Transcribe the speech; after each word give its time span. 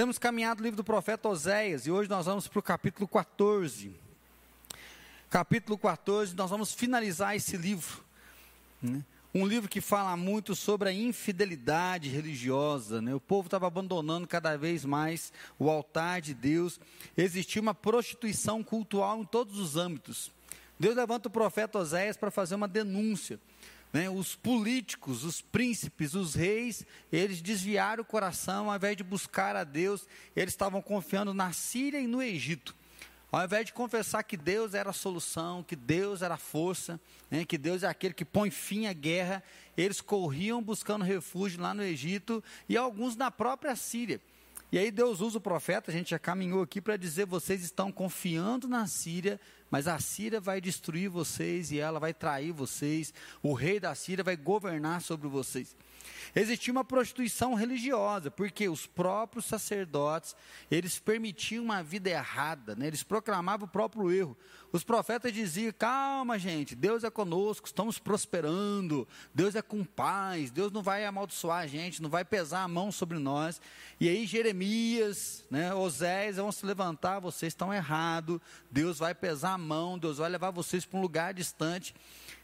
Temos 0.00 0.16
caminhado 0.16 0.62
o 0.62 0.64
livro 0.64 0.78
do 0.78 0.82
profeta 0.82 1.28
Oséias 1.28 1.86
e 1.86 1.90
hoje 1.90 2.08
nós 2.08 2.24
vamos 2.24 2.48
para 2.48 2.58
o 2.58 2.62
capítulo 2.62 3.06
14. 3.06 3.94
Capítulo 5.28 5.76
14, 5.76 6.34
nós 6.34 6.48
vamos 6.48 6.72
finalizar 6.72 7.36
esse 7.36 7.54
livro. 7.54 8.02
Né? 8.80 9.04
Um 9.34 9.46
livro 9.46 9.68
que 9.68 9.82
fala 9.82 10.16
muito 10.16 10.54
sobre 10.54 10.88
a 10.88 10.92
infidelidade 10.94 12.08
religiosa. 12.08 13.02
Né? 13.02 13.14
O 13.14 13.20
povo 13.20 13.48
estava 13.48 13.66
abandonando 13.66 14.26
cada 14.26 14.56
vez 14.56 14.86
mais 14.86 15.34
o 15.58 15.68
altar 15.68 16.22
de 16.22 16.32
Deus. 16.32 16.80
Existia 17.14 17.60
uma 17.60 17.74
prostituição 17.74 18.64
cultural 18.64 19.20
em 19.20 19.26
todos 19.26 19.58
os 19.58 19.76
âmbitos. 19.76 20.32
Deus 20.78 20.96
levanta 20.96 21.28
o 21.28 21.30
profeta 21.30 21.78
Oséias 21.78 22.16
para 22.16 22.30
fazer 22.30 22.54
uma 22.54 22.66
denúncia. 22.66 23.38
Né, 23.92 24.08
os 24.08 24.36
políticos, 24.36 25.24
os 25.24 25.40
príncipes, 25.40 26.14
os 26.14 26.34
reis, 26.34 26.86
eles 27.10 27.42
desviaram 27.42 28.02
o 28.02 28.06
coração, 28.06 28.70
ao 28.70 28.76
invés 28.76 28.96
de 28.96 29.02
buscar 29.02 29.56
a 29.56 29.64
Deus, 29.64 30.06
eles 30.36 30.52
estavam 30.52 30.80
confiando 30.80 31.34
na 31.34 31.52
Síria 31.52 32.00
e 32.00 32.06
no 32.06 32.22
Egito. 32.22 32.76
Ao 33.32 33.44
invés 33.44 33.66
de 33.66 33.72
confessar 33.72 34.24
que 34.24 34.36
Deus 34.36 34.74
era 34.74 34.90
a 34.90 34.92
solução, 34.92 35.62
que 35.62 35.76
Deus 35.76 36.20
era 36.20 36.34
a 36.34 36.38
força, 36.38 37.00
né, 37.30 37.44
que 37.44 37.56
Deus 37.56 37.84
é 37.84 37.86
aquele 37.86 38.12
que 38.12 38.24
põe 38.24 38.50
fim 38.50 38.86
à 38.86 38.92
guerra, 38.92 39.42
eles 39.76 40.00
corriam 40.00 40.60
buscando 40.60 41.04
refúgio 41.04 41.60
lá 41.60 41.72
no 41.72 41.82
Egito 41.82 42.42
e 42.68 42.76
alguns 42.76 43.14
na 43.16 43.30
própria 43.30 43.76
Síria. 43.76 44.20
E 44.72 44.78
aí 44.78 44.90
Deus 44.90 45.20
usa 45.20 45.38
o 45.38 45.40
profeta, 45.40 45.90
a 45.90 45.94
gente 45.94 46.10
já 46.10 46.18
caminhou 46.18 46.62
aqui 46.62 46.80
para 46.80 46.96
dizer: 46.96 47.26
vocês 47.26 47.62
estão 47.62 47.90
confiando 47.90 48.68
na 48.68 48.86
Síria, 48.86 49.40
mas 49.70 49.88
a 49.88 49.98
Síria 49.98 50.40
vai 50.40 50.60
destruir 50.60 51.08
vocês 51.08 51.72
e 51.72 51.80
ela 51.80 51.98
vai 51.98 52.14
trair 52.14 52.52
vocês. 52.52 53.12
O 53.42 53.52
rei 53.52 53.80
da 53.80 53.94
Síria 53.94 54.22
vai 54.22 54.36
governar 54.36 55.02
sobre 55.02 55.26
vocês. 55.28 55.76
Existia 56.34 56.72
uma 56.72 56.84
prostituição 56.84 57.54
religiosa, 57.54 58.30
porque 58.30 58.68
os 58.68 58.86
próprios 58.86 59.46
sacerdotes, 59.46 60.36
eles 60.70 60.98
permitiam 60.98 61.64
uma 61.64 61.82
vida 61.82 62.10
errada, 62.10 62.74
né? 62.74 62.86
eles 62.86 63.02
proclamavam 63.02 63.66
o 63.66 63.70
próprio 63.70 64.10
erro. 64.10 64.36
Os 64.72 64.84
profetas 64.84 65.32
diziam: 65.32 65.72
calma, 65.76 66.38
gente, 66.38 66.74
Deus 66.74 67.02
é 67.02 67.10
conosco, 67.10 67.66
estamos 67.66 67.98
prosperando, 67.98 69.06
Deus 69.34 69.54
é 69.54 69.62
com 69.62 69.84
paz, 69.84 70.50
Deus 70.50 70.70
não 70.70 70.82
vai 70.82 71.04
amaldiçoar 71.04 71.62
a 71.62 71.66
gente, 71.66 72.02
não 72.02 72.10
vai 72.10 72.24
pesar 72.24 72.62
a 72.62 72.68
mão 72.68 72.92
sobre 72.92 73.18
nós. 73.18 73.60
E 73.98 74.08
aí, 74.08 74.26
Jeremias, 74.26 75.44
né, 75.50 75.74
Oséias 75.74 76.36
vão 76.36 76.52
se 76.52 76.64
levantar: 76.64 77.18
vocês 77.18 77.52
estão 77.52 77.74
errados, 77.74 78.40
Deus 78.70 78.98
vai 78.98 79.14
pesar 79.14 79.54
a 79.54 79.58
mão, 79.58 79.98
Deus 79.98 80.18
vai 80.18 80.30
levar 80.30 80.50
vocês 80.50 80.84
para 80.84 80.98
um 80.98 81.02
lugar 81.02 81.34
distante. 81.34 81.94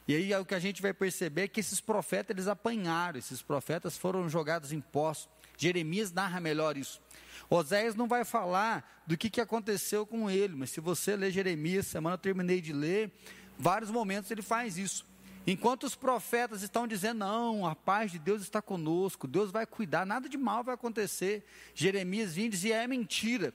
E 0.08 0.14
aí 0.14 0.34
o 0.36 0.44
que 0.44 0.54
a 0.54 0.60
gente 0.60 0.80
vai 0.80 0.94
perceber 0.94 1.42
é 1.42 1.48
que 1.48 1.58
esses 1.58 1.80
profetas 1.80 2.34
eles 2.34 2.46
apanharam, 2.46 3.18
esses 3.18 3.42
profetas 3.42 3.96
foram 3.96 4.28
jogados 4.28 4.72
em 4.72 4.80
poços. 4.80 5.28
Jeremias 5.56 6.12
narra 6.12 6.38
melhor 6.38 6.76
isso. 6.76 7.00
Oséias 7.48 7.94
não 7.94 8.06
vai 8.06 8.24
falar 8.24 9.02
do 9.06 9.16
que, 9.16 9.30
que 9.30 9.40
aconteceu 9.40 10.06
com 10.06 10.30
ele, 10.30 10.54
mas 10.54 10.70
se 10.70 10.80
você 10.80 11.16
ler 11.16 11.30
Jeremias, 11.30 11.86
semana 11.86 12.14
eu 12.14 12.18
terminei 12.18 12.60
de 12.60 12.72
ler, 12.72 13.10
vários 13.58 13.90
momentos 13.90 14.30
ele 14.30 14.42
faz 14.42 14.78
isso. 14.78 15.04
Enquanto 15.46 15.84
os 15.84 15.94
profetas 15.94 16.62
estão 16.62 16.88
dizendo, 16.88 17.18
não, 17.18 17.64
a 17.64 17.74
paz 17.76 18.10
de 18.10 18.18
Deus 18.18 18.42
está 18.42 18.60
conosco, 18.60 19.28
Deus 19.28 19.52
vai 19.52 19.64
cuidar, 19.64 20.04
nada 20.04 20.28
de 20.28 20.36
mal 20.36 20.64
vai 20.64 20.74
acontecer. 20.74 21.44
Jeremias 21.72 22.34
vinha 22.34 22.48
e 22.48 22.50
dizia, 22.50 22.82
é 22.82 22.86
mentira. 22.86 23.54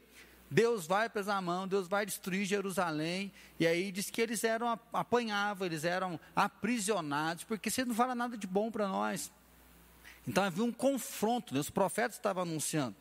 Deus 0.52 0.85
vai 0.85 1.09
pesar 1.09 1.38
a 1.38 1.41
mão, 1.41 1.66
Deus 1.66 1.88
vai 1.88 2.05
destruir 2.05 2.44
Jerusalém. 2.44 3.31
E 3.57 3.66
aí 3.66 3.89
diz 3.89 4.09
que 4.09 4.21
eles 4.21 4.44
eram 4.44 4.77
apanhavam, 4.91 5.66
eles 5.66 5.85
eram 5.85 6.19
aprisionados, 6.35 7.45
porque 7.45 7.71
você 7.71 7.85
não 7.85 7.95
fala 7.95 8.13
nada 8.13 8.38
de 8.38 8.45
bom 8.45 8.69
para 8.69 8.85
nós. 8.85 9.31
Então 10.27 10.43
havia 10.43 10.66
um 10.66 10.71
confronto, 10.71 11.53
né? 11.53 11.61
os 11.61 11.69
profetas 11.69 12.17
estavam 12.17 12.43
anunciando. 12.43 12.95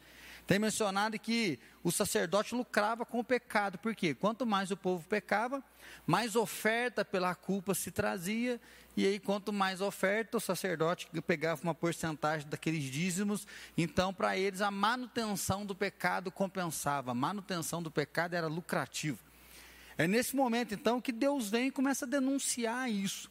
Tem 0.47 0.61
mencionado 0.61 1.19
que 1.19 1.59
o 1.83 1.91
sacerdote 1.91 2.55
lucrava 2.55 3.05
com 3.05 3.19
o 3.19 3.25
pecado, 3.25 3.79
porque 3.79 4.15
quanto 4.15 4.47
mais 4.47 4.71
o 4.71 4.77
povo 4.77 5.07
pecava, 5.09 5.63
mais 6.07 6.37
oferta 6.37 7.05
pela 7.05 7.35
culpa 7.35 7.75
se 7.75 7.91
trazia, 7.91 8.61
e 9.01 9.07
aí 9.07 9.19
quanto 9.19 9.51
mais 9.51 9.81
oferta, 9.81 10.37
o 10.37 10.41
sacerdote 10.41 11.09
pegava 11.27 11.63
uma 11.63 11.75
porcentagem 11.75 12.47
daqueles 12.47 12.85
dízimos, 12.85 13.47
então 13.75 14.13
para 14.13 14.37
eles 14.37 14.61
a 14.61 14.71
manutenção 14.71 15.65
do 15.65 15.75
pecado 15.75 16.31
compensava, 16.31 17.13
a 17.13 17.15
manutenção 17.15 17.83
do 17.83 17.91
pecado 17.91 18.35
era 18.35 18.47
lucrativo. 18.47 19.19
É 19.97 20.07
nesse 20.07 20.37
momento 20.37 20.75
então 20.75 21.01
que 21.01 21.13
Deus 21.13 21.49
vem 21.49 21.69
e 21.69 21.71
começa 21.71 22.05
a 22.05 22.09
denunciar 22.09 22.91
isso. 22.91 23.31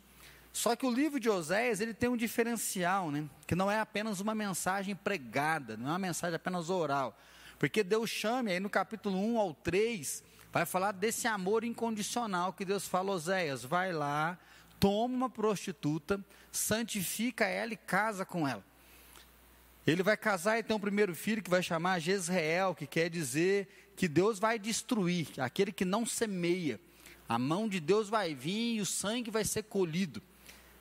Só 0.52 0.76
que 0.76 0.88
o 0.88 0.92
livro 0.92 1.20
de 1.20 1.30
Oséias, 1.30 1.80
ele 1.80 1.94
tem 1.94 2.10
um 2.10 2.18
diferencial, 2.18 3.12
né? 3.12 3.30
Que 3.46 3.54
não 3.54 3.70
é 3.70 3.80
apenas 3.80 4.20
uma 4.20 4.34
mensagem 4.34 4.96
pregada, 4.96 5.78
não 5.78 5.88
é 5.88 5.92
uma 5.92 6.00
mensagem 6.00 6.36
apenas 6.36 6.70
oral. 6.72 7.16
Porque 7.60 7.84
Deus 7.84 8.10
chama, 8.10 8.50
aí 8.50 8.60
no 8.60 8.70
capítulo 8.70 9.18
1 9.18 9.38
ao 9.38 9.54
3, 9.54 10.24
vai 10.52 10.66
falar 10.66 10.94
desse 10.94 11.28
amor 11.28 11.64
incondicional 11.64 12.54
que 12.54 12.66
Deus 12.66 12.88
fala, 12.88 13.12
Oséias, 13.12 13.64
vai 13.64 13.94
lá, 13.94 14.38
toma 14.80 15.14
uma 15.16 15.30
prostituta, 15.30 16.24
santifica 16.52 17.46
ela 17.46 17.74
e 17.74 17.78
casa 17.78 18.26
com 18.26 18.48
ela. 18.48 18.64
Ele 19.86 20.04
vai 20.04 20.16
casar 20.16 20.60
e 20.60 20.64
tem 20.64 20.76
um 20.76 20.80
primeiro 20.80 21.16
filho 21.16 21.42
que 21.42 21.50
vai 21.50 21.64
chamar 21.64 22.00
Jezreel, 22.00 22.76
que 22.76 22.86
quer 22.86 23.10
dizer 23.10 23.68
que 23.96 24.08
Deus 24.08 24.40
vai 24.40 24.60
destruir 24.60 25.28
aquele 25.38 25.72
que 25.72 25.84
não 25.84 26.06
semeia. 26.06 26.80
A 27.28 27.38
mão 27.38 27.68
de 27.68 27.80
Deus 27.80 28.10
vai 28.10 28.34
vir 28.34 28.76
e 28.76 28.82
o 28.82 28.86
sangue 28.86 29.32
vai 29.32 29.44
ser 29.44 29.64
colhido. 29.64 30.22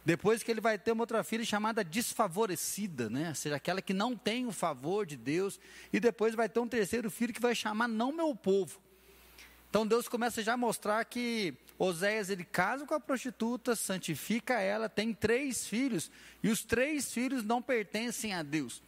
Depois 0.05 0.43
que 0.43 0.51
ele 0.51 0.61
vai 0.61 0.79
ter 0.79 0.93
uma 0.93 1.03
outra 1.03 1.23
filha 1.23 1.45
chamada 1.45 1.85
desfavorecida, 1.85 3.11
né? 3.11 3.29
Ou 3.29 3.35
seja, 3.35 3.57
aquela 3.57 3.83
que 3.83 3.93
não 3.93 4.17
tem 4.17 4.47
o 4.47 4.53
favor 4.53 5.05
de 5.05 5.17
Deus. 5.17 5.61
E 5.93 6.01
depois 6.01 6.35
vai 6.35 6.49
ter 6.49 6.61
um 6.61 6.69
terceiro 6.69 7.11
filho 7.11 7.35
que 7.35 7.41
vai 7.41 7.55
chamar 7.55 7.89
não 7.89 8.11
meu 8.11 8.35
povo. 8.35 8.81
Então 9.71 9.87
Deus 9.87 10.09
começa 10.09 10.43
já 10.43 10.55
a 10.55 10.57
mostrar 10.57 11.05
que 11.05 11.55
Oséias 11.79 12.31
ele 12.31 12.45
casa 12.45 12.87
com 12.87 12.95
a 12.95 13.01
prostituta, 13.01 13.77
santifica 13.77 14.61
ela, 14.61 14.89
tem 14.89 15.13
três 15.13 15.67
filhos, 15.67 16.11
e 16.43 16.49
os 16.49 16.65
três 16.65 17.13
filhos 17.13 17.45
não 17.45 17.63
pertencem 17.63 18.35
a 18.35 18.43
Deus. 18.43 18.83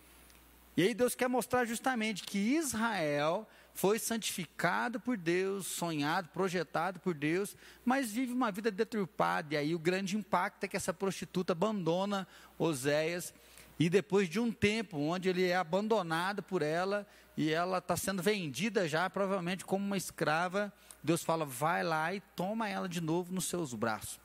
E 0.77 0.83
aí 0.83 0.95
Deus 0.95 1.15
quer 1.15 1.29
mostrar 1.29 1.65
justamente 1.67 2.23
que 2.23 2.39
Israel 2.39 3.47
foi 3.75 3.99
santificado 3.99 4.99
por 4.99 5.17
Deus, 5.17 5.67
sonhado, 5.67 6.29
projetado 6.29 6.99
por 7.01 7.15
Deus, 7.15 7.57
mas 7.85 8.11
vive 8.11 8.33
uma 8.33 8.51
vida 8.51 8.71
deturpada. 8.71 9.55
E 9.55 9.57
aí 9.57 9.75
o 9.75 9.79
grande 9.79 10.17
impacto 10.17 10.65
é 10.65 10.69
que 10.69 10.77
essa 10.77 10.93
prostituta 10.93 11.53
abandona 11.53 12.27
Oséias. 12.59 13.33
E 13.81 13.89
depois 13.89 14.29
de 14.29 14.39
um 14.39 14.53
tempo, 14.53 14.99
onde 14.99 15.31
ele 15.31 15.49
é 15.49 15.57
abandonado 15.57 16.43
por 16.43 16.61
ela, 16.61 17.07
e 17.35 17.51
ela 17.51 17.79
está 17.79 17.97
sendo 17.97 18.23
vendida 18.23 18.87
já, 18.87 19.09
provavelmente 19.09 19.65
como 19.65 19.83
uma 19.83 19.97
escrava, 19.97 20.71
Deus 21.03 21.25
fala: 21.25 21.47
vai 21.47 21.83
lá 21.83 22.13
e 22.13 22.21
toma 22.37 22.69
ela 22.69 22.87
de 22.87 23.01
novo 23.01 23.33
nos 23.33 23.47
seus 23.47 23.73
braços. 23.73 24.21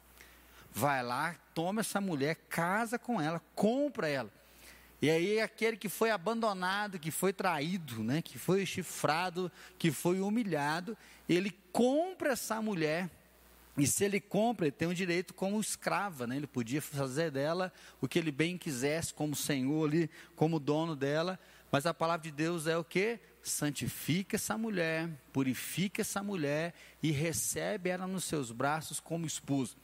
Vai 0.74 1.02
lá, 1.02 1.38
toma 1.54 1.80
essa 1.80 2.02
mulher, 2.02 2.36
casa 2.50 3.00
com 3.00 3.22
ela, 3.22 3.42
compra 3.56 4.10
ela. 4.10 4.30
E 5.02 5.10
aí 5.10 5.40
aquele 5.40 5.78
que 5.78 5.88
foi 5.88 6.12
abandonado, 6.12 7.00
que 7.00 7.10
foi 7.10 7.32
traído, 7.32 8.04
né, 8.04 8.22
que 8.22 8.38
foi 8.38 8.66
chifrado, 8.66 9.50
que 9.80 9.90
foi 9.90 10.20
humilhado, 10.20 10.98
ele 11.30 11.58
compra 11.72 12.34
essa 12.34 12.62
mulher. 12.62 13.10
E 13.78 13.86
se 13.86 14.06
ele 14.06 14.22
compra, 14.22 14.68
ele 14.68 14.72
tem 14.72 14.88
o 14.88 14.92
um 14.92 14.94
direito 14.94 15.34
como 15.34 15.60
escrava, 15.60 16.26
né? 16.26 16.38
Ele 16.38 16.48
podia 16.48 16.82
fazer 16.82 17.30
dela 17.30 17.74
o 18.00 18.08
que 18.08 18.18
ele 18.18 18.32
bem 18.32 18.58
quisesse, 18.58 19.14
como 19.14 19.36
senhor 19.36 19.88
ali, 19.88 20.10
como 20.36 20.60
dono 20.60 20.96
dela. 20.96 21.38
Mas 21.72 21.86
a 21.86 21.94
palavra 21.94 22.24
de 22.24 22.32
Deus 22.32 22.68
é 22.68 22.78
o 22.78 22.84
que? 22.84 23.20
Santifica 23.44 24.38
essa 24.38 24.58
mulher, 24.58 25.10
purifica 25.34 26.02
essa 26.02 26.24
mulher 26.24 26.74
e 27.04 27.12
recebe 27.12 27.90
ela 27.90 28.08
nos 28.08 28.24
seus 28.24 28.52
braços 28.52 29.00
como 29.00 29.28
esposa. 29.28 29.76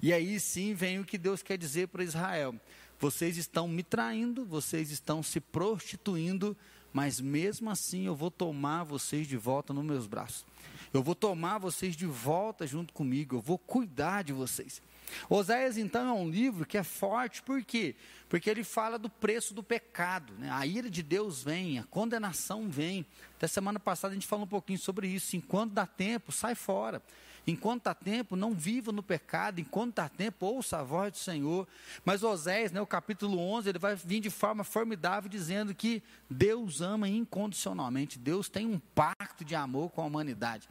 E 0.00 0.12
aí 0.12 0.38
sim 0.38 0.74
vem 0.74 1.00
o 1.00 1.04
que 1.04 1.18
Deus 1.18 1.42
quer 1.42 1.58
dizer 1.58 1.88
para 1.88 2.04
Israel. 2.04 2.54
Vocês 3.00 3.36
estão 3.36 3.66
me 3.66 3.82
traindo, 3.82 4.44
vocês 4.44 4.90
estão 4.90 5.22
se 5.22 5.40
prostituindo, 5.40 6.56
mas 6.94 7.20
mesmo 7.20 7.68
assim 7.68 8.06
eu 8.06 8.14
vou 8.14 8.30
tomar 8.30 8.84
vocês 8.84 9.26
de 9.26 9.36
volta 9.36 9.74
nos 9.74 9.84
meus 9.84 10.06
braços. 10.06 10.46
Eu 10.92 11.02
vou 11.02 11.16
tomar 11.16 11.58
vocês 11.58 11.96
de 11.96 12.06
volta 12.06 12.64
junto 12.68 12.94
comigo, 12.94 13.34
eu 13.34 13.40
vou 13.40 13.58
cuidar 13.58 14.22
de 14.22 14.32
vocês. 14.32 14.80
Oséias, 15.28 15.76
então, 15.76 16.08
é 16.08 16.12
um 16.12 16.30
livro 16.30 16.64
que 16.64 16.78
é 16.78 16.84
forte, 16.84 17.42
por 17.42 17.62
quê? 17.64 17.96
Porque 18.28 18.48
ele 18.48 18.62
fala 18.62 18.96
do 18.96 19.10
preço 19.10 19.52
do 19.52 19.62
pecado. 19.62 20.32
Né? 20.38 20.48
A 20.50 20.64
ira 20.64 20.88
de 20.88 21.02
Deus 21.02 21.42
vem, 21.42 21.80
a 21.80 21.84
condenação 21.84 22.68
vem. 22.68 23.04
Até 23.36 23.48
semana 23.48 23.80
passada 23.80 24.12
a 24.12 24.14
gente 24.14 24.26
falou 24.26 24.44
um 24.44 24.48
pouquinho 24.48 24.78
sobre 24.78 25.08
isso. 25.08 25.36
Enquanto 25.36 25.72
dá 25.72 25.86
tempo, 25.86 26.30
sai 26.30 26.54
fora. 26.54 27.02
Enquanto 27.46 27.88
há 27.88 27.94
tempo, 27.94 28.36
não 28.36 28.54
viva 28.54 28.90
no 28.90 29.02
pecado. 29.02 29.60
Enquanto 29.60 29.98
há 29.98 30.08
tempo, 30.08 30.46
ouça 30.46 30.78
a 30.78 30.82
voz 30.82 31.12
do 31.12 31.18
Senhor. 31.18 31.68
Mas 32.04 32.22
Oséias, 32.22 32.72
né, 32.72 32.80
o 32.80 32.86
capítulo 32.86 33.38
11, 33.38 33.68
ele 33.68 33.78
vai 33.78 33.94
vir 33.94 34.20
de 34.20 34.30
forma 34.30 34.64
formidável 34.64 35.28
dizendo 35.28 35.74
que 35.74 36.02
Deus 36.28 36.80
ama 36.80 37.08
incondicionalmente. 37.08 38.18
Deus 38.18 38.48
tem 38.48 38.66
um 38.66 38.78
pacto 38.94 39.44
de 39.44 39.54
amor 39.54 39.90
com 39.90 40.00
a 40.00 40.06
humanidade. 40.06 40.68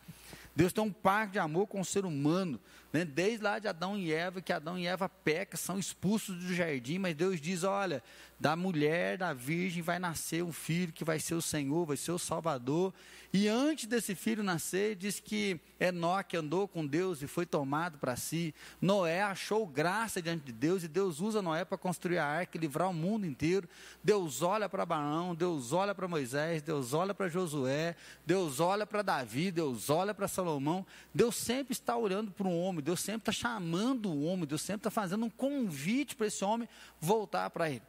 Deus 0.56 0.74
tem 0.74 0.84
um 0.84 0.92
pacto 0.92 1.34
de 1.34 1.40
amor 1.40 1.68
com 1.68 1.82
o 1.82 1.86
ser 1.86 2.06
humano. 2.06 2.60
Né? 2.94 3.04
desde 3.04 3.44
lá 3.44 3.58
de 3.58 3.68
Adão 3.68 3.98
e 3.98 4.14
Eva, 4.14 4.40
que 4.40 4.54
Adão 4.54 4.78
e 4.78 4.86
Eva 4.86 5.10
pecam, 5.10 5.58
são 5.58 5.80
expulsos 5.80 6.38
do 6.38 6.54
jardim, 6.54 7.00
mas 7.00 7.16
Deus 7.16 7.42
diz: 7.42 7.64
olha, 7.64 8.04
da 8.40 8.56
mulher, 8.58 9.18
da 9.18 9.34
virgem, 9.34 9.82
vai 9.82 9.98
nascer 9.98 10.44
um 10.44 10.52
filho 10.52 10.92
que 10.92 11.06
vai 11.06 11.18
ser 11.18 11.34
o 11.34 11.42
Senhor, 11.42 11.86
vai 11.86 11.96
ser 11.96 12.12
o 12.12 12.20
Salvador. 12.20 12.94
E 13.32 13.48
antes 13.48 13.86
desse 13.86 14.14
filho 14.14 14.44
nascer, 14.44 14.96
diz 14.96 15.20
que 15.20 15.60
Enoque 15.80 16.38
andou 16.38 16.68
com 16.68 16.86
Deus 16.86 17.22
e 17.24 17.28
foi 17.28 17.48
tomado 17.48 17.98
para 17.98 18.16
si. 18.16 18.54
Noé 18.80 19.24
achou 19.24 19.66
graça 19.66 20.22
diante 20.22 20.44
de 20.46 20.52
Deus 20.52 20.84
e 20.84 20.88
Deus 20.88 21.20
usa 21.20 21.42
Noé 21.42 21.66
para 21.66 21.78
construir 21.78 22.20
a 22.20 22.26
arca 22.26 22.58
e 22.58 22.62
livrar 22.62 22.90
o 22.90 22.94
mundo 22.94 23.26
inteiro. 23.26 23.68
Deus 24.04 24.44
olha 24.44 24.70
para 24.70 24.84
Abraão, 24.84 25.34
Deus 25.34 25.72
olha 25.72 25.96
para 25.96 26.08
Moisés, 26.08 26.62
Deus 26.62 26.94
olha 26.94 27.14
para 27.14 27.28
Josué, 27.28 27.96
Deus 28.24 28.60
olha 28.60 28.86
para 28.86 29.02
Davi, 29.02 29.50
Deus 29.52 29.90
olha 29.90 30.14
para 30.14 30.28
Salomão. 30.28 30.86
Deus 31.12 31.36
sempre 31.36 31.72
está 31.72 31.98
olhando 31.98 32.30
para 32.30 32.48
um 32.48 32.62
homem, 32.62 32.83
Deus 32.84 33.00
sempre 33.00 33.22
está 33.22 33.32
chamando 33.32 34.10
o 34.10 34.26
homem, 34.26 34.46
Deus 34.46 34.62
sempre 34.62 34.82
está 34.82 34.92
fazendo 34.92 35.26
um 35.26 35.30
convite 35.30 36.16
para 36.16 36.28
esse 36.28 36.44
homem 36.44 36.68
voltar 37.00 37.50
para 37.50 37.70
ele. 37.70 37.82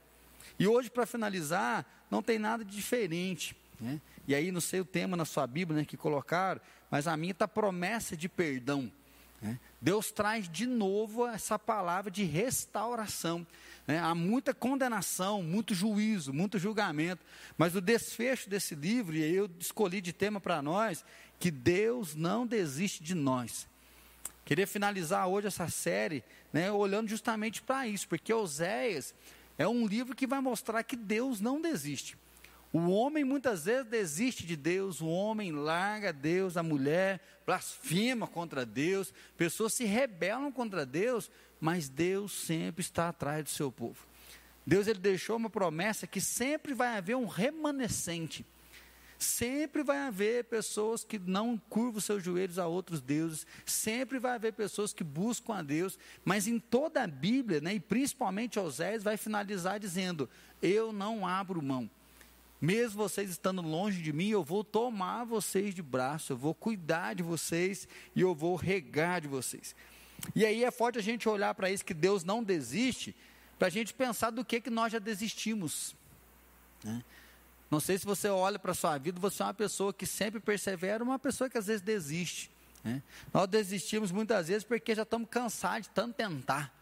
E 0.59 0.67
hoje, 0.67 0.91
para 0.91 1.07
finalizar, 1.07 1.85
não 2.11 2.23
tem 2.23 2.39
nada 2.39 2.65
de 2.65 2.75
diferente. 2.75 3.57
Né? 3.81 4.01
E 4.27 4.35
aí, 4.35 4.53
não 4.53 4.61
sei 4.61 4.81
o 4.81 4.85
tema 4.85 5.17
na 5.17 5.25
sua 5.25 5.47
Bíblia 5.47 5.81
né, 5.81 5.85
que 5.85 5.97
colocaram, 5.97 6.61
mas 6.91 7.07
a 7.07 7.17
minha 7.17 7.33
está 7.33 7.49
promessa 7.49 8.17
de 8.17 8.29
perdão. 8.29 8.91
Né? 9.43 9.59
Deus 9.81 10.11
traz 10.11 10.49
de 10.49 10.67
novo 10.67 11.27
essa 11.27 11.59
palavra 11.59 12.11
de 12.11 12.25
restauração. 12.25 13.47
Né? 13.87 13.99
Há 13.99 14.15
muita 14.15 14.55
condenação, 14.55 15.43
muito 15.43 15.75
juízo, 15.75 16.33
muito 16.33 16.59
julgamento, 16.59 17.25
mas 17.59 17.75
o 17.75 17.81
desfecho 17.81 18.49
desse 18.49 18.75
livro, 18.75 19.15
e 19.15 19.23
eu 19.23 19.51
escolhi 19.59 20.01
de 20.01 20.13
tema 20.13 20.41
para 20.41 20.63
nós, 20.63 21.05
que 21.39 21.51
Deus 21.51 22.15
não 22.15 22.47
desiste 22.47 23.03
de 23.03 23.15
nós. 23.15 23.67
Queria 24.45 24.67
finalizar 24.67 25.27
hoje 25.27 25.47
essa 25.47 25.69
série, 25.69 26.23
né, 26.53 26.71
olhando 26.71 27.09
justamente 27.09 27.63
para 27.63 27.87
isso, 27.87 28.07
porque 28.07 28.33
Oséias 28.33 29.15
é 29.57 29.67
um 29.67 29.87
livro 29.87 30.15
que 30.15 30.27
vai 30.27 30.41
mostrar 30.41 30.83
que 30.83 30.97
Deus 30.97 31.41
não 31.41 31.61
desiste. 31.61 32.17
O 32.73 32.91
homem 32.91 33.23
muitas 33.23 33.67
vezes 33.67 33.87
desiste 33.87 34.45
de 34.45 34.57
Deus, 34.57 35.01
o 35.01 35.07
homem 35.07 35.53
larga 35.53 36.13
Deus, 36.13 36.57
a 36.57 36.63
mulher 36.63 37.21
blasfema 37.47 38.27
contra 38.27 38.67
Deus, 38.67 39.15
pessoas 39.37 39.75
se 39.75 39.85
rebelam 39.85 40.51
contra 40.51 40.85
Deus, 40.85 41.31
mas 41.61 41.89
Deus 41.89 42.33
sempre 42.33 42.81
está 42.83 43.09
atrás 43.09 43.45
do 43.45 43.51
seu 43.51 43.71
povo. 43.71 44.05
Deus 44.67 44.89
ele 44.89 44.99
deixou 44.99 45.37
uma 45.37 45.49
promessa 45.49 46.07
que 46.07 46.21
sempre 46.21 46.75
vai 46.75 46.97
haver 46.97 47.17
um 47.17 47.27
remanescente. 47.27 48.45
Sempre 49.25 49.83
vai 49.83 49.97
haver 49.97 50.45
pessoas 50.45 51.03
que 51.03 51.19
não 51.19 51.57
curvam 51.57 51.99
seus 51.99 52.23
joelhos 52.23 52.59
a 52.59 52.67
outros 52.67 53.01
deuses, 53.01 53.47
sempre 53.65 54.19
vai 54.19 54.35
haver 54.35 54.53
pessoas 54.53 54.93
que 54.93 55.03
buscam 55.03 55.55
a 55.55 55.63
Deus, 55.63 55.99
mas 56.23 56.47
em 56.47 56.59
toda 56.59 57.03
a 57.03 57.07
Bíblia, 57.07 57.59
né, 57.59 57.75
e 57.75 57.81
principalmente 57.81 58.59
Oséias, 58.61 59.03
vai 59.03 59.17
finalizar 59.17 59.81
dizendo: 59.81 60.29
Eu 60.61 60.93
não 60.93 61.27
abro 61.27 61.63
mão. 61.63 61.89
Mesmo 62.61 63.03
vocês 63.03 63.31
estando 63.31 63.63
longe 63.63 64.03
de 64.03 64.13
mim, 64.13 64.29
eu 64.29 64.45
vou 64.45 64.63
tomar 64.63 65.25
vocês 65.25 65.75
de 65.75 65.83
braço, 65.83 66.35
eu 66.35 66.37
vou 66.37 66.55
cuidar 66.55 67.15
de 67.15 67.23
vocês 67.23 67.89
e 68.15 68.21
eu 68.21 68.35
vou 68.35 68.57
regar 68.57 69.23
de 69.23 69.29
vocês. 69.29 69.75
E 70.37 70.45
aí 70.45 70.65
é 70.65 70.71
forte 70.71 70.99
a 70.99 71.03
gente 71.03 71.27
olhar 71.31 71.55
para 71.55 71.71
isso, 71.71 71.85
que 71.85 71.95
Deus 71.95 72.25
não 72.25 72.45
desiste, 72.45 73.17
para 73.59 73.69
a 73.69 73.71
gente 73.71 73.95
pensar 73.95 74.31
do 74.31 74.45
que, 74.45 74.61
que 74.61 74.71
nós 74.71 74.93
já 74.93 74.99
desistimos. 74.99 75.97
Né? 76.85 77.03
Não 77.75 77.81
sei 77.81 77.99
se 77.99 78.07
você 78.07 78.29
olha 78.29 78.57
para 78.57 78.71
a 78.71 78.75
sua 78.75 78.97
vida, 78.99 79.19
você 79.19 79.43
é 79.43 79.47
uma 79.47 79.53
pessoa 79.53 79.93
que 79.93 80.07
sempre 80.07 80.39
persevera, 80.39 81.03
uma 81.03 81.19
pessoa 81.19 81.51
que 81.51 81.59
às 81.59 81.67
vezes 81.67 81.83
desiste. 81.83 82.49
Né? 82.85 83.03
Nós 83.33 83.49
desistimos 83.49 84.13
muitas 84.13 84.47
vezes 84.47 84.63
porque 84.63 84.95
já 84.95 85.03
estamos 85.03 85.29
cansados 85.29 85.89
de 85.89 85.91
tanto 85.91 86.15
tentar. 86.15 86.73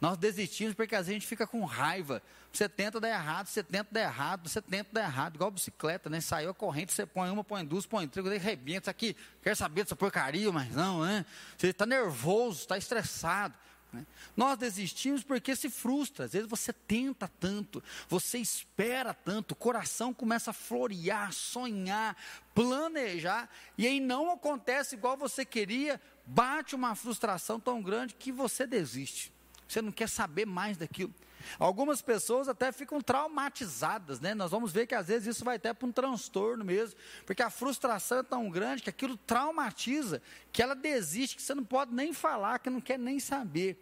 Nós 0.00 0.18
desistimos 0.18 0.74
porque 0.74 0.96
às 0.96 1.06
vezes 1.06 1.10
a 1.10 1.20
gente 1.20 1.28
fica 1.28 1.46
com 1.46 1.64
raiva. 1.64 2.20
Você 2.52 2.68
tenta 2.68 2.98
dar 2.98 3.10
errado, 3.10 3.46
você 3.46 3.62
tenta 3.62 3.86
dar 3.92 4.00
errado, 4.00 4.48
você 4.48 4.60
tenta 4.60 4.90
dar 4.92 5.02
errado, 5.02 5.36
igual 5.36 5.52
bicicleta, 5.52 6.10
né? 6.10 6.20
Saiu 6.20 6.50
a 6.50 6.54
corrente, 6.54 6.92
você 6.92 7.06
põe 7.06 7.30
uma, 7.30 7.44
põe 7.44 7.64
duas, 7.64 7.86
põe 7.86 8.08
três, 8.08 8.26
aí 8.26 8.36
rebenta 8.36 8.80
isso 8.80 8.90
aqui. 8.90 9.16
Quer 9.40 9.56
saber 9.56 9.84
dessa 9.84 9.94
porcaria, 9.94 10.50
mas 10.50 10.74
não, 10.74 11.04
né? 11.04 11.24
Você 11.56 11.68
está 11.68 11.86
nervoso, 11.86 12.62
está 12.62 12.76
estressado. 12.76 13.54
Né? 13.94 14.04
Nós 14.36 14.58
desistimos 14.58 15.22
porque 15.22 15.54
se 15.54 15.70
frustra. 15.70 16.24
Às 16.24 16.32
vezes 16.32 16.48
você 16.48 16.72
tenta 16.72 17.30
tanto, 17.40 17.82
você 18.08 18.38
espera 18.38 19.14
tanto, 19.14 19.52
o 19.52 19.56
coração 19.56 20.12
começa 20.12 20.50
a 20.50 20.54
florear, 20.54 21.32
sonhar, 21.32 22.16
planejar, 22.54 23.48
e 23.78 23.86
aí 23.86 24.00
não 24.00 24.30
acontece 24.32 24.96
igual 24.96 25.16
você 25.16 25.44
queria, 25.44 26.00
bate 26.26 26.74
uma 26.74 26.94
frustração 26.94 27.58
tão 27.60 27.80
grande 27.80 28.14
que 28.14 28.32
você 28.32 28.66
desiste. 28.66 29.32
Você 29.66 29.80
não 29.80 29.92
quer 29.92 30.08
saber 30.08 30.44
mais 30.44 30.76
daquilo. 30.76 31.14
Algumas 31.58 32.02
pessoas 32.02 32.48
até 32.48 32.72
ficam 32.72 33.00
traumatizadas, 33.00 34.20
né? 34.20 34.34
Nós 34.34 34.50
vamos 34.50 34.72
ver 34.72 34.86
que 34.86 34.94
às 34.94 35.08
vezes 35.08 35.36
isso 35.36 35.44
vai 35.44 35.56
até 35.56 35.72
para 35.72 35.86
um 35.86 35.92
transtorno 35.92 36.64
mesmo, 36.64 36.98
porque 37.26 37.42
a 37.42 37.50
frustração 37.50 38.18
é 38.18 38.22
tão 38.22 38.50
grande 38.50 38.82
que 38.82 38.90
aquilo 38.90 39.16
traumatiza, 39.16 40.22
que 40.52 40.62
ela 40.62 40.74
desiste, 40.74 41.36
que 41.36 41.42
você 41.42 41.54
não 41.54 41.64
pode 41.64 41.94
nem 41.94 42.12
falar, 42.12 42.58
que 42.58 42.70
não 42.70 42.80
quer 42.80 42.98
nem 42.98 43.18
saber. 43.20 43.78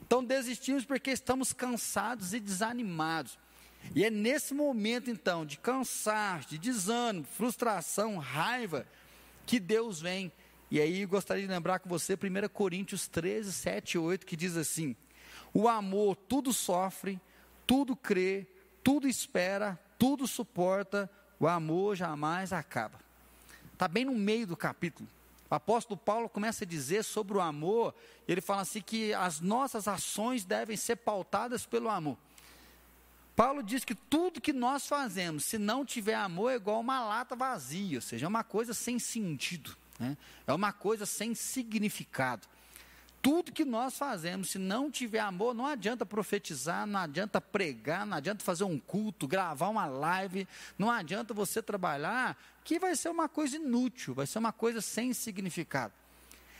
Então 0.00 0.24
desistimos 0.24 0.84
porque 0.84 1.10
estamos 1.10 1.52
cansados 1.52 2.34
e 2.34 2.40
desanimados. 2.40 3.38
E 3.94 4.04
é 4.04 4.10
nesse 4.10 4.54
momento 4.54 5.10
então 5.10 5.44
de 5.44 5.58
cansaço, 5.58 6.50
de 6.50 6.58
desânimo, 6.58 7.24
frustração, 7.24 8.18
raiva, 8.18 8.86
que 9.46 9.58
Deus 9.58 10.00
vem. 10.00 10.32
E 10.70 10.80
aí 10.80 11.04
gostaria 11.04 11.42
de 11.42 11.52
lembrar 11.52 11.80
com 11.80 11.88
você 11.88 12.14
1 12.14 12.48
Coríntios 12.48 13.06
13, 13.08 13.52
7 13.52 13.94
e 13.94 13.98
8, 13.98 14.24
que 14.24 14.36
diz 14.36 14.56
assim: 14.56 14.96
o 15.52 15.68
amor 15.68 16.16
tudo 16.16 16.52
sofre, 16.52 17.20
tudo 17.66 17.94
crê, 17.94 18.46
tudo 18.82 19.06
espera, 19.06 19.78
tudo 19.98 20.26
suporta, 20.26 21.10
o 21.38 21.46
amor 21.46 21.96
jamais 21.96 22.52
acaba. 22.52 22.98
Está 23.72 23.86
bem 23.88 24.04
no 24.04 24.14
meio 24.14 24.46
do 24.46 24.56
capítulo. 24.56 25.08
O 25.50 25.54
apóstolo 25.54 25.98
Paulo 25.98 26.28
começa 26.28 26.64
a 26.64 26.66
dizer 26.66 27.04
sobre 27.04 27.36
o 27.36 27.40
amor, 27.40 27.94
ele 28.26 28.40
fala 28.40 28.62
assim 28.62 28.80
que 28.80 29.12
as 29.12 29.40
nossas 29.40 29.86
ações 29.86 30.44
devem 30.44 30.76
ser 30.76 30.96
pautadas 30.96 31.66
pelo 31.66 31.90
amor. 31.90 32.16
Paulo 33.36 33.62
diz 33.62 33.84
que 33.84 33.94
tudo 33.94 34.40
que 34.40 34.52
nós 34.52 34.86
fazemos, 34.86 35.44
se 35.44 35.58
não 35.58 35.84
tiver 35.84 36.14
amor, 36.14 36.52
é 36.52 36.56
igual 36.56 36.80
uma 36.80 37.04
lata 37.04 37.34
vazia, 37.34 37.98
ou 37.98 38.02
seja, 38.02 38.26
é 38.26 38.28
uma 38.28 38.44
coisa 38.44 38.72
sem 38.72 38.98
sentido, 38.98 39.76
né? 39.98 40.16
é 40.46 40.52
uma 40.52 40.72
coisa 40.72 41.04
sem 41.06 41.34
significado. 41.34 42.46
Tudo 43.22 43.52
que 43.52 43.64
nós 43.64 43.96
fazemos, 43.96 44.50
se 44.50 44.58
não 44.58 44.90
tiver 44.90 45.20
amor, 45.20 45.54
não 45.54 45.64
adianta 45.64 46.04
profetizar, 46.04 46.84
não 46.88 46.98
adianta 46.98 47.40
pregar, 47.40 48.04
não 48.04 48.16
adianta 48.16 48.44
fazer 48.44 48.64
um 48.64 48.80
culto, 48.80 49.28
gravar 49.28 49.68
uma 49.68 49.86
live, 49.86 50.48
não 50.76 50.90
adianta 50.90 51.32
você 51.32 51.62
trabalhar, 51.62 52.36
que 52.64 52.80
vai 52.80 52.96
ser 52.96 53.10
uma 53.10 53.28
coisa 53.28 53.54
inútil, 53.54 54.12
vai 54.12 54.26
ser 54.26 54.40
uma 54.40 54.52
coisa 54.52 54.80
sem 54.80 55.12
significado. 55.12 55.94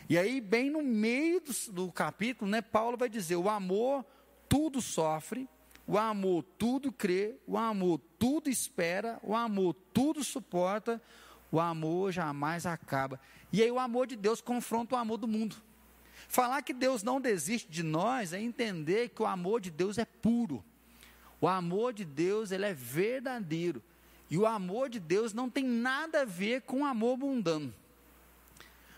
E 0.09 0.17
aí, 0.17 0.41
bem 0.41 0.71
no 0.71 0.83
meio 0.83 1.41
do, 1.41 1.73
do 1.73 1.91
capítulo, 1.91 2.49
né, 2.49 2.63
Paulo 2.63 2.97
vai 2.97 3.09
dizer: 3.09 3.35
o 3.35 3.49
amor 3.49 4.05
tudo 4.49 4.81
sofre, 4.81 5.49
o 5.85 5.99
amor 5.99 6.45
tudo 6.57 6.93
crê, 6.93 7.35
o 7.45 7.59
amor 7.59 8.01
tudo 8.21 8.49
espera, 8.49 9.19
o 9.25 9.35
amor 9.35 9.75
tudo 9.93 10.23
suporta, 10.23 11.03
o 11.51 11.59
amor 11.59 12.13
jamais 12.13 12.67
acaba. 12.67 13.19
E 13.53 13.61
aí, 13.61 13.71
o 13.71 13.81
amor 13.81 14.07
de 14.07 14.15
Deus 14.15 14.41
confronta 14.41 14.95
o 14.95 14.99
amor 14.99 15.17
do 15.17 15.27
mundo. 15.27 15.57
Falar 16.33 16.63
que 16.63 16.73
Deus 16.73 17.03
não 17.03 17.21
desiste 17.21 17.71
de 17.71 17.83
nós 17.83 18.33
é 18.33 18.41
entender 18.41 19.11
que 19.11 19.21
o 19.21 19.27
amor 19.27 19.61
de 19.61 19.71
Deus 19.71 19.99
é 19.99 20.07
puro. 20.07 20.65
O 21.39 21.47
amor 21.47 21.93
de 21.93 22.07
Deus, 22.07 22.51
ele 22.51 22.65
é 22.65 22.73
verdadeiro. 22.73 23.83
E 24.31 24.39
o 24.39 24.47
amor 24.47 24.89
de 24.89 24.99
Deus 24.99 25.35
não 25.35 25.51
tem 25.51 25.63
nada 25.63 26.23
a 26.23 26.25
ver 26.25 26.63
com 26.63 26.81
o 26.81 26.85
amor 26.87 27.19
mundano. 27.19 27.75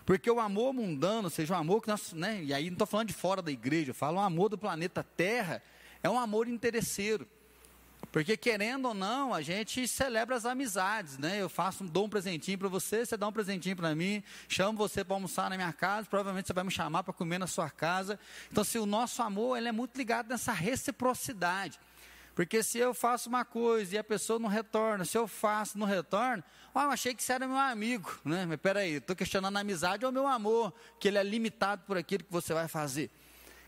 Porque 0.05 0.31
o 0.31 0.39
amor 0.39 0.71
mundano, 0.71 1.29
seja 1.29 1.55
o 1.55 1.57
amor 1.57 1.81
que 1.81 1.89
nós, 1.89 2.13
né, 2.13 2.41
e 2.41 2.53
aí 2.53 2.67
não 2.67 2.75
estou 2.75 2.87
falando 2.87 3.09
de 3.09 3.13
fora 3.13 3.41
da 3.41 3.51
igreja, 3.51 3.89
eu 3.89 3.95
falo 3.95 4.15
o 4.15 4.21
amor 4.21 4.47
do 4.47 4.57
planeta 4.57 5.03
Terra, 5.03 5.61
é 6.01 6.09
um 6.09 6.17
amor 6.17 6.47
interesseiro. 6.47 7.27
Porque 8.15 8.37
querendo 8.37 8.85
ou 8.85 8.93
não, 8.93 9.33
a 9.33 9.41
gente 9.41 9.85
celebra 9.89 10.37
as 10.37 10.45
amizades, 10.45 11.17
né? 11.17 11.41
Eu 11.41 11.49
faço, 11.49 11.83
dou 11.83 12.05
um 12.05 12.09
presentinho 12.09 12.57
para 12.57 12.69
você, 12.69 13.05
você 13.05 13.17
dá 13.17 13.27
um 13.27 13.31
presentinho 13.33 13.75
para 13.75 13.93
mim, 13.93 14.23
chamo 14.47 14.77
você 14.77 15.03
para 15.03 15.17
almoçar 15.17 15.49
na 15.49 15.57
minha 15.57 15.73
casa, 15.73 16.07
provavelmente 16.09 16.47
você 16.47 16.53
vai 16.53 16.63
me 16.63 16.71
chamar 16.71 17.03
para 17.03 17.13
comer 17.13 17.39
na 17.39 17.45
sua 17.45 17.69
casa. 17.69 18.17
Então, 18.49 18.63
se 18.63 18.79
o 18.79 18.85
nosso 18.85 19.21
amor, 19.21 19.57
ele 19.57 19.67
é 19.67 19.71
muito 19.73 19.97
ligado 19.97 20.29
nessa 20.29 20.53
reciprocidade. 20.53 21.77
Porque 22.33 22.63
se 22.63 22.77
eu 22.77 22.93
faço 22.93 23.27
uma 23.27 23.43
coisa 23.43 23.95
e 23.95 23.97
a 23.97 24.03
pessoa 24.03 24.39
não 24.39 24.47
retorna, 24.47 25.03
se 25.03 25.17
eu 25.17 25.27
faço 25.27 25.77
não 25.77 25.85
retorna, 25.85 26.41
oh, 26.73 26.79
eu 26.79 26.91
achei 26.91 27.13
que 27.13 27.21
você 27.21 27.33
era 27.33 27.45
meu 27.45 27.57
amigo, 27.57 28.17
né? 28.23 28.45
Mas 28.45 28.61
peraí, 28.61 28.93
estou 28.93 29.13
questionando 29.13 29.57
a 29.57 29.59
amizade 29.59 30.05
ou 30.05 30.11
meu 30.13 30.25
amor, 30.25 30.73
que 31.01 31.09
ele 31.09 31.17
é 31.17 31.23
limitado 31.23 31.83
por 31.85 31.97
aquilo 31.97 32.23
que 32.23 32.31
você 32.31 32.53
vai 32.53 32.69
fazer. 32.69 33.11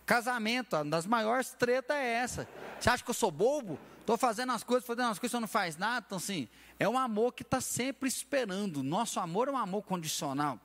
Casamento, 0.05 0.73
uma 0.77 0.85
das 0.85 1.05
maiores 1.05 1.49
tretas 1.49 1.97
é 1.97 2.13
essa. 2.13 2.47
Você 2.79 2.89
acha 2.89 3.03
que 3.03 3.09
eu 3.09 3.13
sou 3.13 3.29
bobo? 3.29 3.77
Estou 4.07 4.17
fazendo 4.17 4.53
as 4.53 4.63
coisas, 4.63 4.87
fazendo 4.87 5.09
as 5.09 5.19
coisas, 5.19 5.31
você 5.31 5.41
não 5.41 5.49
faz 5.49 5.75
nada. 5.75 6.05
Então, 6.07 6.17
assim, 6.17 6.47
é 6.79 6.87
um 6.87 6.97
amor 6.97 7.33
que 7.33 7.41
está 7.43 7.59
sempre 7.59 8.07
esperando. 8.07 8.81
Nosso 8.81 9.19
amor 9.19 9.49
é 9.49 9.51
um 9.51 9.57
amor 9.57 9.83
condicional. 9.83 10.57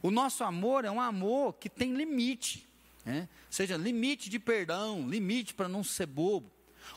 O 0.00 0.08
nosso 0.08 0.44
amor 0.44 0.84
é 0.84 0.90
um 0.90 1.00
amor 1.00 1.54
que 1.54 1.68
tem 1.68 1.94
limite. 1.94 2.64
né? 3.04 3.28
seja 3.50 3.76
limite 3.76 4.30
de 4.30 4.38
perdão, 4.38 5.04
limite 5.08 5.52
para 5.52 5.66
não 5.66 5.82
ser 5.82 6.06
bobo. 6.06 6.48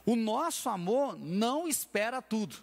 O 0.06 0.16
nosso 0.16 0.70
amor 0.70 1.18
não 1.18 1.68
espera 1.68 2.22
tudo. 2.22 2.58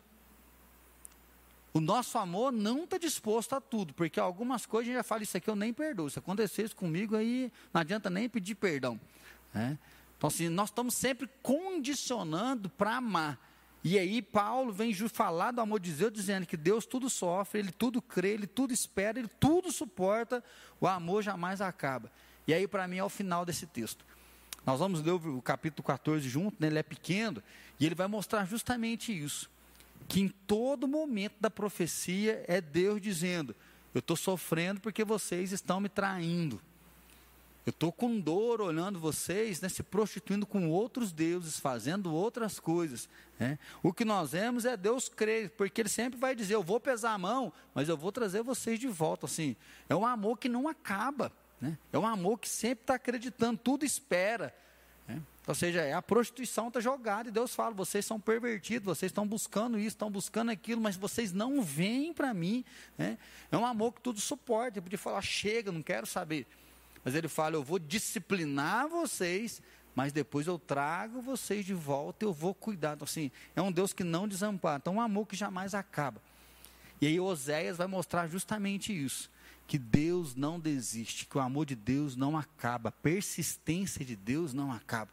O 1.74 1.80
nosso 1.80 2.16
amor 2.18 2.52
não 2.52 2.84
está 2.84 2.96
disposto 2.96 3.56
a 3.56 3.60
tudo, 3.60 3.92
porque 3.92 4.20
algumas 4.20 4.66
coisas 4.66 4.86
a 4.86 4.92
gente 4.92 4.98
já 4.98 5.02
fala, 5.02 5.24
isso 5.24 5.36
aqui 5.36 5.50
eu 5.50 5.56
nem 5.56 5.72
perdoo. 5.72 6.08
Se 6.08 6.20
acontecesse 6.20 6.76
comigo, 6.76 7.16
aí 7.16 7.52
não 7.74 7.80
adianta 7.80 8.08
nem 8.08 8.28
pedir 8.28 8.54
perdão. 8.54 9.00
Né? 9.52 9.76
Então, 10.16 10.28
assim, 10.28 10.48
nós 10.48 10.70
estamos 10.70 10.94
sempre 10.94 11.28
condicionando 11.42 12.70
para 12.70 12.96
amar. 12.96 13.38
E 13.84 13.98
aí 13.98 14.20
Paulo 14.20 14.72
vem 14.72 14.92
falar 14.94 15.52
do 15.52 15.60
amor 15.60 15.78
de 15.78 15.92
Deus, 15.92 16.12
dizendo 16.12 16.46
que 16.46 16.56
Deus 16.56 16.84
tudo 16.84 17.08
sofre, 17.08 17.60
Ele 17.60 17.70
tudo 17.70 18.02
crê, 18.02 18.30
Ele 18.30 18.46
tudo 18.46 18.72
espera, 18.72 19.18
Ele 19.18 19.28
tudo 19.38 19.70
suporta, 19.70 20.42
o 20.80 20.88
amor 20.88 21.22
jamais 21.22 21.60
acaba. 21.60 22.10
E 22.48 22.54
aí 22.54 22.66
para 22.66 22.88
mim 22.88 22.96
é 22.96 23.04
o 23.04 23.08
final 23.08 23.44
desse 23.44 23.66
texto. 23.66 24.04
Nós 24.66 24.80
vamos 24.80 25.00
ler 25.00 25.12
o 25.12 25.40
capítulo 25.40 25.86
14 25.86 26.28
junto, 26.28 26.56
né? 26.58 26.66
ele 26.66 26.78
é 26.80 26.82
pequeno, 26.82 27.40
e 27.78 27.86
ele 27.86 27.94
vai 27.94 28.08
mostrar 28.08 28.44
justamente 28.44 29.16
isso. 29.16 29.48
Que 30.08 30.20
em 30.20 30.28
todo 30.28 30.88
momento 30.88 31.34
da 31.40 31.48
profecia 31.48 32.44
é 32.48 32.60
Deus 32.60 33.00
dizendo: 33.00 33.54
Eu 33.94 34.00
estou 34.00 34.16
sofrendo 34.16 34.80
porque 34.80 35.04
vocês 35.04 35.52
estão 35.52 35.78
me 35.78 35.88
traindo. 35.88 36.60
Eu 37.66 37.70
estou 37.70 37.90
com 37.90 38.20
dor 38.20 38.60
olhando 38.60 39.00
vocês 39.00 39.60
né, 39.60 39.68
se 39.68 39.82
prostituindo 39.82 40.46
com 40.46 40.70
outros 40.70 41.10
deuses, 41.10 41.58
fazendo 41.58 42.14
outras 42.14 42.60
coisas. 42.60 43.08
Né? 43.40 43.58
O 43.82 43.92
que 43.92 44.04
nós 44.04 44.30
vemos 44.30 44.64
é 44.64 44.76
Deus 44.76 45.08
crer, 45.08 45.50
porque 45.50 45.80
Ele 45.80 45.88
sempre 45.88 46.16
vai 46.16 46.36
dizer: 46.36 46.54
Eu 46.54 46.62
vou 46.62 46.78
pesar 46.78 47.10
a 47.10 47.18
mão, 47.18 47.52
mas 47.74 47.88
eu 47.88 47.96
vou 47.96 48.12
trazer 48.12 48.44
vocês 48.44 48.78
de 48.78 48.86
volta. 48.86 49.26
Assim, 49.26 49.56
é 49.88 49.96
um 49.96 50.06
amor 50.06 50.38
que 50.38 50.48
não 50.48 50.68
acaba. 50.68 51.32
Né? 51.60 51.76
É 51.92 51.98
um 51.98 52.06
amor 52.06 52.38
que 52.38 52.48
sempre 52.48 52.84
está 52.84 52.94
acreditando, 52.94 53.58
tudo 53.58 53.84
espera. 53.84 54.54
Né? 55.08 55.20
Ou 55.44 55.54
seja, 55.54 55.80
é 55.80 55.92
a 55.92 56.00
prostituição 56.00 56.68
está 56.68 56.78
jogada 56.78 57.30
e 57.30 57.32
Deus 57.32 57.52
fala: 57.52 57.74
vocês 57.74 58.06
são 58.06 58.20
pervertidos, 58.20 58.96
vocês 58.96 59.10
estão 59.10 59.26
buscando 59.26 59.76
isso, 59.76 59.88
estão 59.88 60.08
buscando 60.08 60.52
aquilo, 60.52 60.80
mas 60.80 60.96
vocês 60.96 61.32
não 61.32 61.60
vêm 61.60 62.14
para 62.14 62.32
mim. 62.32 62.64
Né? 62.96 63.18
É 63.50 63.56
um 63.56 63.66
amor 63.66 63.92
que 63.94 64.02
tudo 64.02 64.20
suporta. 64.20 64.78
Eu 64.78 64.84
podia 64.84 64.96
falar: 64.96 65.20
chega, 65.20 65.72
não 65.72 65.82
quero 65.82 66.06
saber. 66.06 66.46
Mas 67.06 67.14
ele 67.14 67.28
fala: 67.28 67.54
eu 67.54 67.62
vou 67.62 67.78
disciplinar 67.78 68.88
vocês, 68.88 69.62
mas 69.94 70.12
depois 70.12 70.48
eu 70.48 70.58
trago 70.58 71.22
vocês 71.22 71.64
de 71.64 71.72
volta, 71.72 72.24
eu 72.24 72.32
vou 72.32 72.52
cuidar. 72.52 72.94
Então, 72.96 73.04
assim, 73.04 73.30
é 73.54 73.62
um 73.62 73.70
Deus 73.70 73.92
que 73.92 74.02
não 74.02 74.26
desampara. 74.26 74.78
Então, 74.78 74.96
um 74.96 75.00
amor 75.00 75.24
que 75.24 75.36
jamais 75.36 75.72
acaba. 75.72 76.20
E 77.00 77.06
aí 77.06 77.20
Oséias 77.20 77.76
vai 77.76 77.86
mostrar 77.86 78.26
justamente 78.26 78.92
isso. 78.92 79.30
Que 79.68 79.78
Deus 79.78 80.34
não 80.34 80.58
desiste, 80.58 81.26
que 81.26 81.38
o 81.38 81.40
amor 81.40 81.64
de 81.64 81.76
Deus 81.76 82.16
não 82.16 82.36
acaba, 82.36 82.88
a 82.88 82.92
persistência 82.92 84.04
de 84.04 84.16
Deus 84.16 84.52
não 84.52 84.72
acaba. 84.72 85.10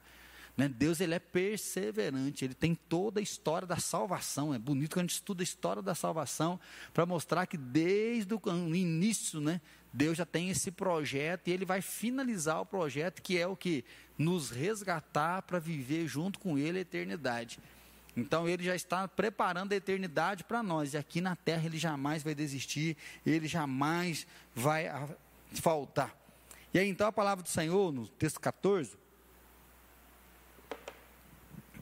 Né? 0.57 0.67
Deus 0.67 0.99
ele 0.99 1.13
é 1.13 1.19
perseverante, 1.19 2.43
ele 2.43 2.55
tem 2.55 2.73
toda 2.73 3.19
a 3.19 3.23
história 3.23 3.67
da 3.67 3.77
salvação. 3.77 4.51
É 4.51 4.57
bonito 4.57 4.93
quando 4.93 5.05
a 5.05 5.07
gente 5.07 5.15
estuda 5.15 5.41
a 5.41 5.45
história 5.45 5.81
da 5.81 5.93
salvação 5.93 6.59
para 6.91 7.05
mostrar 7.05 7.45
que 7.45 7.57
desde 7.57 8.33
o 8.33 8.75
início 8.75 9.39
né, 9.39 9.61
Deus 9.93 10.17
já 10.17 10.25
tem 10.25 10.49
esse 10.49 10.71
projeto 10.71 11.47
e 11.47 11.51
ele 11.51 11.65
vai 11.65 11.79
finalizar 11.79 12.59
o 12.59 12.65
projeto, 12.65 13.21
que 13.21 13.37
é 13.37 13.45
o 13.45 13.55
que? 13.55 13.85
Nos 14.17 14.49
resgatar 14.49 15.43
para 15.43 15.59
viver 15.59 16.07
junto 16.07 16.39
com 16.39 16.57
ele 16.57 16.79
a 16.79 16.81
eternidade. 16.81 17.59
Então 18.17 18.49
ele 18.49 18.63
já 18.63 18.75
está 18.75 19.07
preparando 19.07 19.71
a 19.71 19.75
eternidade 19.75 20.43
para 20.43 20.63
nós. 20.63 20.93
E 20.93 20.97
aqui 20.97 21.21
na 21.21 21.35
terra 21.35 21.67
ele 21.67 21.77
jamais 21.77 22.23
vai 22.23 22.33
desistir, 22.33 22.97
ele 23.23 23.47
jamais 23.47 24.25
vai 24.55 24.89
faltar. 25.53 26.15
E 26.73 26.79
aí 26.79 26.87
então 26.87 27.05
a 27.05 27.11
palavra 27.11 27.43
do 27.43 27.49
Senhor, 27.49 27.91
no 27.91 28.07
texto 28.07 28.39
14, 28.39 28.97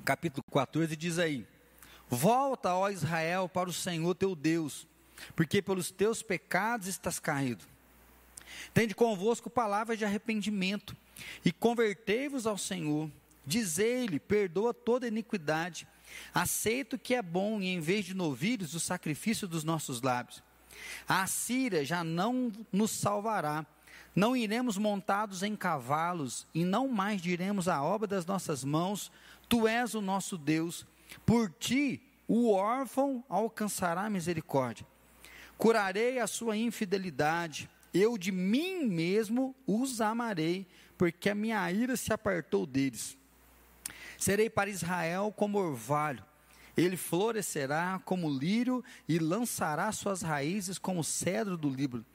capítulo 0.03 0.43
14, 0.51 0.97
diz 0.97 1.17
aí: 1.17 1.47
Volta, 2.09 2.75
ó 2.75 2.89
Israel, 2.89 3.47
para 3.47 3.69
o 3.69 3.73
Senhor 3.73 4.13
teu 4.15 4.35
Deus, 4.35 4.85
porque 5.33 5.61
pelos 5.61 5.91
teus 5.91 6.21
pecados 6.21 6.87
estás 6.87 7.17
caído. 7.17 7.70
Tende 8.73 8.95
convosco 8.95 9.49
palavras 9.49 9.97
de 9.97 10.05
arrependimento 10.05 10.95
e 11.43 11.51
convertei-vos 11.51 12.47
ao 12.47 12.57
Senhor. 12.57 13.09
Dizei-lhe: 13.45 14.19
perdoa 14.19 14.73
toda 14.73 15.07
iniquidade. 15.07 15.87
Aceito 16.33 16.97
que 16.97 17.15
é 17.15 17.21
bom 17.21 17.61
e 17.61 17.67
em 17.67 17.79
vez 17.79 18.05
de 18.05 18.13
novilhos 18.13 18.73
o 18.73 18.79
sacrifício 18.79 19.47
dos 19.47 19.63
nossos 19.63 20.01
lábios. 20.01 20.43
A 21.07 21.25
Síria 21.27 21.85
já 21.85 22.03
não 22.03 22.51
nos 22.71 22.91
salvará. 22.91 23.65
Não 24.13 24.35
iremos 24.35 24.77
montados 24.77 25.41
em 25.41 25.55
cavalos 25.55 26.45
e 26.53 26.65
não 26.65 26.87
mais 26.89 27.21
diremos 27.21 27.69
a 27.69 27.81
obra 27.81 28.07
das 28.07 28.25
nossas 28.25 28.63
mãos. 28.63 29.11
Tu 29.47 29.67
és 29.67 29.93
o 29.93 30.01
nosso 30.01 30.37
Deus. 30.37 30.85
Por 31.25 31.49
ti 31.49 32.01
o 32.27 32.51
órfão 32.51 33.23
alcançará 33.29 34.09
misericórdia. 34.09 34.85
Curarei 35.57 36.19
a 36.19 36.27
sua 36.27 36.57
infidelidade 36.57 37.69
eu 37.93 38.17
de 38.17 38.31
mim 38.31 38.85
mesmo 38.85 39.55
os 39.65 40.01
amarei, 40.01 40.67
porque 40.97 41.29
a 41.29 41.35
minha 41.35 41.71
ira 41.71 41.97
se 41.97 42.13
apartou 42.13 42.65
deles. 42.65 43.17
Serei 44.17 44.49
para 44.49 44.69
Israel 44.69 45.33
como 45.35 45.57
orvalho, 45.57 46.23
ele 46.77 46.95
florescerá 46.95 47.99
como 48.05 48.29
lírio 48.29 48.83
e 49.07 49.19
lançará 49.19 49.91
suas 49.91 50.21
raízes 50.21 50.77
como 50.77 51.03
cedro 51.03 51.57
do 51.57 51.69
Líbano. 51.69 52.05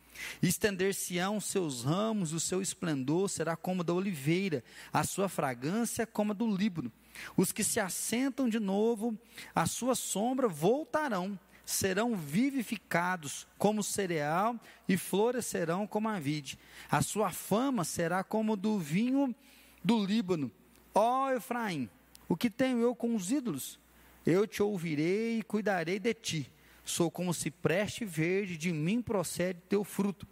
Estender-se-ão 0.43 1.41
seus 1.41 1.85
ramos, 1.85 2.33
o 2.33 2.41
seu 2.41 2.63
esplendor 2.63 3.29
será 3.29 3.55
como 3.55 3.85
da 3.85 3.93
oliveira, 3.93 4.65
a 4.93 5.05
sua 5.05 5.29
fragrância 5.29 6.07
como 6.07 6.33
a 6.33 6.35
do 6.35 6.47
Líbano. 6.47 6.91
Os 7.37 7.53
que 7.53 7.63
se 7.63 7.81
assentam 7.81 8.49
de 8.49 8.59
novo, 8.59 9.19
a 9.55 9.67
sua 9.67 9.95
sombra 9.95 10.49
voltarão 10.49 11.39
serão 11.67 12.15
vivificados 12.15 13.45
como 13.59 13.83
cereal 13.83 14.59
e 14.89 14.97
florescerão 14.97 15.85
como 15.85 16.09
a 16.09 16.21
vide. 16.21 16.57
A 16.89 17.03
sua 17.03 17.33
fama 17.33 17.83
será 17.83 18.23
como 18.23 18.57
do 18.57 18.79
vinho 18.79 19.35
do 19.83 20.03
Líbano. 20.05 20.51
Ó 20.95 21.33
Efraim, 21.33 21.91
o 22.29 22.37
que 22.37 22.49
tenho 22.49 22.79
eu 22.79 22.95
com 22.95 23.17
os 23.17 23.33
ídolos? 23.33 23.81
Eu 24.25 24.47
te 24.47 24.63
ouvirei 24.63 25.41
e 25.41 25.43
cuidarei 25.43 25.99
de 25.99 26.15
ti. 26.15 26.51
Sou 26.85 27.11
como 27.11 27.35
cipreste 27.35 28.05
verde, 28.05 28.57
de 28.57 28.73
mim 28.73 29.03
procede 29.03 29.61
teu 29.69 29.83
fruto. 29.83 30.27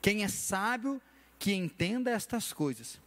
Quem 0.00 0.22
é 0.22 0.28
sábio, 0.28 1.02
que 1.40 1.52
entenda 1.52 2.12
estas 2.12 2.52
coisas. 2.52 3.00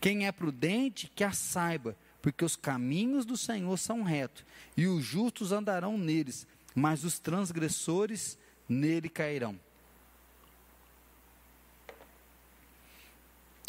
Quem 0.00 0.26
é 0.26 0.32
prudente, 0.32 1.10
que 1.14 1.22
a 1.22 1.32
saiba, 1.32 1.96
porque 2.20 2.44
os 2.44 2.56
caminhos 2.56 3.24
do 3.24 3.36
Senhor 3.36 3.76
são 3.76 4.02
retos, 4.02 4.44
e 4.76 4.86
os 4.86 5.04
justos 5.04 5.52
andarão 5.52 5.96
neles 5.96 6.46
mas 6.74 7.04
os 7.04 7.18
transgressores 7.18 8.38
nele 8.68 9.08
cairão. 9.08 9.58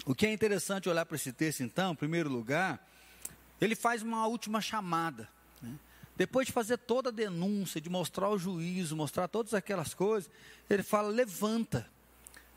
O 0.06 0.14
que 0.14 0.26
é 0.26 0.34
interessante 0.34 0.90
olhar 0.90 1.06
para 1.06 1.16
esse 1.16 1.32
texto, 1.32 1.62
então, 1.62 1.94
em 1.94 1.96
primeiro 1.96 2.30
lugar, 2.30 2.86
ele 3.62 3.76
faz 3.76 4.02
uma 4.02 4.28
última 4.28 4.60
chamada. 4.60 5.30
Né? 5.62 5.74
Depois 6.16 6.48
de 6.48 6.54
fazer 6.54 6.78
toda 6.78 7.10
a 7.10 7.12
denúncia, 7.12 7.80
de 7.80 7.90
mostrar 7.90 8.30
o 8.30 8.38
juízo, 8.38 8.96
mostrar 8.96 9.28
todas 9.28 9.54
aquelas 9.54 9.94
coisas, 9.94 10.30
ele 10.70 10.84
fala: 10.84 11.08
levanta, 11.08 11.90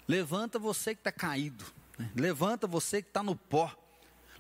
levanta 0.09 0.59
você 0.59 0.95
que 0.95 1.01
está 1.01 1.13
caído, 1.13 1.65
né? 1.97 2.11
levanta 2.17 2.67
você 2.67 3.01
que 3.01 3.09
está 3.09 3.23
no 3.23 3.37
pó, 3.37 3.73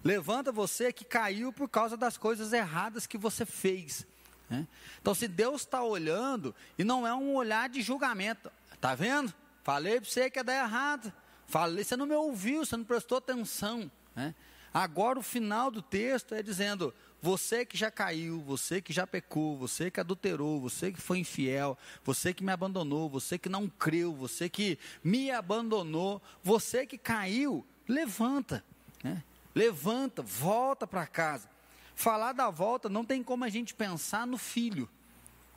levanta 0.02 0.50
você 0.50 0.92
que 0.92 1.04
caiu 1.04 1.52
por 1.52 1.68
causa 1.68 1.96
das 1.96 2.18
coisas 2.18 2.52
erradas 2.52 3.06
que 3.06 3.16
você 3.16 3.46
fez. 3.46 4.04
Né? 4.48 4.66
Então, 5.00 5.14
se 5.14 5.26
Deus 5.26 5.62
está 5.62 5.82
olhando, 5.82 6.54
e 6.78 6.84
não 6.84 7.06
é 7.06 7.14
um 7.14 7.34
olhar 7.34 7.68
de 7.68 7.82
julgamento, 7.82 8.50
está 8.72 8.94
vendo? 8.94 9.32
Falei 9.62 10.00
para 10.00 10.08
você 10.08 10.30
que 10.30 10.38
ia 10.38 10.44
dar 10.44 10.64
errado. 10.64 11.12
Falei, 11.46 11.84
você 11.84 11.96
não 11.96 12.06
me 12.06 12.14
ouviu, 12.14 12.64
você 12.64 12.76
não 12.76 12.84
prestou 12.84 13.18
atenção. 13.18 13.90
Né? 14.14 14.34
Agora, 14.72 15.18
o 15.18 15.22
final 15.22 15.70
do 15.70 15.80
texto 15.80 16.34
é 16.34 16.42
dizendo: 16.42 16.92
você 17.20 17.64
que 17.64 17.76
já 17.76 17.90
caiu, 17.90 18.40
você 18.40 18.80
que 18.80 18.92
já 18.92 19.06
pecou, 19.06 19.56
você 19.56 19.90
que 19.90 19.98
adulterou, 19.98 20.60
você 20.60 20.92
que 20.92 21.00
foi 21.00 21.18
infiel, 21.18 21.78
você 22.04 22.34
que 22.34 22.44
me 22.44 22.52
abandonou, 22.52 23.08
você 23.08 23.38
que 23.38 23.48
não 23.48 23.68
creu, 23.68 24.14
você 24.14 24.48
que 24.48 24.78
me 25.02 25.30
abandonou, 25.30 26.20
você 26.42 26.86
que 26.86 26.98
caiu, 26.98 27.66
levanta. 27.88 28.64
Né? 29.02 29.24
Levanta, 29.54 30.22
volta 30.22 30.86
para 30.86 31.06
casa. 31.06 31.48
Falar 31.96 32.34
da 32.34 32.50
volta 32.50 32.90
não 32.90 33.06
tem 33.06 33.22
como 33.22 33.42
a 33.42 33.48
gente 33.48 33.72
pensar 33.72 34.26
no 34.26 34.36
filho, 34.36 34.86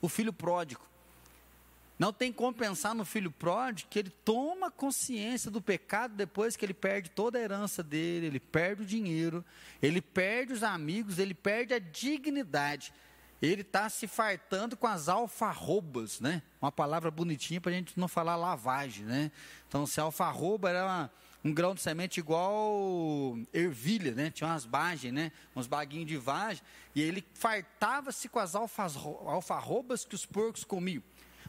o 0.00 0.08
filho 0.08 0.32
pródigo. 0.32 0.80
Não 1.98 2.14
tem 2.14 2.32
como 2.32 2.54
pensar 2.54 2.94
no 2.94 3.04
filho 3.04 3.30
pródigo 3.30 3.90
que 3.90 3.98
ele 3.98 4.08
toma 4.08 4.70
consciência 4.70 5.50
do 5.50 5.60
pecado 5.60 6.14
depois 6.14 6.56
que 6.56 6.64
ele 6.64 6.72
perde 6.72 7.10
toda 7.10 7.38
a 7.38 7.42
herança 7.42 7.82
dele, 7.82 8.24
ele 8.24 8.40
perde 8.40 8.82
o 8.82 8.86
dinheiro, 8.86 9.44
ele 9.82 10.00
perde 10.00 10.54
os 10.54 10.62
amigos, 10.62 11.18
ele 11.18 11.34
perde 11.34 11.74
a 11.74 11.78
dignidade. 11.78 12.90
ele 13.42 13.60
está 13.60 13.90
se 13.90 14.06
fartando 14.06 14.78
com 14.78 14.86
as 14.86 15.10
alfarrobas, 15.10 16.20
né? 16.20 16.42
Uma 16.60 16.72
palavra 16.72 17.10
bonitinha 17.10 17.60
para 17.60 17.70
a 17.70 17.74
gente 17.74 18.00
não 18.00 18.08
falar 18.08 18.36
lavagem, 18.36 19.04
né? 19.04 19.30
Então, 19.68 19.86
se 19.86 20.00
alfarroba 20.00 20.70
era 20.70 20.86
uma, 20.86 21.12
um 21.44 21.52
grão 21.52 21.74
de 21.74 21.80
semente 21.80 22.20
igual 22.20 23.38
ervilha, 23.52 24.12
né? 24.12 24.30
Tinha 24.30 24.48
umas 24.48 24.66
bagens, 24.66 25.12
né? 25.12 25.32
Uns 25.56 25.66
baguinhos 25.66 26.06
de 26.06 26.16
vagem. 26.16 26.62
E 26.94 27.00
ele 27.00 27.24
fartava-se 27.34 28.28
com 28.28 28.38
as 28.38 28.54
alfarrobas 28.54 30.04
que 30.04 30.14
os 30.14 30.26
porcos 30.26 30.64
comiam. 30.64 31.02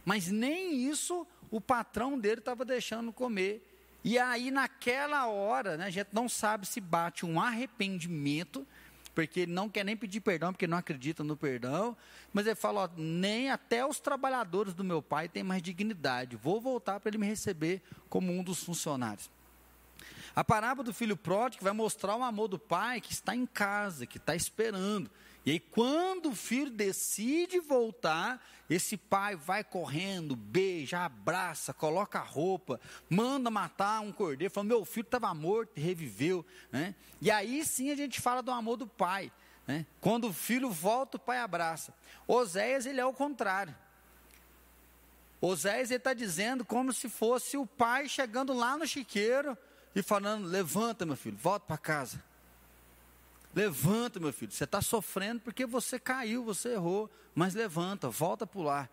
Mas 0.06 0.28
nem 0.28 0.90
isso 0.90 1.28
o 1.50 1.60
patrão 1.60 2.18
dele 2.18 2.40
estava 2.40 2.64
deixando 2.64 3.12
comer. 3.12 3.68
E 4.04 4.18
aí, 4.18 4.50
naquela 4.50 5.28
hora, 5.28 5.78
né, 5.78 5.86
a 5.86 5.90
gente 5.90 6.10
não 6.14 6.28
sabe 6.28 6.66
se 6.66 6.82
bate 6.82 7.26
um 7.26 7.40
arrependimento 7.40 8.66
porque 9.14 9.42
ele 9.42 9.52
não 9.52 9.70
quer 9.70 9.84
nem 9.84 9.98
pedir 9.98 10.22
perdão, 10.22 10.54
porque 10.54 10.66
não 10.66 10.78
acredita 10.78 11.24
no 11.24 11.36
perdão. 11.36 11.96
Mas 12.32 12.48
ele 12.48 12.56
fala: 12.56 12.86
ó, 12.86 12.90
nem 12.96 13.52
até 13.52 13.86
os 13.86 14.00
trabalhadores 14.00 14.74
do 14.74 14.84
meu 14.84 15.02
pai 15.02 15.28
têm 15.28 15.44
mais 15.44 15.62
dignidade. 15.62 16.38
Vou 16.38 16.62
voltar 16.62 17.00
para 17.00 17.10
ele 17.10 17.18
me 17.18 17.28
receber 17.28 17.82
como 18.10 18.32
um 18.32 18.42
dos 18.42 18.64
funcionários. 18.64 19.30
A 20.36 20.44
parábola 20.44 20.86
do 20.86 20.94
filho 20.94 21.18
pródigo 21.18 21.64
vai 21.64 21.74
mostrar 21.74 22.16
o 22.16 22.24
amor 22.24 22.48
do 22.48 22.58
pai 22.58 23.02
que 23.02 23.12
está 23.12 23.36
em 23.36 23.46
casa, 23.46 24.06
que 24.06 24.18
está 24.18 24.36
esperando. 24.36 25.12
E 25.46 25.52
aí, 25.52 25.60
quando 25.60 26.30
o 26.30 26.36
filho 26.36 26.70
decide 26.70 27.60
voltar, 27.60 28.42
esse 28.70 28.96
pai 28.96 29.36
vai 29.36 29.64
correndo, 29.64 30.36
beija, 30.36 31.00
abraça, 31.00 31.74
coloca 31.74 32.20
a 32.20 32.24
roupa, 32.24 32.80
manda 33.10 33.50
matar 33.50 34.02
um 34.02 34.12
cordeiro, 34.12 34.54
fala: 34.54 34.68
Meu 34.68 34.86
filho 34.86 35.06
estava 35.06 35.34
morto 35.34 35.72
reviveu. 35.76 36.46
Né? 36.72 36.96
E 37.20 37.30
aí 37.30 37.66
sim 37.66 37.92
a 37.92 37.96
gente 37.96 38.22
fala 38.22 38.42
do 38.42 38.52
amor 38.52 38.78
do 38.78 38.88
pai. 38.88 39.32
Né? 39.68 39.86
Quando 40.00 40.28
o 40.28 40.34
filho 40.34 40.70
volta, 40.70 41.18
o 41.18 41.20
pai 41.20 41.40
abraça. 41.40 41.94
Oséias, 42.28 42.86
ele 42.86 43.02
é 43.02 43.06
o 43.06 43.14
contrário. 43.14 43.76
Oséias, 45.42 45.90
ele 45.90 45.98
está 45.98 46.14
dizendo 46.14 46.64
como 46.64 46.94
se 46.94 47.10
fosse 47.10 47.58
o 47.58 47.66
pai 47.66 48.08
chegando 48.08 48.54
lá 48.54 48.78
no 48.78 48.86
chiqueiro 48.88 49.58
e 49.96 50.02
falando: 50.02 50.48
Levanta, 50.48 51.06
meu 51.06 51.16
filho, 51.16 51.38
volta 51.38 51.66
para 51.66 51.78
casa. 51.78 52.24
Levanta, 53.54 54.20
meu 54.20 54.32
filho. 54.32 54.52
Você 54.52 54.64
está 54.64 54.82
sofrendo 54.82 55.42
porque 55.42 55.66
você 55.66 56.00
caiu, 56.00 56.44
você 56.44 56.70
errou. 56.70 57.10
Mas 57.36 57.54
levanta, 57.54 58.10
volta 58.10 58.46
a 58.46 58.48
pular. 58.48 58.90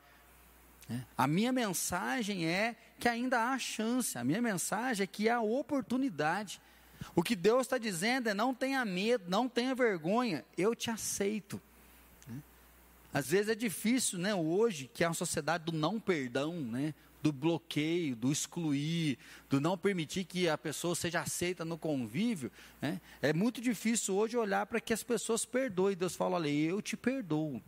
É. 0.90 1.00
A 1.16 1.26
minha 1.26 1.52
mensagem 1.52 2.46
é 2.46 2.76
que 2.98 3.08
ainda 3.08 3.50
há 3.50 3.58
chance. 3.58 4.16
A 4.16 4.24
minha 4.24 4.40
mensagem 4.40 5.04
é 5.04 5.06
que 5.06 5.28
há 5.28 5.40
oportunidade. 5.40 6.60
O 7.14 7.22
que 7.22 7.36
Deus 7.36 7.62
está 7.62 7.78
dizendo 7.78 8.28
é: 8.28 8.34
não 8.34 8.54
tenha 8.54 8.84
medo, 8.84 9.24
não 9.28 9.48
tenha 9.48 9.74
vergonha, 9.74 10.44
eu 10.56 10.74
te 10.74 10.90
aceito. 10.90 11.60
É. 12.28 12.32
Às 13.12 13.28
vezes 13.28 13.50
é 13.50 13.54
difícil, 13.54 14.18
né, 14.18 14.34
hoje, 14.34 14.90
que 14.92 15.04
é 15.04 15.08
uma 15.08 15.14
sociedade 15.14 15.64
do 15.64 15.72
não 15.72 16.00
perdão, 16.00 16.54
né? 16.54 16.94
Do 17.22 17.32
bloqueio, 17.32 18.14
do 18.14 18.30
excluir, 18.30 19.18
do 19.50 19.60
não 19.60 19.76
permitir 19.76 20.24
que 20.24 20.48
a 20.48 20.56
pessoa 20.56 20.94
seja 20.94 21.20
aceita 21.20 21.64
no 21.64 21.76
convívio, 21.76 22.50
né? 22.80 23.00
é 23.20 23.32
muito 23.32 23.60
difícil 23.60 24.14
hoje 24.14 24.36
olhar 24.36 24.66
para 24.66 24.80
que 24.80 24.92
as 24.92 25.02
pessoas 25.02 25.44
perdoem. 25.44 25.96
Deus 25.96 26.14
fala: 26.14 26.36
olha, 26.36 26.48
eu 26.48 26.80
te 26.80 26.96
perdoo. 26.96 27.60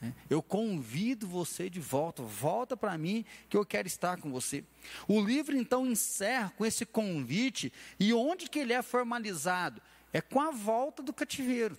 Né? 0.00 0.14
Eu 0.28 0.42
convido 0.42 1.26
você 1.26 1.70
de 1.70 1.80
volta, 1.80 2.22
volta 2.22 2.76
para 2.76 2.96
mim 2.96 3.24
que 3.48 3.56
eu 3.56 3.64
quero 3.64 3.86
estar 3.86 4.18
com 4.18 4.30
você. 4.30 4.64
O 5.06 5.20
livro 5.20 5.56
então 5.56 5.86
encerra 5.86 6.52
com 6.56 6.64
esse 6.64 6.84
convite, 6.84 7.72
e 7.98 8.12
onde 8.12 8.48
que 8.48 8.58
ele 8.58 8.72
é 8.72 8.82
formalizado? 8.82 9.80
É 10.12 10.20
com 10.20 10.40
a 10.40 10.50
volta 10.50 11.02
do 11.02 11.12
cativeiro. 11.12 11.76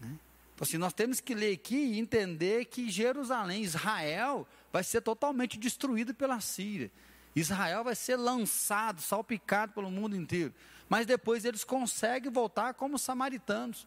Né? 0.00 0.16
Então, 0.54 0.64
assim, 0.64 0.78
nós 0.78 0.92
temos 0.92 1.20
que 1.20 1.34
ler 1.34 1.52
aqui 1.52 1.76
e 1.76 1.98
entender 1.98 2.64
que 2.64 2.90
Jerusalém, 2.90 3.62
Israel, 3.62 4.46
vai 4.76 4.84
ser 4.84 5.00
totalmente 5.00 5.58
destruído 5.58 6.12
pela 6.12 6.38
Síria. 6.38 6.92
Israel 7.34 7.82
vai 7.82 7.94
ser 7.94 8.16
lançado, 8.16 9.00
salpicado 9.00 9.72
pelo 9.72 9.90
mundo 9.90 10.14
inteiro. 10.14 10.52
Mas 10.86 11.06
depois 11.06 11.46
eles 11.46 11.64
conseguem 11.64 12.30
voltar 12.30 12.74
como 12.74 12.98
samaritanos. 12.98 13.86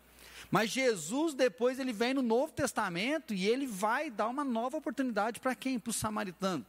Mas 0.50 0.72
Jesus, 0.72 1.36
depois, 1.36 1.78
ele 1.78 1.94
vem 1.94 2.16
no 2.16 2.24
Novo 2.24 2.52
Testamento 2.52 3.36
e 3.36 3.48
ele 3.48 3.68
vai 3.68 4.10
dar 4.10 4.30
uma 4.30 4.44
nova 4.44 4.78
oportunidade 4.78 5.40
para 5.40 5.54
quem? 5.54 5.78
Para 5.78 5.92
os 5.92 5.96
samaritanos. 5.96 6.66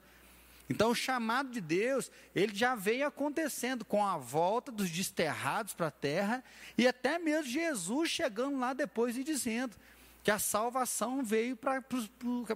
Então, 0.69 0.91
o 0.91 0.95
chamado 0.95 1.49
de 1.49 1.62
Deus, 1.62 2.12
ele 2.35 2.55
já 2.55 2.75
veio 2.75 3.07
acontecendo 3.07 3.87
com 3.87 4.05
a 4.05 4.19
volta 4.19 4.71
dos 4.71 4.91
desterrados 4.91 5.73
para 5.73 5.87
a 5.87 5.91
terra 5.91 6.45
e 6.76 6.87
até 6.87 7.19
mesmo 7.19 7.50
Jesus 7.50 8.11
chegando 8.11 8.59
lá 8.59 8.75
depois 8.75 9.17
e 9.17 9.25
dizendo: 9.25 9.75
que 10.23 10.30
a 10.30 10.39
salvação 10.39 11.23
veio 11.23 11.56
para 11.56 11.83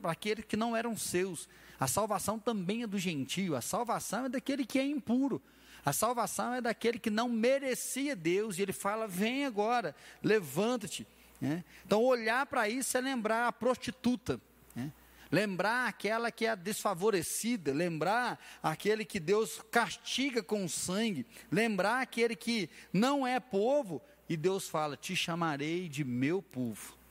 aqueles 0.04 0.44
que 0.44 0.56
não 0.56 0.76
eram 0.76 0.96
seus. 0.96 1.48
A 1.78 1.86
salvação 1.86 2.38
também 2.38 2.82
é 2.82 2.86
do 2.86 2.98
gentio, 2.98 3.56
a 3.56 3.60
salvação 3.60 4.26
é 4.26 4.28
daquele 4.28 4.66
que 4.66 4.78
é 4.78 4.84
impuro. 4.84 5.40
A 5.84 5.92
salvação 5.92 6.54
é 6.54 6.60
daquele 6.60 6.98
que 6.98 7.10
não 7.10 7.28
merecia 7.28 8.16
Deus, 8.16 8.58
e 8.58 8.62
ele 8.62 8.72
fala: 8.72 9.06
vem 9.06 9.44
agora, 9.44 9.94
levanta-te. 10.22 11.06
Né? 11.40 11.62
Então, 11.84 12.02
olhar 12.02 12.46
para 12.46 12.68
isso 12.68 12.96
é 12.96 13.00
lembrar 13.00 13.48
a 13.48 13.52
prostituta, 13.52 14.40
né? 14.74 14.90
lembrar 15.30 15.88
aquela 15.88 16.30
que 16.30 16.46
é 16.46 16.56
desfavorecida, 16.56 17.72
lembrar 17.72 18.38
aquele 18.62 19.04
que 19.04 19.20
Deus 19.20 19.60
castiga 19.70 20.42
com 20.42 20.66
sangue, 20.68 21.26
lembrar 21.50 22.00
aquele 22.00 22.34
que 22.34 22.70
não 22.90 23.26
é 23.26 23.38
povo, 23.38 24.00
e 24.26 24.38
Deus 24.38 24.68
fala: 24.68 24.96
te 24.96 25.14
chamarei 25.14 25.86
de 25.88 26.02
meu 26.02 26.40
povo 26.40 27.03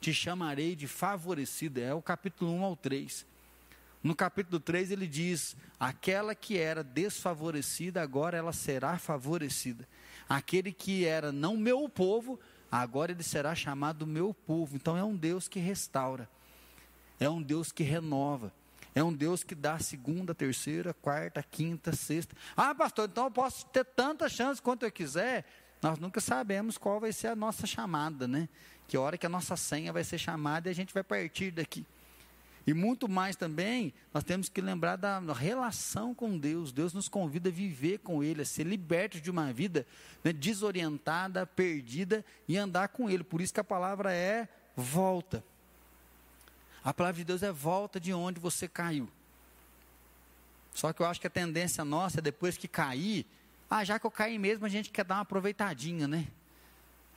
te 0.00 0.14
chamarei 0.14 0.74
de 0.74 0.88
favorecida. 0.88 1.80
É 1.80 1.94
o 1.94 2.00
capítulo 2.00 2.52
1 2.52 2.64
ao 2.64 2.76
3. 2.76 3.26
No 4.02 4.14
capítulo 4.14 4.58
3 4.58 4.90
ele 4.90 5.06
diz: 5.06 5.56
aquela 5.78 6.34
que 6.34 6.56
era 6.56 6.82
desfavorecida, 6.82 8.00
agora 8.00 8.36
ela 8.36 8.52
será 8.52 8.98
favorecida. 8.98 9.86
Aquele 10.28 10.72
que 10.72 11.04
era 11.04 11.30
não 11.30 11.56
meu 11.56 11.88
povo, 11.88 12.40
agora 12.70 13.12
ele 13.12 13.22
será 13.22 13.54
chamado 13.54 14.06
meu 14.06 14.32
povo. 14.32 14.74
Então 14.76 14.96
é 14.96 15.04
um 15.04 15.14
Deus 15.14 15.48
que 15.48 15.60
restaura, 15.60 16.28
é 17.18 17.28
um 17.28 17.42
Deus 17.42 17.70
que 17.70 17.82
renova. 17.82 18.52
É 18.92 19.04
um 19.04 19.12
Deus 19.12 19.44
que 19.44 19.54
dá 19.54 19.78
segunda, 19.78 20.34
terceira, 20.34 20.92
quarta, 20.92 21.40
quinta, 21.44 21.94
sexta. 21.94 22.34
Ah, 22.56 22.74
pastor, 22.74 23.08
então 23.08 23.26
eu 23.26 23.30
posso 23.30 23.64
ter 23.66 23.84
tantas 23.84 24.32
chances 24.32 24.58
quanto 24.58 24.84
eu 24.84 24.90
quiser. 24.90 25.44
Nós 25.80 25.96
nunca 25.98 26.20
sabemos 26.20 26.76
qual 26.76 26.98
vai 26.98 27.12
ser 27.12 27.28
a 27.28 27.36
nossa 27.36 27.68
chamada, 27.68 28.26
né? 28.26 28.48
Que 28.90 28.98
hora 28.98 29.16
que 29.16 29.24
a 29.24 29.28
nossa 29.28 29.56
senha 29.56 29.92
vai 29.92 30.02
ser 30.02 30.18
chamada 30.18 30.68
e 30.68 30.72
a 30.72 30.74
gente 30.74 30.92
vai 30.92 31.04
partir 31.04 31.52
daqui. 31.52 31.86
E 32.66 32.74
muito 32.74 33.08
mais 33.08 33.36
também, 33.36 33.94
nós 34.12 34.24
temos 34.24 34.48
que 34.48 34.60
lembrar 34.60 34.96
da 34.96 35.20
relação 35.32 36.12
com 36.12 36.36
Deus. 36.36 36.72
Deus 36.72 36.92
nos 36.92 37.08
convida 37.08 37.50
a 37.50 37.52
viver 37.52 37.98
com 37.98 38.20
Ele, 38.20 38.42
a 38.42 38.44
ser 38.44 38.64
libertos 38.66 39.22
de 39.22 39.30
uma 39.30 39.52
vida 39.52 39.86
né, 40.24 40.32
desorientada, 40.32 41.46
perdida 41.46 42.24
e 42.48 42.58
andar 42.58 42.88
com 42.88 43.08
Ele. 43.08 43.22
Por 43.22 43.40
isso 43.40 43.54
que 43.54 43.60
a 43.60 43.64
palavra 43.64 44.12
é 44.12 44.48
volta. 44.74 45.44
A 46.82 46.92
palavra 46.92 47.18
de 47.18 47.24
Deus 47.24 47.44
é 47.44 47.52
volta 47.52 48.00
de 48.00 48.12
onde 48.12 48.40
você 48.40 48.66
caiu. 48.66 49.08
Só 50.74 50.92
que 50.92 51.00
eu 51.00 51.06
acho 51.06 51.20
que 51.20 51.28
a 51.28 51.30
tendência 51.30 51.84
nossa 51.84 52.18
é 52.18 52.22
depois 52.22 52.56
que 52.56 52.66
cair, 52.66 53.24
ah, 53.70 53.84
já 53.84 54.00
que 54.00 54.06
eu 54.06 54.10
caí 54.10 54.36
mesmo, 54.36 54.66
a 54.66 54.68
gente 54.68 54.90
quer 54.90 55.04
dar 55.04 55.14
uma 55.14 55.20
aproveitadinha, 55.20 56.08
né? 56.08 56.26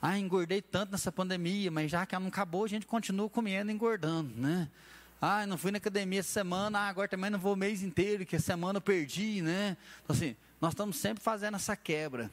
Ah, 0.06 0.18
engordei 0.18 0.60
tanto 0.60 0.92
nessa 0.92 1.10
pandemia, 1.10 1.70
mas 1.70 1.90
já 1.90 2.04
que 2.04 2.14
ela 2.14 2.20
não 2.20 2.28
acabou, 2.28 2.62
a 2.66 2.68
gente 2.68 2.84
continua 2.84 3.26
comendo 3.30 3.70
e 3.70 3.74
engordando, 3.74 4.30
né? 4.36 4.68
Ah, 5.18 5.46
não 5.46 5.56
fui 5.56 5.70
na 5.70 5.78
academia 5.78 6.20
essa 6.20 6.30
semana, 6.30 6.78
ah, 6.78 6.88
agora 6.88 7.08
também 7.08 7.30
não 7.30 7.38
vou 7.38 7.54
o 7.54 7.56
mês 7.56 7.82
inteiro, 7.82 8.26
que 8.26 8.36
a 8.36 8.38
semana 8.38 8.76
eu 8.76 8.82
perdi, 8.82 9.40
né? 9.40 9.78
Então, 10.02 10.14
assim, 10.14 10.36
nós 10.60 10.74
estamos 10.74 10.98
sempre 10.98 11.24
fazendo 11.24 11.54
essa 11.54 11.74
quebra. 11.74 12.30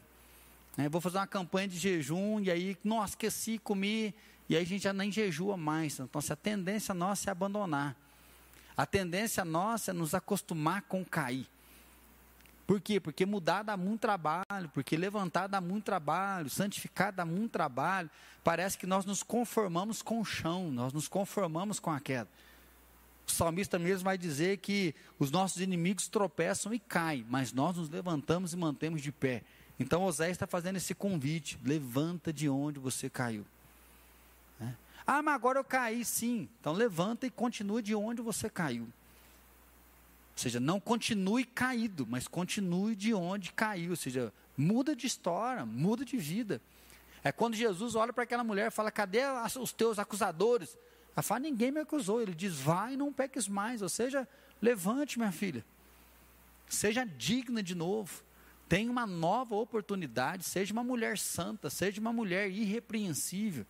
É, 0.77 0.89
vou 0.89 0.99
fazer 0.99 1.19
uma 1.19 1.27
campanha 1.27 1.69
de 1.69 1.77
jejum, 1.77 2.41
e 2.41 2.51
aí, 2.51 2.77
nossa, 2.83 3.13
esqueci, 3.13 3.57
comi, 3.57 4.13
e 4.49 4.57
aí 4.57 4.63
a 4.63 4.65
gente 4.65 4.83
já 4.83 4.91
nem 4.91 5.09
jejua 5.09 5.55
mais. 5.55 5.97
Então, 5.97 6.19
assim, 6.19 6.33
a 6.33 6.35
tendência 6.35 6.93
nossa 6.93 7.29
é 7.29 7.31
abandonar. 7.31 7.95
A 8.75 8.85
tendência 8.85 9.45
nossa 9.45 9.91
é 9.91 9.93
nos 9.93 10.13
acostumar 10.13 10.81
com 10.81 11.05
cair. 11.05 11.47
Por 12.71 12.79
quê? 12.79 13.01
Porque 13.01 13.25
mudar 13.25 13.63
dá 13.63 13.75
muito 13.75 13.99
trabalho, 13.99 14.69
porque 14.73 14.95
levantar 14.95 15.47
dá 15.47 15.59
muito 15.59 15.83
trabalho, 15.83 16.49
santificar 16.49 17.11
dá 17.11 17.25
muito 17.25 17.51
trabalho. 17.51 18.09
Parece 18.45 18.77
que 18.77 18.87
nós 18.87 19.03
nos 19.03 19.21
conformamos 19.21 20.01
com 20.01 20.21
o 20.21 20.23
chão, 20.23 20.71
nós 20.71 20.93
nos 20.93 21.05
conformamos 21.09 21.81
com 21.81 21.91
a 21.91 21.99
queda. 21.99 22.29
O 23.27 23.31
salmista 23.31 23.77
mesmo 23.77 24.05
vai 24.05 24.17
dizer 24.17 24.59
que 24.59 24.95
os 25.19 25.29
nossos 25.29 25.61
inimigos 25.61 26.07
tropeçam 26.07 26.73
e 26.73 26.79
caem, 26.79 27.25
mas 27.29 27.51
nós 27.51 27.75
nos 27.75 27.89
levantamos 27.89 28.53
e 28.53 28.55
mantemos 28.55 29.01
de 29.01 29.11
pé. 29.11 29.43
Então 29.77 30.03
Oséias 30.03 30.35
está 30.35 30.47
fazendo 30.47 30.77
esse 30.77 30.95
convite: 30.95 31.59
levanta 31.65 32.31
de 32.31 32.47
onde 32.47 32.79
você 32.79 33.09
caiu. 33.09 33.45
É. 34.61 34.69
Ah, 35.05 35.21
mas 35.21 35.35
agora 35.35 35.59
eu 35.59 35.65
caí, 35.65 36.05
sim. 36.05 36.47
Então 36.61 36.71
levanta 36.71 37.27
e 37.27 37.29
continua 37.29 37.81
de 37.81 37.93
onde 37.93 38.21
você 38.21 38.49
caiu. 38.49 38.87
Seja, 40.41 40.59
não 40.59 40.79
continue 40.79 41.45
caído, 41.45 42.07
mas 42.09 42.27
continue 42.27 42.95
de 42.95 43.13
onde 43.13 43.51
caiu. 43.53 43.91
Ou 43.91 43.95
seja, 43.95 44.33
muda 44.57 44.95
de 44.95 45.05
história, 45.05 45.63
muda 45.67 46.03
de 46.03 46.17
vida. 46.17 46.59
É 47.23 47.31
quando 47.31 47.53
Jesus 47.53 47.93
olha 47.93 48.11
para 48.11 48.23
aquela 48.23 48.43
mulher 48.43 48.69
e 48.69 48.71
fala: 48.71 48.89
Cadê 48.89 49.19
os 49.61 49.71
teus 49.71 49.99
acusadores? 49.99 50.75
Ela 51.15 51.21
fala: 51.21 51.41
ninguém 51.41 51.69
me 51.69 51.79
acusou. 51.79 52.19
Ele 52.19 52.33
diz: 52.33 52.55
vai 52.55 52.97
não 52.97 53.13
peques 53.13 53.47
mais. 53.47 53.83
Ou 53.83 53.89
seja, 53.89 54.27
levante, 54.59 55.19
minha 55.19 55.31
filha. 55.31 55.63
Seja 56.67 57.05
digna 57.05 57.61
de 57.61 57.75
novo. 57.75 58.23
Tenha 58.67 58.89
uma 58.89 59.05
nova 59.05 59.53
oportunidade. 59.53 60.43
Seja 60.43 60.73
uma 60.73 60.83
mulher 60.83 61.19
santa. 61.19 61.69
Seja 61.69 62.01
uma 62.01 62.11
mulher 62.11 62.49
irrepreensível. 62.49 63.63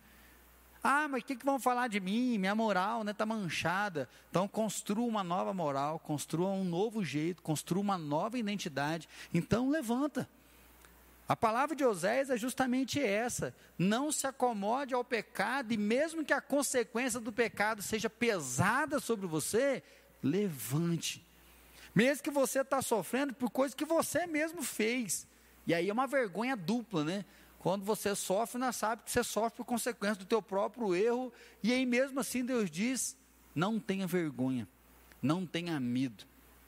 Ah, 0.82 1.06
mas 1.06 1.22
o 1.22 1.24
que, 1.24 1.36
que 1.36 1.44
vão 1.44 1.60
falar 1.60 1.88
de 1.88 2.00
mim? 2.00 2.36
Minha 2.38 2.54
moral 2.54 3.00
está 3.00 3.04
né, 3.04 3.12
tá 3.12 3.24
manchada. 3.24 4.08
Então, 4.30 4.48
construa 4.48 5.06
uma 5.06 5.22
nova 5.22 5.54
moral, 5.54 6.00
construa 6.00 6.48
um 6.48 6.64
novo 6.64 7.04
jeito, 7.04 7.40
construa 7.40 7.80
uma 7.80 7.96
nova 7.96 8.36
identidade. 8.36 9.08
Então, 9.32 9.70
levanta. 9.70 10.28
A 11.28 11.36
palavra 11.36 11.76
de 11.76 11.84
Oséias 11.84 12.30
é 12.30 12.36
justamente 12.36 13.00
essa: 13.00 13.54
não 13.78 14.10
se 14.10 14.26
acomode 14.26 14.92
ao 14.92 15.04
pecado, 15.04 15.72
e 15.72 15.76
mesmo 15.76 16.24
que 16.24 16.32
a 16.32 16.40
consequência 16.40 17.20
do 17.20 17.32
pecado 17.32 17.80
seja 17.80 18.10
pesada 18.10 18.98
sobre 18.98 19.26
você, 19.26 19.84
levante. 20.20 21.24
Mesmo 21.94 22.24
que 22.24 22.30
você 22.30 22.62
está 22.62 22.82
sofrendo 22.82 23.32
por 23.34 23.50
coisas 23.50 23.74
que 23.74 23.84
você 23.84 24.26
mesmo 24.26 24.62
fez. 24.62 25.28
E 25.66 25.72
aí 25.72 25.88
é 25.88 25.92
uma 25.92 26.06
vergonha 26.06 26.56
dupla, 26.56 27.04
né? 27.04 27.24
Quando 27.62 27.84
você 27.84 28.16
sofre, 28.16 28.58
não 28.58 28.72
sabe 28.72 29.04
que 29.04 29.10
você 29.12 29.22
sofre 29.22 29.58
por 29.58 29.64
consequência 29.64 30.16
do 30.16 30.24
teu 30.24 30.42
próprio 30.42 30.96
erro. 30.96 31.32
E 31.62 31.72
aí 31.72 31.86
mesmo 31.86 32.18
assim 32.18 32.44
Deus 32.44 32.68
diz: 32.68 33.16
não 33.54 33.78
tenha 33.78 34.04
vergonha, 34.04 34.68
não 35.22 35.46
tenha 35.46 35.78
medo. 35.78 36.24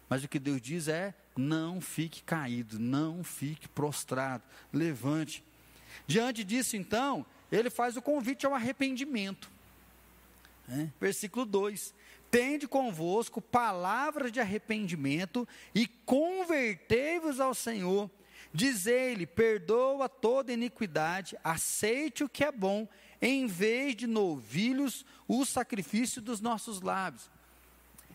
Mas 0.08 0.22
o 0.22 0.28
que 0.28 0.38
Deus 0.38 0.62
diz 0.62 0.86
é: 0.86 1.12
não 1.36 1.80
fique 1.80 2.22
caído, 2.22 2.78
não 2.78 3.24
fique 3.24 3.68
prostrado, 3.68 4.44
levante. 4.72 5.42
Diante 6.06 6.44
disso, 6.44 6.76
então, 6.76 7.26
ele 7.50 7.70
faz 7.70 7.96
o 7.96 8.02
convite 8.02 8.46
ao 8.46 8.54
arrependimento. 8.54 9.50
É, 10.68 10.88
versículo 11.00 11.44
2: 11.44 11.92
Tende 12.30 12.68
convosco 12.68 13.40
palavras 13.40 14.30
de 14.30 14.38
arrependimento 14.38 15.46
e 15.74 15.88
convertei-vos 15.88 17.40
ao 17.40 17.52
Senhor 17.52 18.08
Dizei-lhe: 18.54 19.26
perdoa 19.26 20.08
toda 20.08 20.52
iniquidade, 20.52 21.36
aceite 21.42 22.22
o 22.22 22.28
que 22.28 22.44
é 22.44 22.52
bom, 22.52 22.88
em 23.20 23.48
vez 23.48 23.96
de 23.96 24.06
novilhos, 24.06 25.04
o 25.26 25.44
sacrifício 25.44 26.22
dos 26.22 26.40
nossos 26.40 26.80
lábios. 26.80 27.28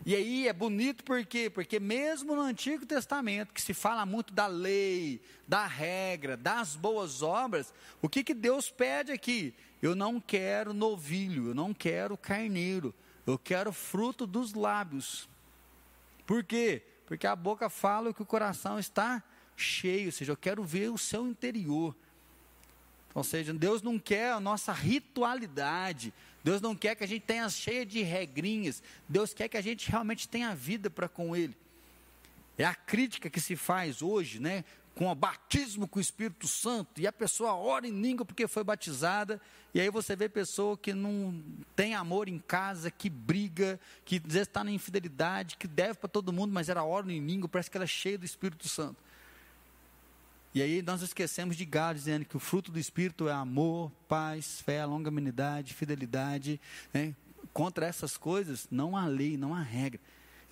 E 0.06 0.16
aí 0.16 0.48
é 0.48 0.52
bonito 0.54 1.04
por 1.04 1.26
quê? 1.26 1.50
Porque 1.50 1.78
mesmo 1.78 2.34
no 2.34 2.40
Antigo 2.40 2.86
Testamento, 2.86 3.52
que 3.52 3.60
se 3.60 3.74
fala 3.74 4.06
muito 4.06 4.32
da 4.32 4.46
lei, 4.46 5.20
da 5.46 5.66
regra, 5.66 6.38
das 6.38 6.74
boas 6.74 7.20
obras, 7.20 7.70
o 8.00 8.08
que, 8.08 8.24
que 8.24 8.32
Deus 8.32 8.70
pede 8.70 9.12
aqui? 9.12 9.54
Eu 9.82 9.94
não 9.94 10.18
quero 10.18 10.72
novilho, 10.72 11.48
eu 11.48 11.54
não 11.54 11.74
quero 11.74 12.16
carneiro, 12.16 12.94
eu 13.26 13.38
quero 13.38 13.74
fruto 13.74 14.26
dos 14.26 14.54
lábios. 14.54 15.28
Por 16.24 16.42
quê? 16.42 16.82
Porque 17.04 17.26
a 17.26 17.36
boca 17.36 17.68
fala 17.68 18.08
o 18.08 18.14
que 18.14 18.22
o 18.22 18.26
coração 18.26 18.78
está 18.78 19.22
cheio, 19.60 20.06
ou 20.06 20.12
seja, 20.12 20.32
eu 20.32 20.36
quero 20.36 20.64
ver 20.64 20.90
o 20.90 20.98
seu 20.98 21.26
interior. 21.26 21.94
Ou 23.14 23.24
seja, 23.24 23.52
Deus 23.52 23.82
não 23.82 23.98
quer 23.98 24.32
a 24.32 24.40
nossa 24.40 24.72
ritualidade, 24.72 26.12
Deus 26.44 26.60
não 26.60 26.74
quer 26.74 26.94
que 26.94 27.04
a 27.04 27.06
gente 27.06 27.22
tenha 27.22 27.48
cheia 27.48 27.84
de 27.84 28.02
regrinhas, 28.02 28.82
Deus 29.08 29.34
quer 29.34 29.48
que 29.48 29.56
a 29.56 29.60
gente 29.60 29.90
realmente 29.90 30.28
tenha 30.28 30.54
vida 30.54 30.88
para 30.88 31.08
com 31.08 31.34
Ele. 31.34 31.56
É 32.56 32.64
a 32.64 32.74
crítica 32.74 33.28
que 33.28 33.40
se 33.40 33.56
faz 33.56 34.00
hoje, 34.00 34.38
né? 34.38 34.64
Com 34.94 35.10
o 35.10 35.14
batismo 35.14 35.88
com 35.88 35.98
o 35.98 36.02
Espírito 36.02 36.46
Santo, 36.46 37.00
e 37.00 37.06
a 37.06 37.12
pessoa 37.12 37.54
ora 37.54 37.86
em 37.86 38.00
língua 38.00 38.24
porque 38.24 38.46
foi 38.46 38.62
batizada, 38.62 39.40
e 39.72 39.80
aí 39.80 39.88
você 39.90 40.14
vê 40.14 40.28
pessoa 40.28 40.76
que 40.76 40.92
não 40.92 41.42
tem 41.74 41.94
amor 41.94 42.28
em 42.28 42.38
casa, 42.38 42.90
que 42.90 43.08
briga, 43.08 43.80
que 44.04 44.16
às 44.16 44.32
vezes 44.32 44.48
está 44.48 44.62
na 44.62 44.70
infidelidade, 44.70 45.56
que 45.56 45.66
deve 45.66 45.94
para 45.94 46.08
todo 46.08 46.32
mundo, 46.32 46.52
mas 46.52 46.68
ela 46.68 46.84
ora 46.84 47.10
em 47.10 47.24
língua, 47.24 47.48
parece 47.48 47.70
que 47.70 47.76
ela 47.76 47.84
é 47.84 47.88
cheia 47.88 48.18
do 48.18 48.24
Espírito 48.24 48.68
Santo. 48.68 48.96
E 50.52 50.60
aí 50.60 50.82
nós 50.82 51.00
esquecemos 51.00 51.56
de 51.56 51.64
Galo, 51.64 51.94
dizendo 51.94 52.24
que 52.24 52.36
o 52.36 52.40
fruto 52.40 52.72
do 52.72 52.78
Espírito 52.78 53.28
é 53.28 53.32
amor, 53.32 53.90
paz, 54.08 54.60
fé, 54.60 54.84
longanimidade, 54.84 55.74
fidelidade. 55.74 56.60
Né? 56.92 57.14
Contra 57.52 57.86
essas 57.86 58.16
coisas 58.16 58.66
não 58.70 58.96
há 58.96 59.06
lei, 59.06 59.36
não 59.36 59.54
há 59.54 59.62
regra. 59.62 60.00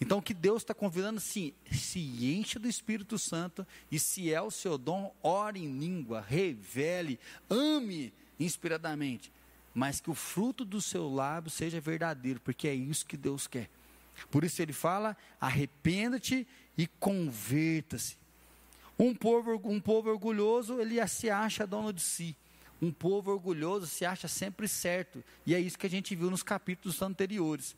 Então 0.01 0.19
o 0.19 0.23
que 0.23 0.33
Deus 0.33 0.63
está 0.63 0.73
convidando, 0.73 1.19
sim, 1.19 1.53
se 1.73 1.99
enche 1.99 2.59
do 2.61 2.69
Espírito 2.69 3.19
Santo 3.19 3.67
e 3.91 3.99
se 3.99 4.33
é 4.33 4.41
o 4.41 4.51
seu 4.51 4.79
dom, 4.79 5.13
ore 5.21 5.65
em 5.65 5.79
língua, 5.79 6.21
revele, 6.21 7.19
ame 7.51 8.13
inspiradamente. 8.39 9.33
Mas 9.75 10.01
que 10.01 10.11
o 10.11 10.15
fruto 10.15 10.65
do 10.65 10.81
seu 10.81 11.13
lábio 11.13 11.51
seja 11.51 11.81
verdadeiro, 11.81 12.41
porque 12.41 12.69
é 12.69 12.75
isso 12.75 13.05
que 13.05 13.17
Deus 13.17 13.49
quer. 13.49 13.69
Por 14.31 14.45
isso 14.45 14.63
ele 14.63 14.73
fala: 14.73 15.17
arrependa-te 15.41 16.47
e 16.77 16.87
converta-se. 16.87 18.17
Um 18.99 19.15
povo, 19.15 19.61
um 19.65 19.81
povo 19.81 20.11
orgulhoso, 20.11 20.81
ele 20.81 21.07
se 21.07 21.31
acha 21.31 21.67
dono 21.67 21.93
de 21.93 22.01
si. 22.01 22.37
Um 22.81 22.93
povo 22.93 23.31
orgulhoso 23.31 23.87
se 23.87 24.05
acha 24.05 24.27
sempre 24.27 24.67
certo. 24.67 25.23
E 25.47 25.55
é 25.55 25.61
isso 25.61 25.79
que 25.79 25.87
a 25.87 25.91
gente 25.91 26.15
viu 26.17 26.31
nos 26.31 26.43
capítulos 26.43 27.01
anteriores. 27.03 27.77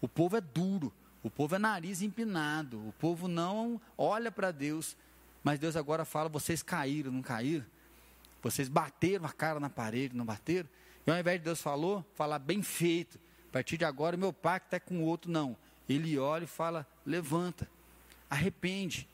O 0.00 0.08
povo 0.08 0.36
é 0.36 0.40
duro, 0.40 0.92
o 1.22 1.30
povo 1.30 1.54
é 1.54 1.58
nariz 1.58 2.02
empinado, 2.02 2.78
o 2.86 2.92
povo 2.92 3.26
não 3.26 3.80
olha 3.96 4.30
para 4.30 4.50
Deus. 4.50 4.96
Mas 5.42 5.58
Deus 5.58 5.76
agora 5.76 6.04
fala: 6.04 6.28
vocês 6.28 6.62
caíram, 6.62 7.10
não 7.10 7.22
caíram? 7.22 7.64
Vocês 8.42 8.68
bateram 8.68 9.24
a 9.24 9.32
cara 9.32 9.58
na 9.58 9.70
parede, 9.70 10.14
não 10.14 10.26
bateram? 10.26 10.68
E 11.06 11.10
ao 11.10 11.18
invés 11.18 11.38
de 11.38 11.44
Deus 11.44 11.62
falou, 11.62 12.04
falar 12.14 12.38
bem 12.38 12.62
feito. 12.62 13.18
A 13.48 13.52
partir 13.52 13.78
de 13.78 13.84
agora, 13.84 14.16
meu 14.16 14.32
pacto 14.32 14.76
é 14.76 14.80
com 14.80 14.98
o 14.98 15.02
outro, 15.04 15.30
não. 15.30 15.56
Ele 15.88 16.18
olha 16.18 16.44
e 16.44 16.46
fala: 16.46 16.86
levanta, 17.06 17.68
arrepende, 18.28 19.08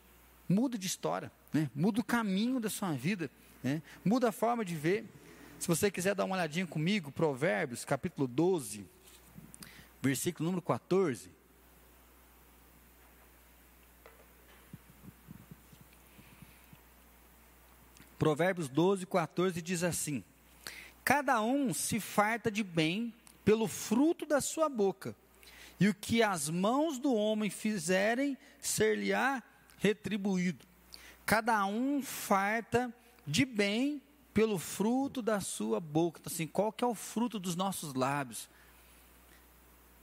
muda 0.51 0.77
de 0.77 0.89
história, 0.89 1.31
né? 1.53 1.71
muda 1.73 2.01
o 2.01 2.05
caminho 2.05 2.59
da 2.59 2.69
sua 2.69 2.91
vida, 2.93 3.31
né? 3.63 3.81
muda 4.05 4.31
a 4.31 4.33
forma 4.33 4.65
de 4.65 4.75
ver. 4.75 5.05
Se 5.61 5.69
você 5.69 5.93
quiser 5.93 6.13
dar 6.13 6.25
uma 6.25 6.35
olhadinha 6.35 6.67
comigo, 6.67 7.13
Provérbios, 7.13 7.85
capítulo 7.85 8.27
12, 8.27 8.85
versículo 10.03 10.47
número 10.47 10.61
14. 10.61 11.31
Provérbios 18.19 18.69
12, 18.69 19.07
14 19.07 19.63
diz 19.63 19.85
assim: 19.85 20.25
Cada 21.05 21.41
um 21.41 21.73
se 21.73 22.01
farta 22.01 22.51
de 22.51 22.65
bem 22.65 23.15
pelo 23.45 23.69
fruto 23.69 24.27
da 24.27 24.41
sua 24.41 24.69
boca, 24.69 25.15
e 25.79 25.89
o 25.89 25.95
que 25.95 26.25
as 26.25 26.51
mãos 26.51 26.99
do 26.99 27.15
homem 27.15 27.49
fizerem, 27.51 28.37
ser-lhe-á 28.61 29.43
retribuído. 29.81 30.65
Cada 31.27 31.65
um 31.67 32.03
farta 32.03 32.95
de 33.27 33.45
bem 33.45 34.01
pelo 34.33 34.59
fruto 34.59 35.21
da 35.21 35.41
sua 35.41 35.81
boca. 35.81 36.21
Então, 36.21 36.33
assim, 36.33 36.47
qual 36.47 36.71
que 36.71 36.85
é 36.85 36.87
o 36.87 36.95
fruto 36.95 37.39
dos 37.39 37.57
nossos 37.57 37.95
lábios? 37.95 38.49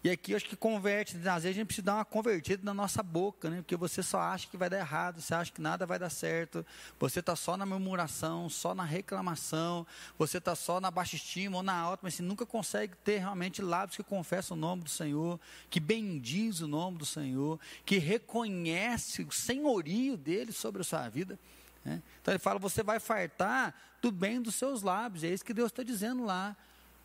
E 0.03 0.12
aqui 0.12 0.31
eu 0.31 0.38
acho 0.38 0.45
que 0.45 0.55
converte, 0.55 1.17
às 1.17 1.43
vezes 1.43 1.45
a 1.45 1.51
gente 1.51 1.65
precisa 1.65 1.86
dar 1.86 1.95
uma 1.95 2.05
convertida 2.05 2.63
na 2.63 2.73
nossa 2.73 3.01
boca, 3.01 3.49
né? 3.49 3.57
Porque 3.57 3.75
você 3.75 4.03
só 4.03 4.19
acha 4.19 4.47
que 4.47 4.55
vai 4.55 4.69
dar 4.69 4.77
errado, 4.77 5.19
você 5.19 5.33
acha 5.33 5.51
que 5.51 5.60
nada 5.60 5.88
vai 5.88 5.97
dar 5.97 6.10
certo, 6.10 6.65
você 6.99 7.19
está 7.19 7.36
só 7.36 7.57
na 7.57 7.65
murmuração, 7.65 8.47
só 8.47 8.75
na 8.75 8.83
reclamação, 8.83 9.88
você 10.17 10.38
está 10.38 10.55
só 10.55 10.79
na 10.79 10.91
baixa 10.91 11.15
estima 11.15 11.57
ou 11.57 11.63
na 11.63 11.73
alta, 11.73 12.01
mas 12.03 12.13
você 12.13 12.21
nunca 12.21 12.45
consegue 12.45 12.95
ter 13.03 13.17
realmente 13.17 13.62
lábios 13.62 13.97
que 13.97 14.03
confessam 14.03 14.55
o 14.55 14.60
nome 14.60 14.83
do 14.83 14.89
Senhor, 14.89 15.39
que 15.69 15.79
bendiz 15.79 16.62
o 16.62 16.67
nome 16.67 16.99
do 16.99 17.05
Senhor, 17.05 17.60
que 17.83 17.97
reconhece 17.97 19.23
o 19.23 19.31
senhorio 19.31 20.15
dele 20.15 20.51
sobre 20.51 20.81
a 20.81 20.86
sua 20.86 21.10
vida. 21.10 21.39
Né? 21.83 22.03
Então 22.21 22.33
ele 22.33 22.39
fala: 22.39 22.60
você 22.60 22.83
vai 22.83 22.99
fartar 22.99 23.73
do 23.99 24.12
bem 24.12 24.41
dos 24.41 24.55
seus 24.55 24.83
lábios, 24.83 25.23
é 25.23 25.29
isso 25.29 25.43
que 25.43 25.53
Deus 25.53 25.71
está 25.71 25.81
dizendo 25.81 26.23
lá. 26.23 26.55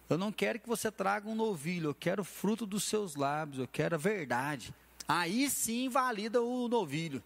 Eu 0.08 0.18
não 0.18 0.30
quero 0.30 0.58
que 0.58 0.68
você 0.68 0.90
traga 0.90 1.28
um 1.28 1.34
novilho, 1.34 1.90
eu 1.90 1.94
quero 1.94 2.22
o 2.22 2.24
fruto 2.24 2.66
dos 2.66 2.84
seus 2.84 3.16
lábios, 3.16 3.58
eu 3.60 3.68
quero 3.68 3.94
a 3.94 3.98
verdade. 3.98 4.74
Aí 5.08 5.48
sim 5.48 5.88
valida 5.88 6.42
o 6.42 6.68
novilho. 6.68 7.22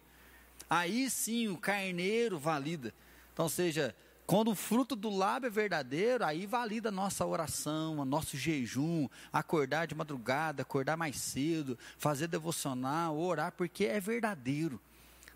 Aí 0.69 1.09
sim 1.09 1.47
o 1.47 1.57
carneiro 1.57 2.37
valida. 2.39 2.93
Então, 3.33 3.47
seja, 3.47 3.95
quando 4.25 4.51
o 4.51 4.55
fruto 4.55 4.95
do 4.95 5.09
lábio 5.09 5.47
é 5.47 5.49
verdadeiro, 5.49 6.25
aí 6.25 6.45
valida 6.45 6.89
a 6.89 6.91
nossa 6.91 7.25
oração, 7.25 7.99
o 7.99 8.05
nosso 8.05 8.35
jejum, 8.35 9.07
acordar 9.31 9.87
de 9.87 9.95
madrugada, 9.95 10.63
acordar 10.63 10.97
mais 10.97 11.15
cedo, 11.15 11.79
fazer 11.97 12.27
devocional, 12.27 13.17
orar, 13.17 13.53
porque 13.53 13.85
é 13.85 13.99
verdadeiro. 14.01 14.81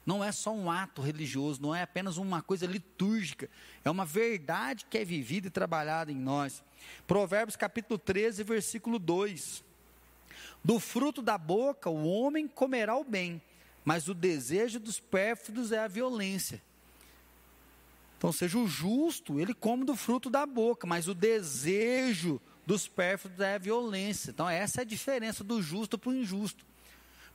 Não 0.06 0.24
é 0.24 0.32
só 0.32 0.54
um 0.54 0.72
ato 0.72 1.02
religioso, 1.02 1.62
não 1.62 1.76
é 1.76 1.84
apenas 1.84 2.18
uma 2.18 2.42
coisa 2.42 2.66
litúrgica, 2.66 3.50
é 3.86 3.90
uma 3.90 4.06
verdade 4.06 4.86
que 4.90 4.98
é 4.98 5.06
vivida 5.06 5.48
e 5.48 5.52
trabalhada 5.52 6.12
em 6.12 6.16
nós. 6.16 6.64
Provérbios 7.06 7.56
capítulo 7.56 8.00
13, 8.00 8.44
versículo 8.44 8.98
2. 8.98 9.64
Do 10.64 10.80
fruto 10.80 11.22
da 11.22 11.38
boca 11.38 11.90
o 11.90 12.08
homem 12.08 12.48
comerá 12.48 12.96
o 12.96 13.04
bem, 13.04 13.42
mas 13.86 14.08
o 14.08 14.14
desejo 14.14 14.80
dos 14.80 15.00
pérfidos 15.00 15.72
é 15.72 15.80
a 15.80 15.88
violência. 15.88 16.62
Então, 18.18 18.32
seja 18.32 18.60
o 18.60 18.68
justo, 18.68 19.40
ele 19.40 19.54
come 19.54 19.84
do 19.84 19.96
fruto 19.96 20.30
da 20.30 20.46
boca, 20.46 20.86
mas 20.86 21.08
o 21.08 21.16
desejo 21.16 22.40
dos 22.68 22.88
pérfidos 22.88 23.40
é 23.40 23.56
a 23.56 23.58
violência. 23.58 24.30
Então, 24.30 24.48
essa 24.48 24.82
é 24.82 24.84
a 24.84 24.86
diferença 24.86 25.44
do 25.44 25.60
justo 25.60 25.98
para 25.98 26.12
o 26.12 26.14
injusto. 26.14 26.64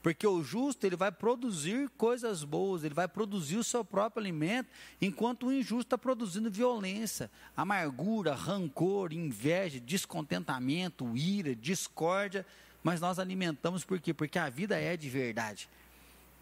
Porque 0.07 0.25
o 0.25 0.41
justo, 0.41 0.87
ele 0.87 0.95
vai 0.95 1.11
produzir 1.11 1.89
coisas 1.97 2.41
boas, 2.41 2.85
ele 2.85 2.93
vai 2.93 3.09
produzir 3.09 3.57
o 3.57 3.63
seu 3.63 3.83
próprio 3.83 4.21
alimento, 4.21 4.69
enquanto 5.01 5.47
o 5.47 5.51
injusto 5.51 5.87
está 5.87 5.97
produzindo 5.97 6.49
violência, 6.49 7.29
amargura, 7.57 8.33
rancor, 8.33 9.11
inveja, 9.11 9.81
descontentamento, 9.81 11.17
ira, 11.17 11.53
discórdia. 11.53 12.45
Mas 12.81 13.01
nós 13.01 13.19
alimentamos 13.19 13.83
por 13.83 13.99
quê? 13.99 14.13
Porque 14.13 14.39
a 14.39 14.47
vida 14.49 14.79
é 14.79 14.95
de 14.95 15.09
verdade. 15.09 15.67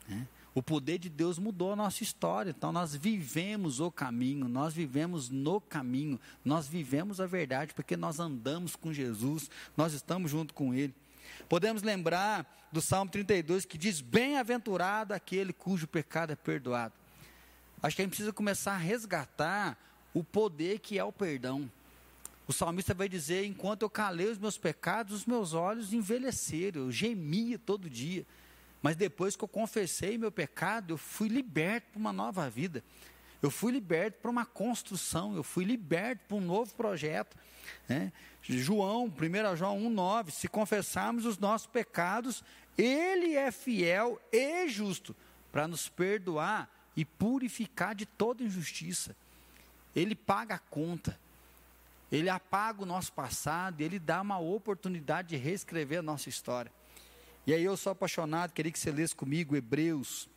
Né? 0.08 0.28
O 0.54 0.62
poder 0.62 1.00
de 1.00 1.10
Deus 1.10 1.40
mudou 1.40 1.74
a 1.74 1.76
nossa 1.76 2.04
história. 2.04 2.52
Então 2.56 2.72
nós 2.72 2.96
vivemos 2.96 3.80
o 3.80 3.90
caminho, 3.90 4.48
nós 4.48 4.76
vivemos 4.76 5.32
no 5.32 5.60
caminho, 5.60 6.20
nós 6.44 6.68
vivemos 6.68 7.20
a 7.20 7.26
verdade, 7.26 7.74
porque 7.74 7.98
nós 7.98 8.20
andamos 8.20 8.76
com 8.76 8.94
Jesus, 8.94 9.50
nós 9.76 9.94
estamos 9.94 10.30
junto 10.30 10.54
com 10.54 10.72
Ele. 10.72 10.94
Podemos 11.48 11.84
lembrar 11.84 12.68
do 12.72 12.82
Salmo 12.82 13.12
32 13.12 13.66
que 13.66 13.78
diz: 13.78 14.02
Bem-aventurado 14.02 15.14
aquele 15.14 15.54
cujo 15.54 15.88
pecado 15.88 16.34
é 16.34 16.36
perdoado. 16.36 16.94
Acho 17.82 17.96
que 17.96 18.02
a 18.02 18.06
gente 18.06 18.12
precisa 18.12 18.34
começar 18.34 18.74
a 18.74 18.78
resgatar 18.78 19.78
o 20.14 20.24
poder 20.24 20.80
que 20.80 20.98
é 20.98 21.04
o 21.04 21.12
perdão. 21.12 21.70
O 22.48 22.54
salmista 22.54 22.94
vai 22.94 23.10
dizer: 23.10 23.46
Enquanto 23.46 23.84
eu 23.84 23.90
calei 23.90 24.28
os 24.28 24.38
meus 24.38 24.58
pecados, 24.58 25.14
os 25.14 25.26
meus 25.26 25.54
olhos 25.54 25.94
envelheceram, 25.94 26.82
eu 26.82 26.92
gemia 26.92 27.58
todo 27.60 27.90
dia. 27.90 28.26
Mas 28.82 28.96
depois 28.96 29.36
que 29.36 29.44
eu 29.44 29.48
confessei 29.48 30.18
meu 30.18 30.32
pecado, 30.32 30.94
eu 30.94 30.98
fui 30.98 31.28
liberto 31.28 31.92
para 31.92 32.00
uma 32.00 32.14
nova 32.14 32.50
vida. 32.50 32.84
Eu 33.46 33.52
fui 33.52 33.72
liberto 33.72 34.18
para 34.24 34.32
uma 34.32 34.44
construção, 34.44 35.36
eu 35.36 35.44
fui 35.44 35.64
liberto 35.64 36.24
para 36.28 36.38
um 36.38 36.42
novo 36.42 36.74
projeto. 36.74 37.38
Né? 37.88 38.12
João, 38.42 39.06
1 39.06 39.56
João 39.56 39.80
1,9: 39.82 40.32
se 40.32 40.48
confessarmos 40.48 41.28
os 41.28 41.38
nossos 41.38 41.68
pecados, 41.68 42.44
Ele 42.76 43.36
é 43.36 43.52
fiel 43.52 44.20
e 44.32 44.68
justo 44.68 45.16
para 45.52 45.68
nos 45.68 45.88
perdoar 45.88 46.68
e 46.98 47.06
purificar 47.06 47.94
de 47.94 48.08
toda 48.08 48.42
injustiça. 48.42 49.16
Ele 49.96 50.16
paga 50.16 50.56
a 50.56 50.60
conta, 50.60 51.16
Ele 52.12 52.30
apaga 52.30 52.82
o 52.82 52.86
nosso 52.86 53.14
passado, 53.14 53.80
Ele 53.80 54.00
dá 54.00 54.22
uma 54.22 54.40
oportunidade 54.40 55.28
de 55.28 55.36
reescrever 55.36 56.00
a 56.00 56.02
nossa 56.02 56.30
história. 56.30 56.72
E 57.46 57.54
aí 57.54 57.64
eu 57.64 57.78
sou 57.78 57.92
apaixonado, 57.92 58.54
queria 58.54 58.72
que 58.72 58.80
você 58.80 58.92
lesse 58.92 59.16
comigo 59.16 59.56
Hebreus, 59.56 60.28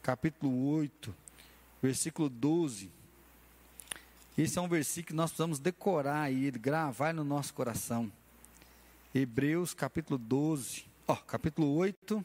capítulo 0.00 0.68
8, 0.76 1.12
versículo 1.82 2.28
12. 2.28 2.90
Esse 4.38 4.58
é 4.58 4.62
um 4.62 4.68
versículo 4.68 5.08
que 5.08 5.14
nós 5.14 5.30
precisamos 5.30 5.58
decorar 5.58 6.32
e 6.32 6.50
gravar 6.52 7.12
no 7.12 7.24
nosso 7.24 7.52
coração. 7.52 8.10
Hebreus, 9.14 9.74
capítulo 9.74 10.16
12, 10.16 10.86
ó, 11.06 11.16
capítulo 11.16 11.74
8, 11.74 12.24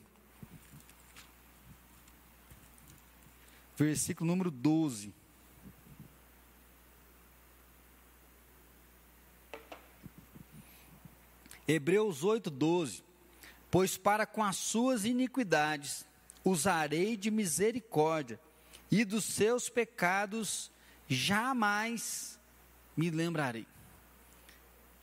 versículo 3.76 4.30
número 4.30 4.52
12. 4.52 5.12
Hebreus 11.68 12.24
8, 12.24 12.50
12 12.50 13.08
pois 13.70 13.98
para 13.98 14.26
com 14.26 14.44
as 14.44 14.56
suas 14.56 15.06
iniquidades 15.06 16.06
usarei 16.44 17.18
de 17.18 17.30
misericórdia, 17.30 18.40
e 18.92 19.04
dos 19.04 19.26
seus 19.26 19.70
pecados 19.70 20.72
jamais 21.08 22.40
me 22.96 23.10
lembrarei. 23.10 23.66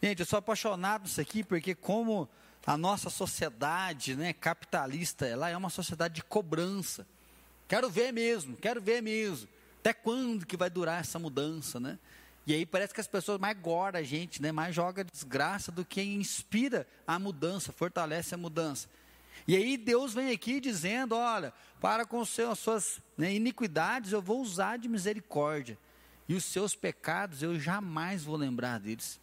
Gente, 0.03 0.21
eu 0.21 0.27
sou 0.27 0.39
apaixonado 0.39 1.03
nisso 1.03 1.21
aqui, 1.21 1.43
porque 1.43 1.75
como 1.75 2.29
a 2.67 2.77
nossa 2.77 3.11
sociedade 3.11 4.17
né, 4.17 4.33
capitalista, 4.33 5.27
ela 5.27 5.49
é 5.49 5.57
uma 5.57 5.71
sociedade 5.71 6.15
de 6.15 6.25
cobrança. 6.25 7.07
Quero 7.69 7.91
ver 7.91 8.13
mesmo, 8.13 8.57
quero 8.57 8.81
ver 8.81 9.03
mesmo. 9.03 9.49
Até 9.81 9.93
quando 9.93 10.47
que 10.47 10.57
vai 10.57 10.71
durar 10.71 11.01
essa 11.01 11.19
mudança, 11.19 11.79
né? 11.79 11.99
E 12.47 12.53
aí 12.53 12.67
parece 12.67 12.93
que 12.93 13.01
as 13.01 13.07
pessoas 13.07 13.39
mais 13.41 13.59
gordam 13.59 14.01
a 14.01 14.05
gente, 14.05 14.41
né? 14.43 14.53
mais 14.53 14.75
joga 14.75 15.03
desgraça 15.03 15.73
do 15.73 15.85
que 15.85 16.03
inspira 16.03 16.87
a 17.07 17.19
mudança, 17.19 17.73
fortalece 17.73 18.35
a 18.35 18.39
mudança. 18.39 18.89
E 19.47 19.57
aí 19.57 19.77
Deus 19.77 20.15
vem 20.15 20.31
aqui 20.31 20.61
dizendo: 20.61 21.15
olha, 21.15 21.53
para 21.81 22.07
com 22.07 22.21
as 22.21 22.59
suas 22.59 23.01
né, 23.17 23.33
iniquidades 23.33 24.13
eu 24.13 24.23
vou 24.23 24.41
usar 24.41 24.79
de 24.79 24.89
misericórdia, 24.89 25.79
e 26.29 26.35
os 26.35 26.45
seus 26.45 26.75
pecados 26.75 27.43
eu 27.43 27.59
jamais 27.59 28.25
vou 28.25 28.37
lembrar 28.37 28.81
deles. 28.81 29.21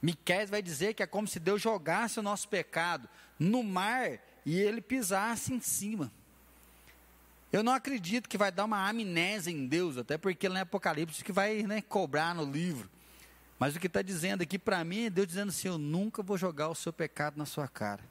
Miqués 0.00 0.50
vai 0.50 0.60
dizer 0.60 0.94
que 0.94 1.02
é 1.02 1.06
como 1.06 1.28
se 1.28 1.38
Deus 1.38 1.62
jogasse 1.62 2.18
o 2.18 2.22
nosso 2.22 2.48
pecado 2.48 3.08
no 3.38 3.62
mar 3.62 4.18
e 4.44 4.58
ele 4.58 4.80
pisasse 4.80 5.52
em 5.52 5.60
cima. 5.60 6.10
Eu 7.52 7.62
não 7.62 7.72
acredito 7.72 8.28
que 8.28 8.38
vai 8.38 8.50
dar 8.50 8.64
uma 8.64 8.88
amnésia 8.88 9.52
em 9.52 9.66
Deus, 9.66 9.98
até 9.98 10.16
porque 10.16 10.48
não 10.48 10.56
é 10.56 10.60
Apocalipse 10.62 11.22
que 11.22 11.30
vai 11.30 11.62
né, 11.62 11.82
cobrar 11.82 12.34
no 12.34 12.50
livro. 12.50 12.90
Mas 13.58 13.76
o 13.76 13.78
que 13.78 13.86
está 13.86 14.02
dizendo 14.02 14.42
aqui 14.42 14.58
para 14.58 14.82
mim 14.82 15.04
é 15.04 15.10
Deus 15.10 15.28
dizendo 15.28 15.50
assim: 15.50 15.68
Eu 15.68 15.78
nunca 15.78 16.22
vou 16.22 16.36
jogar 16.36 16.68
o 16.68 16.74
seu 16.74 16.92
pecado 16.92 17.36
na 17.36 17.46
sua 17.46 17.68
cara. 17.68 18.02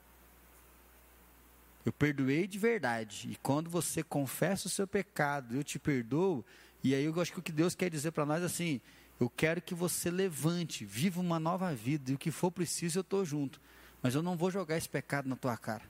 Eu 1.86 1.92
perdoei 1.92 2.48
de 2.48 2.60
verdade. 2.60 3.30
E 3.32 3.36
quando 3.38 3.70
você 3.70 4.04
confessa 4.04 4.68
o 4.68 4.70
seu 4.70 4.88
pecado, 4.88 5.56
eu 5.56 5.64
te 5.64 5.80
perdoo. 5.80 6.46
E 6.84 6.94
aí 6.94 7.06
eu 7.06 7.22
acho 7.22 7.32
que 7.32 7.40
o 7.40 7.44
que 7.44 7.52
Deus 7.52 7.76
quer 7.76 7.90
dizer 7.90 8.12
para 8.12 8.26
nós 8.26 8.42
é 8.42 8.46
assim: 8.46 8.82
eu 9.20 9.30
quero 9.30 9.62
que 9.62 9.74
você 9.74 10.10
levante, 10.10 10.86
viva 10.86 11.20
uma 11.20 11.40
nova 11.40 11.74
vida. 11.74 12.12
E 12.12 12.16
o 12.16 12.18
que 12.18 12.32
for 12.32 12.52
preciso, 12.52 13.00
eu 13.00 13.02
estou 13.02 13.24
junto. 13.26 13.60
Mas 14.02 14.16
eu 14.16 14.24
não 14.24 14.36
vou 14.36 14.50
jogar 14.50 14.78
esse 14.78 14.90
pecado 14.90 15.30
na 15.30 15.36
tua 15.36 15.58
cara. 15.58 15.84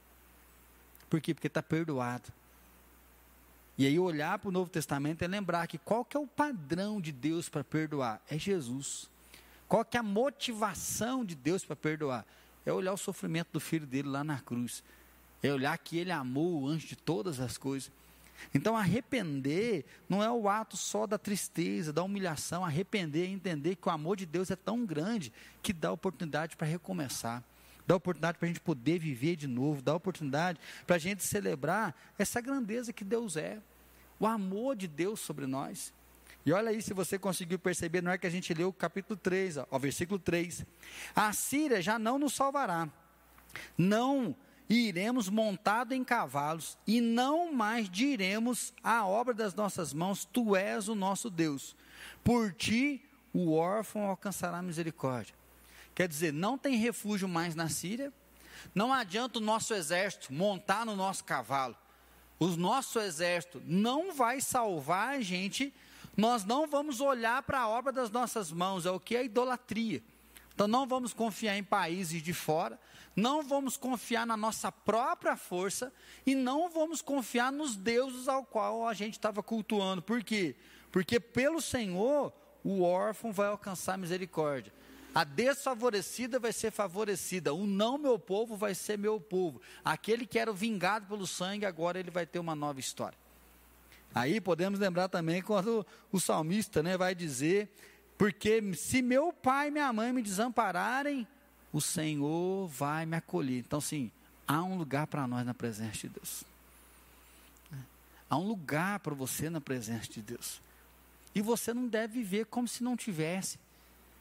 Por 1.10 1.19
quê? 1.21 1.34
Porque 1.34 1.47
está 1.47 1.63
perdoado. 1.63 2.32
E 3.77 3.86
aí 3.86 3.97
olhar 3.97 4.38
para 4.38 4.49
o 4.49 4.51
Novo 4.51 4.69
Testamento 4.69 5.23
é 5.23 5.27
lembrar 5.27 5.65
que 5.67 5.77
qual 5.77 6.06
que 6.06 6.15
é 6.15 6.19
o 6.19 6.27
padrão 6.27 7.01
de 7.01 7.12
Deus 7.12 7.49
para 7.49 7.63
perdoar? 7.63 8.21
É 8.30 8.38
Jesus. 8.38 9.10
Qual 9.67 9.84
que 9.86 9.95
é 9.95 9.99
a 9.99 10.04
motivação 10.04 11.23
de 11.23 11.34
Deus 11.34 11.63
para 11.63 11.75
perdoar? 11.75 12.25
É 12.65 12.71
olhar 12.71 12.93
o 12.93 12.97
sofrimento 12.97 13.47
do 13.54 13.60
filho 13.60 13.88
dele 13.88 14.10
lá 14.10 14.23
na 14.23 14.39
cruz. 14.39 14.84
É 15.41 15.51
olhar 15.51 15.77
que 15.77 15.97
ele 15.97 16.12
amou 16.12 16.67
antes 16.67 16.89
de 16.89 16.95
todas 16.95 17.39
as 17.39 17.58
coisas. 17.58 17.91
Então, 18.54 18.75
arrepender 18.75 19.86
não 20.10 20.23
é 20.23 20.32
o 20.32 20.49
ato 20.49 20.75
só 20.75 21.06
da 21.06 21.17
tristeza, 21.17 21.93
da 21.93 22.04
humilhação. 22.04 22.65
Arrepender 22.65 23.27
é 23.27 23.32
entender 23.32 23.75
que 23.75 23.88
o 23.88 23.91
amor 23.91 24.17
de 24.17 24.25
Deus 24.25 24.49
é 24.49 24.56
tão 24.56 24.86
grande 24.86 25.32
que 25.62 25.73
dá 25.73 25.91
oportunidade 25.91 26.56
para 26.56 26.67
recomeçar 26.67 27.43
dá 27.86 27.95
oportunidade 27.95 28.38
para 28.38 28.45
a 28.45 28.47
gente 28.47 28.62
poder 28.62 28.99
viver 28.99 29.36
de 29.36 29.47
novo, 29.47 29.82
dá 29.82 29.93
oportunidade 29.93 30.60
para 30.86 30.95
a 30.95 30.99
gente 30.99 31.23
celebrar 31.23 31.95
essa 32.17 32.39
grandeza 32.39 32.93
que 32.93 33.04
Deus 33.04 33.36
é, 33.36 33.60
o 34.19 34.25
amor 34.25 34.75
de 34.75 34.88
Deus 34.88 35.19
sobre 35.19 35.45
nós. 35.45 35.93
E 36.45 36.51
olha 36.51 36.69
aí 36.69 36.82
se 36.82 36.93
você 36.93 37.19
conseguiu 37.19 37.60
perceber, 37.60 38.01
não 38.01 38.12
é 38.12 38.17
que 38.17 38.25
a 38.25 38.30
gente 38.30 38.54
leu 38.54 38.69
o 38.69 38.73
capítulo 38.73 39.17
3, 39.17 39.58
ó, 39.58 39.67
ó, 39.69 39.77
versículo 39.77 40.19
3. 40.19 40.65
A 41.15 41.32
Síria 41.34 41.82
já 41.82 41.99
não 41.99 42.17
nos 42.17 42.34
salvará, 42.34 42.89
não 43.77 44.36
iremos 44.69 45.30
montado 45.30 45.93
em 45.93 46.04
cavalos, 46.04 46.78
e 46.88 47.02
não 47.02 47.54
mais 47.54 47.89
diremos 47.89 48.74
à 48.84 49.06
obra 49.06 49.34
das 49.34 49.54
nossas 49.54 49.93
mãos, 49.93 50.26
Tu 50.26 50.56
és 50.56 50.88
o 50.88 50.95
nosso 50.95 51.30
Deus. 51.30 51.76
Por 52.24 52.54
ti 52.54 53.04
o 53.34 53.54
órfão 53.54 54.06
alcançará 54.06 54.62
misericórdia. 54.62 55.36
Quer 55.93 56.08
dizer, 56.08 56.34
não 56.34 56.58
tem 56.58 56.76
refúgio 56.76 57.28
mais 57.28 57.56
na 57.56 57.69
Síria, 57.69 58.12
não 58.74 58.93
adianta 58.93 59.39
o 59.39 59.41
nosso 59.41 59.74
exército 59.74 60.34
montar 60.34 60.86
no 60.86 60.95
nosso 60.95 61.24
cavalo. 61.24 61.76
O 62.39 62.47
nosso 62.47 63.00
exército 63.00 63.62
não 63.65 64.13
vai 64.13 64.41
salvar 64.41 65.15
a 65.15 65.21
gente, 65.21 65.74
nós 66.15 66.43
não 66.43 66.67
vamos 66.67 67.00
olhar 67.00 67.41
para 67.43 67.60
a 67.60 67.69
obra 67.69 67.91
das 67.91 68.10
nossas 68.10 68.52
mãos, 68.52 68.86
é 68.86 68.91
o 68.91 69.00
que 69.00 69.15
é 69.15 69.26
idolatria. 69.26 70.02
Então 70.54 70.67
não 70.67 70.88
vamos 70.88 71.13
confiar 71.13 71.58
em 71.58 71.63
países 71.63 72.21
de 72.21 72.34
fora, 72.34 72.80
não 73.15 73.43
vamos 73.43 73.78
confiar 73.78 74.26
na 74.26 74.38
nossa 74.38 74.71
própria 74.71 75.36
força 75.36 75.91
e 76.26 76.34
não 76.34 76.69
vamos 76.69 77.02
confiar 77.02 77.52
nos 77.52 77.76
deuses 77.76 78.28
ao 78.28 78.45
qual 78.45 78.88
a 78.88 78.93
gente 78.93 79.13
estava 79.13 79.43
cultuando. 79.43 80.02
Por 80.02 80.24
quê? 80.24 80.56
Porque 80.91 81.19
pelo 81.19 81.62
Senhor 81.62 82.34
o 82.63 82.84
órfão 82.84 83.32
vai 83.32 83.47
alcançar 83.47 83.97
misericórdia. 83.97 84.74
A 85.13 85.26
desfavorecida 85.26 86.39
vai 86.39 86.54
ser 86.54 86.71
favorecida. 86.71 87.54
O 87.54 87.67
não 87.67 87.97
meu 87.97 88.17
povo 88.17 88.56
vai 88.56 88.74
ser 88.74 88.97
meu 88.97 89.19
povo. 89.19 89.62
Aquele 89.84 90.26
que 90.26 90.39
era 90.39 90.54
vingado 90.54 91.06
pelo 91.06 91.28
sangue, 91.28 91.65
agora 91.65 92.00
ele 92.00 92.10
vai 92.10 92.26
ter 92.26 92.39
uma 92.39 92.56
nova 92.56 92.80
história. 92.80 93.17
Aí 94.15 94.39
podemos 94.39 94.80
lembrar 94.80 95.10
também 95.10 95.41
quando 95.41 95.86
o 96.12 96.19
salmista 96.19 96.82
né, 96.82 96.97
vai 96.97 97.13
dizer: 97.13 97.69
Porque 98.17 98.74
se 98.74 99.02
meu 99.02 99.34
pai 99.34 99.67
e 99.67 99.71
minha 99.71 99.91
mãe 99.91 100.13
me 100.13 100.21
desampararem, 100.21 101.28
o 101.71 101.79
Senhor 101.79 102.67
vai 102.67 103.05
me 103.05 103.17
acolher. 103.17 103.60
Então, 103.60 103.79
sim, 103.79 104.12
há 104.47 104.62
um 104.62 104.77
lugar 104.77 105.07
para 105.07 105.27
nós 105.27 105.45
na 105.45 105.53
presença 105.53 105.97
de 105.97 106.10
Deus. 106.10 106.43
Há 108.29 108.38
um 108.38 108.47
lugar 108.47 108.99
para 108.99 109.13
você 109.13 109.49
na 109.49 109.60
presença 109.60 110.07
de 110.10 110.21
Deus. 110.21 110.62
E 111.36 111.41
você 111.41 111.73
não 111.73 111.88
deve 111.88 112.19
viver 112.19 112.45
como 112.45 112.67
se 112.67 112.84
não 112.84 112.95
tivesse. 112.95 113.60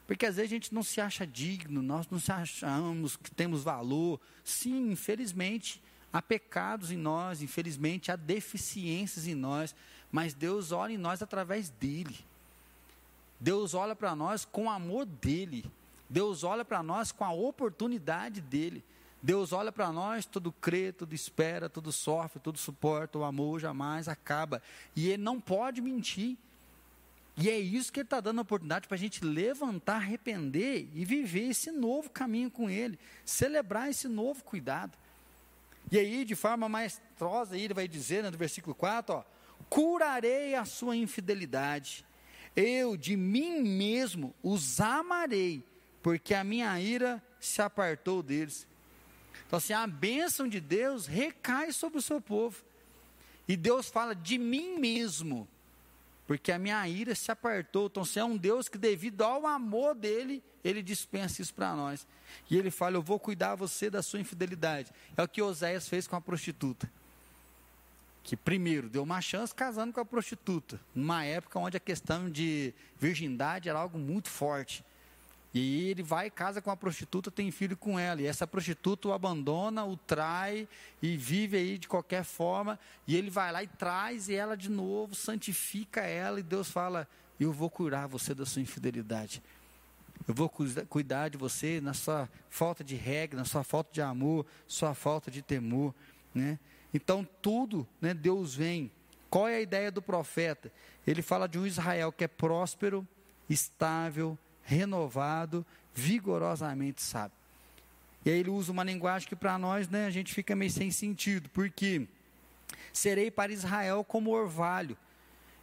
Porque 0.07 0.25
às 0.25 0.35
vezes 0.35 0.51
a 0.51 0.55
gente 0.55 0.73
não 0.73 0.83
se 0.83 0.99
acha 0.99 1.25
digno, 1.25 1.81
nós 1.81 2.07
não 2.09 2.19
se 2.19 2.31
achamos 2.31 3.15
que 3.15 3.31
temos 3.31 3.63
valor. 3.63 4.19
Sim, 4.43 4.91
infelizmente, 4.91 5.81
há 6.11 6.21
pecados 6.21 6.91
em 6.91 6.97
nós, 6.97 7.41
infelizmente, 7.41 8.11
há 8.11 8.17
deficiências 8.17 9.27
em 9.27 9.35
nós, 9.35 9.73
mas 10.11 10.33
Deus 10.33 10.73
olha 10.73 10.91
em 10.93 10.97
nós 10.97 11.21
através 11.21 11.69
dele. 11.69 12.17
Deus 13.39 13.73
olha 13.73 13.95
para 13.95 14.15
nós 14.15 14.43
com 14.43 14.65
o 14.65 14.69
amor 14.69 15.05
dele. 15.05 15.63
Deus 16.11 16.43
olha 16.43 16.65
para 16.65 16.83
nós 16.83 17.09
com 17.13 17.23
a 17.23 17.31
oportunidade 17.31 18.41
dele. 18.41 18.83
Deus 19.23 19.53
olha 19.53 19.71
para 19.71 19.93
nós, 19.93 20.25
tudo 20.25 20.51
crê, 20.51 20.91
tudo 20.91 21.15
espera, 21.15 21.69
tudo 21.69 21.89
sofre, 21.89 22.37
tudo 22.41 22.57
suporta, 22.57 23.17
o 23.17 23.23
amor 23.23 23.61
jamais 23.61 24.09
acaba. 24.09 24.61
E 24.93 25.07
ele 25.07 25.23
não 25.23 25.39
pode 25.39 25.79
mentir. 25.79 26.37
E 27.37 27.49
é 27.49 27.57
isso 27.57 27.93
que 27.93 28.01
ele 28.01 28.07
está 28.07 28.19
dando 28.19 28.39
a 28.39 28.41
oportunidade 28.41 28.89
para 28.89 28.95
a 28.95 28.99
gente 28.99 29.23
levantar, 29.23 29.95
arrepender 29.95 30.89
e 30.93 31.05
viver 31.05 31.51
esse 31.51 31.71
novo 31.71 32.09
caminho 32.09 32.51
com 32.51 32.69
ele, 32.69 32.99
celebrar 33.23 33.89
esse 33.89 34.09
novo 34.09 34.43
cuidado. 34.43 34.97
E 35.89 35.97
aí, 35.97 36.25
de 36.25 36.35
forma 36.35 36.67
maestrosa, 36.67 37.57
ele 37.57 37.73
vai 37.73 37.87
dizer 37.87 38.21
né, 38.21 38.29
no 38.29 38.37
versículo 38.37 38.75
4: 38.75 39.15
ó, 39.15 39.23
curarei 39.69 40.55
a 40.55 40.65
sua 40.65 40.93
infidelidade, 40.93 42.03
eu 42.53 42.97
de 42.97 43.15
mim 43.15 43.61
mesmo 43.61 44.35
os 44.43 44.81
amarei, 44.81 45.63
porque 46.01 46.33
a 46.33 46.43
minha 46.43 46.79
ira 46.79 47.21
se 47.39 47.61
apartou 47.61 48.23
deles. 48.23 48.67
Então, 49.47 49.57
assim, 49.57 49.73
a 49.73 49.85
bênção 49.85 50.47
de 50.47 50.59
Deus 50.59 51.05
recai 51.05 51.71
sobre 51.71 51.99
o 51.99 52.01
seu 52.01 52.21
povo. 52.21 52.63
E 53.47 53.57
Deus 53.57 53.89
fala 53.89 54.15
de 54.15 54.37
mim 54.37 54.79
mesmo, 54.79 55.47
porque 56.25 56.51
a 56.51 56.59
minha 56.59 56.87
ira 56.87 57.13
se 57.13 57.31
apartou. 57.31 57.87
Então, 57.87 58.05
se 58.05 58.19
é 58.19 58.23
um 58.23 58.37
Deus 58.37 58.69
que, 58.69 58.77
devido 58.77 59.21
ao 59.23 59.45
amor 59.45 59.93
dele, 59.93 60.41
ele 60.63 60.81
dispensa 60.81 61.41
isso 61.41 61.53
para 61.53 61.75
nós. 61.75 62.07
E 62.49 62.57
ele 62.57 62.71
fala: 62.71 62.95
Eu 62.95 63.01
vou 63.01 63.19
cuidar 63.19 63.55
você 63.55 63.89
da 63.89 64.01
sua 64.01 64.19
infidelidade. 64.19 64.91
É 65.17 65.23
o 65.23 65.27
que 65.27 65.41
Oséias 65.41 65.89
fez 65.89 66.07
com 66.07 66.15
a 66.15 66.21
prostituta. 66.21 66.89
Que 68.23 68.37
primeiro 68.37 68.87
deu 68.87 69.03
uma 69.03 69.19
chance 69.19 69.53
casando 69.53 69.91
com 69.91 69.99
a 69.99 70.05
prostituta, 70.05 70.79
numa 70.93 71.25
época 71.25 71.57
onde 71.57 71.75
a 71.75 71.79
questão 71.79 72.29
de 72.29 72.73
virgindade 72.99 73.67
era 73.67 73.79
algo 73.79 73.97
muito 73.97 74.29
forte. 74.29 74.85
E 75.53 75.89
ele 75.89 76.01
vai 76.01 76.27
e 76.27 76.31
casa 76.31 76.61
com 76.61 76.71
a 76.71 76.77
prostituta, 76.77 77.29
tem 77.29 77.51
filho 77.51 77.75
com 77.75 77.99
ela. 77.99 78.21
E 78.21 78.25
essa 78.25 78.47
prostituta 78.47 79.09
o 79.09 79.13
abandona, 79.13 79.85
o 79.85 79.97
trai 79.97 80.67
e 81.01 81.17
vive 81.17 81.57
aí 81.57 81.77
de 81.77 81.89
qualquer 81.89 82.23
forma. 82.23 82.79
E 83.05 83.17
ele 83.17 83.29
vai 83.29 83.51
lá 83.51 83.61
e 83.61 83.67
traz 83.67 84.29
ela 84.29 84.55
de 84.55 84.69
novo, 84.69 85.13
santifica 85.13 86.01
ela. 86.01 86.39
E 86.39 86.43
Deus 86.43 86.71
fala: 86.71 87.07
Eu 87.37 87.51
vou 87.51 87.69
curar 87.69 88.07
você 88.07 88.33
da 88.33 88.45
sua 88.45 88.61
infidelidade. 88.61 89.43
Eu 90.27 90.33
vou 90.33 90.49
cuidar 90.49 91.29
de 91.29 91.37
você 91.37 91.81
na 91.81 91.93
sua 91.93 92.29
falta 92.49 92.83
de 92.83 92.95
regra, 92.95 93.37
na 93.39 93.45
sua 93.45 93.63
falta 93.63 93.91
de 93.91 94.01
amor, 94.01 94.45
sua 94.67 94.93
falta 94.93 95.29
de 95.29 95.41
temor. 95.41 95.93
Né? 96.33 96.59
Então, 96.93 97.27
tudo, 97.41 97.87
né, 97.99 98.13
Deus 98.13 98.55
vem. 98.55 98.91
Qual 99.29 99.47
é 99.47 99.55
a 99.55 99.61
ideia 99.61 99.91
do 99.91 100.01
profeta? 100.01 100.71
Ele 101.07 101.21
fala 101.21 101.47
de 101.47 101.57
um 101.57 101.65
Israel 101.65 102.11
que 102.11 102.23
é 102.23 102.27
próspero, 102.27 103.07
estável, 103.49 104.37
renovado, 104.71 105.65
vigorosamente 105.93 107.01
sábio. 107.01 107.37
E 108.23 108.29
aí 108.29 108.39
ele 108.39 108.49
usa 108.49 108.71
uma 108.71 108.83
linguagem 108.83 109.27
que 109.27 109.35
para 109.35 109.57
nós, 109.57 109.89
né, 109.89 110.05
a 110.05 110.09
gente 110.09 110.33
fica 110.33 110.55
meio 110.55 110.71
sem 110.71 110.91
sentido, 110.91 111.49
porque 111.49 112.07
serei 112.93 113.29
para 113.29 113.51
Israel 113.51 114.03
como 114.03 114.31
orvalho, 114.31 114.97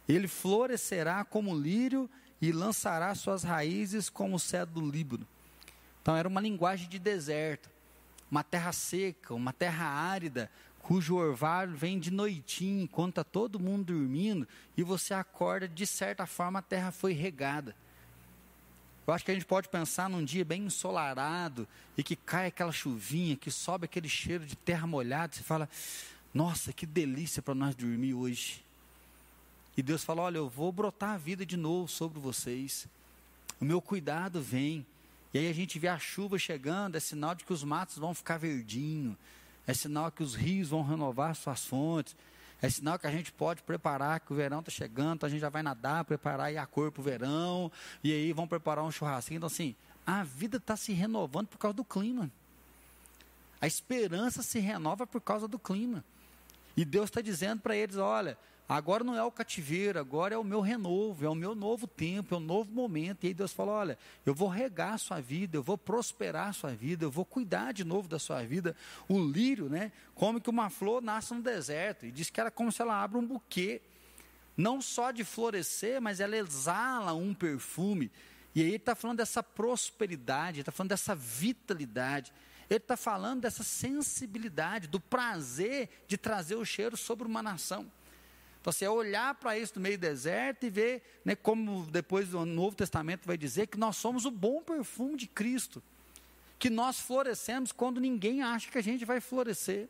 ele 0.07 0.27
florescerá 0.27 1.23
como 1.23 1.57
lírio 1.57 2.09
e 2.41 2.51
lançará 2.51 3.13
suas 3.15 3.43
raízes 3.43 4.09
como 4.09 4.35
o 4.35 4.39
cedro 4.39 4.75
do 4.75 4.89
Líbano. 4.89 5.25
Então 6.01 6.15
era 6.15 6.27
uma 6.27 6.41
linguagem 6.41 6.87
de 6.87 6.99
deserto, 6.99 7.69
uma 8.29 8.43
terra 8.43 8.71
seca, 8.71 9.33
uma 9.33 9.53
terra 9.53 9.85
árida, 9.85 10.51
cujo 10.79 11.15
orvalho 11.15 11.75
vem 11.75 11.99
de 11.99 12.11
noitinho, 12.11 12.83
enquanto 12.83 13.21
está 13.21 13.23
todo 13.23 13.59
mundo 13.59 13.93
dormindo, 13.93 14.47
e 14.75 14.83
você 14.83 15.13
acorda, 15.13 15.67
de 15.67 15.85
certa 15.85 16.25
forma 16.25 16.59
a 16.59 16.63
terra 16.63 16.91
foi 16.91 17.13
regada. 17.13 17.75
Eu 19.09 19.13
acho 19.13 19.25
que 19.25 19.31
a 19.31 19.33
gente 19.33 19.45
pode 19.47 19.67
pensar 19.67 20.07
num 20.07 20.23
dia 20.23 20.45
bem 20.45 20.65
ensolarado 20.65 21.67
e 21.97 22.03
que 22.03 22.15
cai 22.15 22.45
aquela 22.45 22.71
chuvinha, 22.71 23.35
que 23.35 23.49
sobe 23.49 23.85
aquele 23.85 24.07
cheiro 24.07 24.45
de 24.45 24.55
terra 24.55 24.85
molhada, 24.85 25.33
você 25.33 25.41
fala: 25.41 25.67
"Nossa, 26.31 26.71
que 26.71 26.85
delícia 26.85 27.41
para 27.41 27.55
nós 27.55 27.73
dormir 27.73 28.13
hoje". 28.13 28.63
E 29.75 29.81
Deus 29.81 30.03
fala: 30.03 30.21
"Olha, 30.21 30.37
eu 30.37 30.47
vou 30.47 30.71
brotar 30.71 31.15
a 31.15 31.17
vida 31.17 31.43
de 31.43 31.57
novo 31.57 31.87
sobre 31.87 32.19
vocês. 32.19 32.87
O 33.59 33.65
meu 33.65 33.81
cuidado 33.81 34.43
vem". 34.43 34.85
E 35.33 35.39
aí 35.39 35.49
a 35.49 35.53
gente 35.53 35.79
vê 35.79 35.87
a 35.87 35.97
chuva 35.97 36.37
chegando, 36.37 36.95
é 36.95 36.99
sinal 36.99 37.33
de 37.33 37.43
que 37.43 37.51
os 37.51 37.63
matos 37.63 37.97
vão 37.97 38.13
ficar 38.13 38.37
verdinho, 38.37 39.17
é 39.65 39.73
sinal 39.73 40.11
que 40.11 40.21
os 40.21 40.35
rios 40.35 40.69
vão 40.69 40.83
renovar 40.83 41.35
suas 41.35 41.65
fontes, 41.65 42.15
é 42.61 42.69
sinal 42.69 42.99
que 42.99 43.07
a 43.07 43.11
gente 43.11 43.31
pode 43.31 43.63
preparar, 43.63 44.19
que 44.19 44.33
o 44.33 44.35
verão 44.35 44.59
está 44.59 44.71
chegando, 44.71 45.15
então 45.15 45.27
a 45.27 45.29
gente 45.29 45.39
já 45.39 45.49
vai 45.49 45.63
nadar, 45.63 46.03
preparar 46.03 46.55
a 46.55 46.65
cor 46.65 46.91
para 46.91 47.01
o 47.01 47.03
verão, 47.03 47.71
e 48.03 48.11
aí 48.11 48.33
vão 48.33 48.47
preparar 48.47 48.83
um 48.83 48.91
churrasquinho. 48.91 49.37
Então, 49.37 49.47
assim, 49.47 49.75
a 50.05 50.23
vida 50.23 50.57
está 50.57 50.75
se 50.75 50.91
renovando 50.91 51.47
por 51.47 51.57
causa 51.57 51.75
do 51.75 51.85
clima. 51.85 52.29
A 53.61 53.67
esperança 53.67 54.41
se 54.41 54.59
renova 54.59 55.05
por 55.07 55.21
causa 55.21 55.47
do 55.47 55.59
clima. 55.59 56.03
E 56.75 56.83
Deus 56.83 57.05
está 57.05 57.21
dizendo 57.21 57.61
para 57.61 57.75
eles: 57.75 57.97
olha, 57.97 58.37
Agora 58.69 59.03
não 59.03 59.15
é 59.15 59.23
o 59.23 59.31
cativeiro, 59.31 59.97
agora 59.97 60.35
é 60.35 60.37
o 60.37 60.43
meu 60.43 60.61
renovo, 60.61 61.25
é 61.25 61.27
o 61.27 61.33
meu 61.33 61.55
novo 61.55 61.87
tempo, 61.87 62.35
é 62.35 62.37
o 62.37 62.39
novo 62.39 62.71
momento. 62.71 63.23
E 63.23 63.27
aí 63.29 63.33
Deus 63.33 63.51
falou: 63.51 63.73
olha, 63.73 63.97
eu 64.23 64.35
vou 64.35 64.47
regar 64.47 64.93
a 64.93 64.97
sua 64.99 65.19
vida, 65.19 65.57
eu 65.57 65.63
vou 65.63 65.75
prosperar 65.75 66.49
a 66.49 66.53
sua 66.53 66.69
vida, 66.69 67.03
eu 67.03 67.09
vou 67.09 67.25
cuidar 67.25 67.73
de 67.73 67.83
novo 67.83 68.07
da 68.07 68.19
sua 68.19 68.43
vida. 68.43 68.75
O 69.07 69.17
lírio, 69.17 69.69
né? 69.69 69.91
Como 70.13 70.39
que 70.39 70.51
uma 70.51 70.69
flor 70.69 71.01
nasce 71.01 71.33
no 71.33 71.41
deserto. 71.41 72.05
E 72.05 72.11
diz 72.11 72.29
que 72.29 72.39
era 72.39 72.51
como 72.51 72.71
se 72.71 72.79
ela 72.79 73.01
abre 73.01 73.17
um 73.17 73.25
buquê. 73.25 73.81
Não 74.55 74.83
só 74.83 75.09
de 75.09 75.23
florescer, 75.23 75.99
mas 75.99 76.19
ela 76.19 76.37
exala 76.37 77.15
um 77.15 77.33
perfume. 77.33 78.11
E 78.53 78.61
aí 78.61 78.67
ele 78.67 78.75
está 78.75 78.93
falando 78.93 79.17
dessa 79.17 79.41
prosperidade, 79.41 80.59
está 80.59 80.71
falando 80.71 80.89
dessa 80.89 81.15
vitalidade. 81.15 82.31
Ele 82.69 82.77
está 82.77 82.95
falando 82.95 83.41
dessa 83.41 83.63
sensibilidade, 83.63 84.87
do 84.87 84.99
prazer 84.99 85.89
de 86.07 86.19
trazer 86.19 86.53
o 86.53 86.63
cheiro 86.63 86.95
sobre 86.95 87.27
uma 87.27 87.41
nação. 87.41 87.91
Então, 88.61 88.73
você 88.73 88.85
é 88.85 88.89
olhar 88.89 89.35
para 89.35 89.57
isso 89.57 89.73
no 89.75 89.81
meio 89.81 89.97
do 89.97 90.01
deserto 90.01 90.65
e 90.65 90.69
ver, 90.69 91.01
né, 91.23 91.35
como 91.35 91.85
depois 91.85 92.33
o 92.33 92.45
Novo 92.45 92.75
Testamento 92.75 93.25
vai 93.25 93.37
dizer, 93.37 93.67
que 93.67 93.77
nós 93.77 93.95
somos 93.95 94.25
o 94.25 94.31
bom 94.31 94.61
perfume 94.61 95.15
de 95.15 95.27
Cristo. 95.27 95.81
Que 96.57 96.69
nós 96.69 96.99
florescemos 96.99 97.71
quando 97.71 98.01
ninguém 98.01 98.41
acha 98.43 98.69
que 98.69 98.77
a 98.77 98.83
gente 98.83 99.05
vai 99.05 99.21
florescer. 99.21 99.87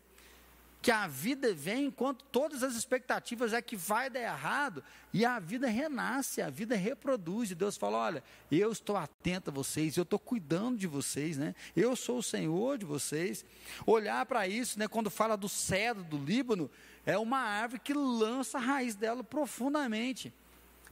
Que 0.82 0.92
a 0.92 1.08
vida 1.08 1.54
vem 1.54 1.88
enquanto 1.88 2.24
todas 2.26 2.64
as 2.64 2.76
expectativas 2.76 3.52
é 3.52 3.62
que 3.62 3.76
vai 3.76 4.10
dar 4.10 4.22
errado, 4.22 4.82
e 5.12 5.26
a 5.26 5.38
vida 5.38 5.68
renasce, 5.68 6.42
a 6.42 6.50
vida 6.50 6.74
reproduz. 6.76 7.52
E 7.52 7.56
Deus 7.56 7.76
fala: 7.76 7.98
olha, 7.98 8.24
eu 8.50 8.72
estou 8.72 8.96
atento 8.96 9.50
a 9.50 9.54
vocês, 9.54 9.98
eu 9.98 10.04
estou 10.04 10.18
cuidando 10.18 10.78
de 10.78 10.88
vocês, 10.88 11.38
né? 11.38 11.54
eu 11.76 11.96
sou 11.98 12.20
o 12.20 12.24
Senhor 12.24 12.78
de 12.78 12.86
vocês. 12.86 13.44
Olhar 13.86 14.26
para 14.26 14.48
isso, 14.48 14.80
né, 14.80 14.88
quando 14.88 15.10
fala 15.10 15.36
do 15.36 15.50
cedro 15.50 16.04
do 16.04 16.18
Líbano, 16.18 16.72
é 17.06 17.18
uma 17.18 17.40
árvore 17.40 17.82
que 17.82 17.94
lança 17.94 18.58
a 18.58 18.62
raiz 18.62 18.96
dela 18.96 19.24
profundamente. 19.24 20.34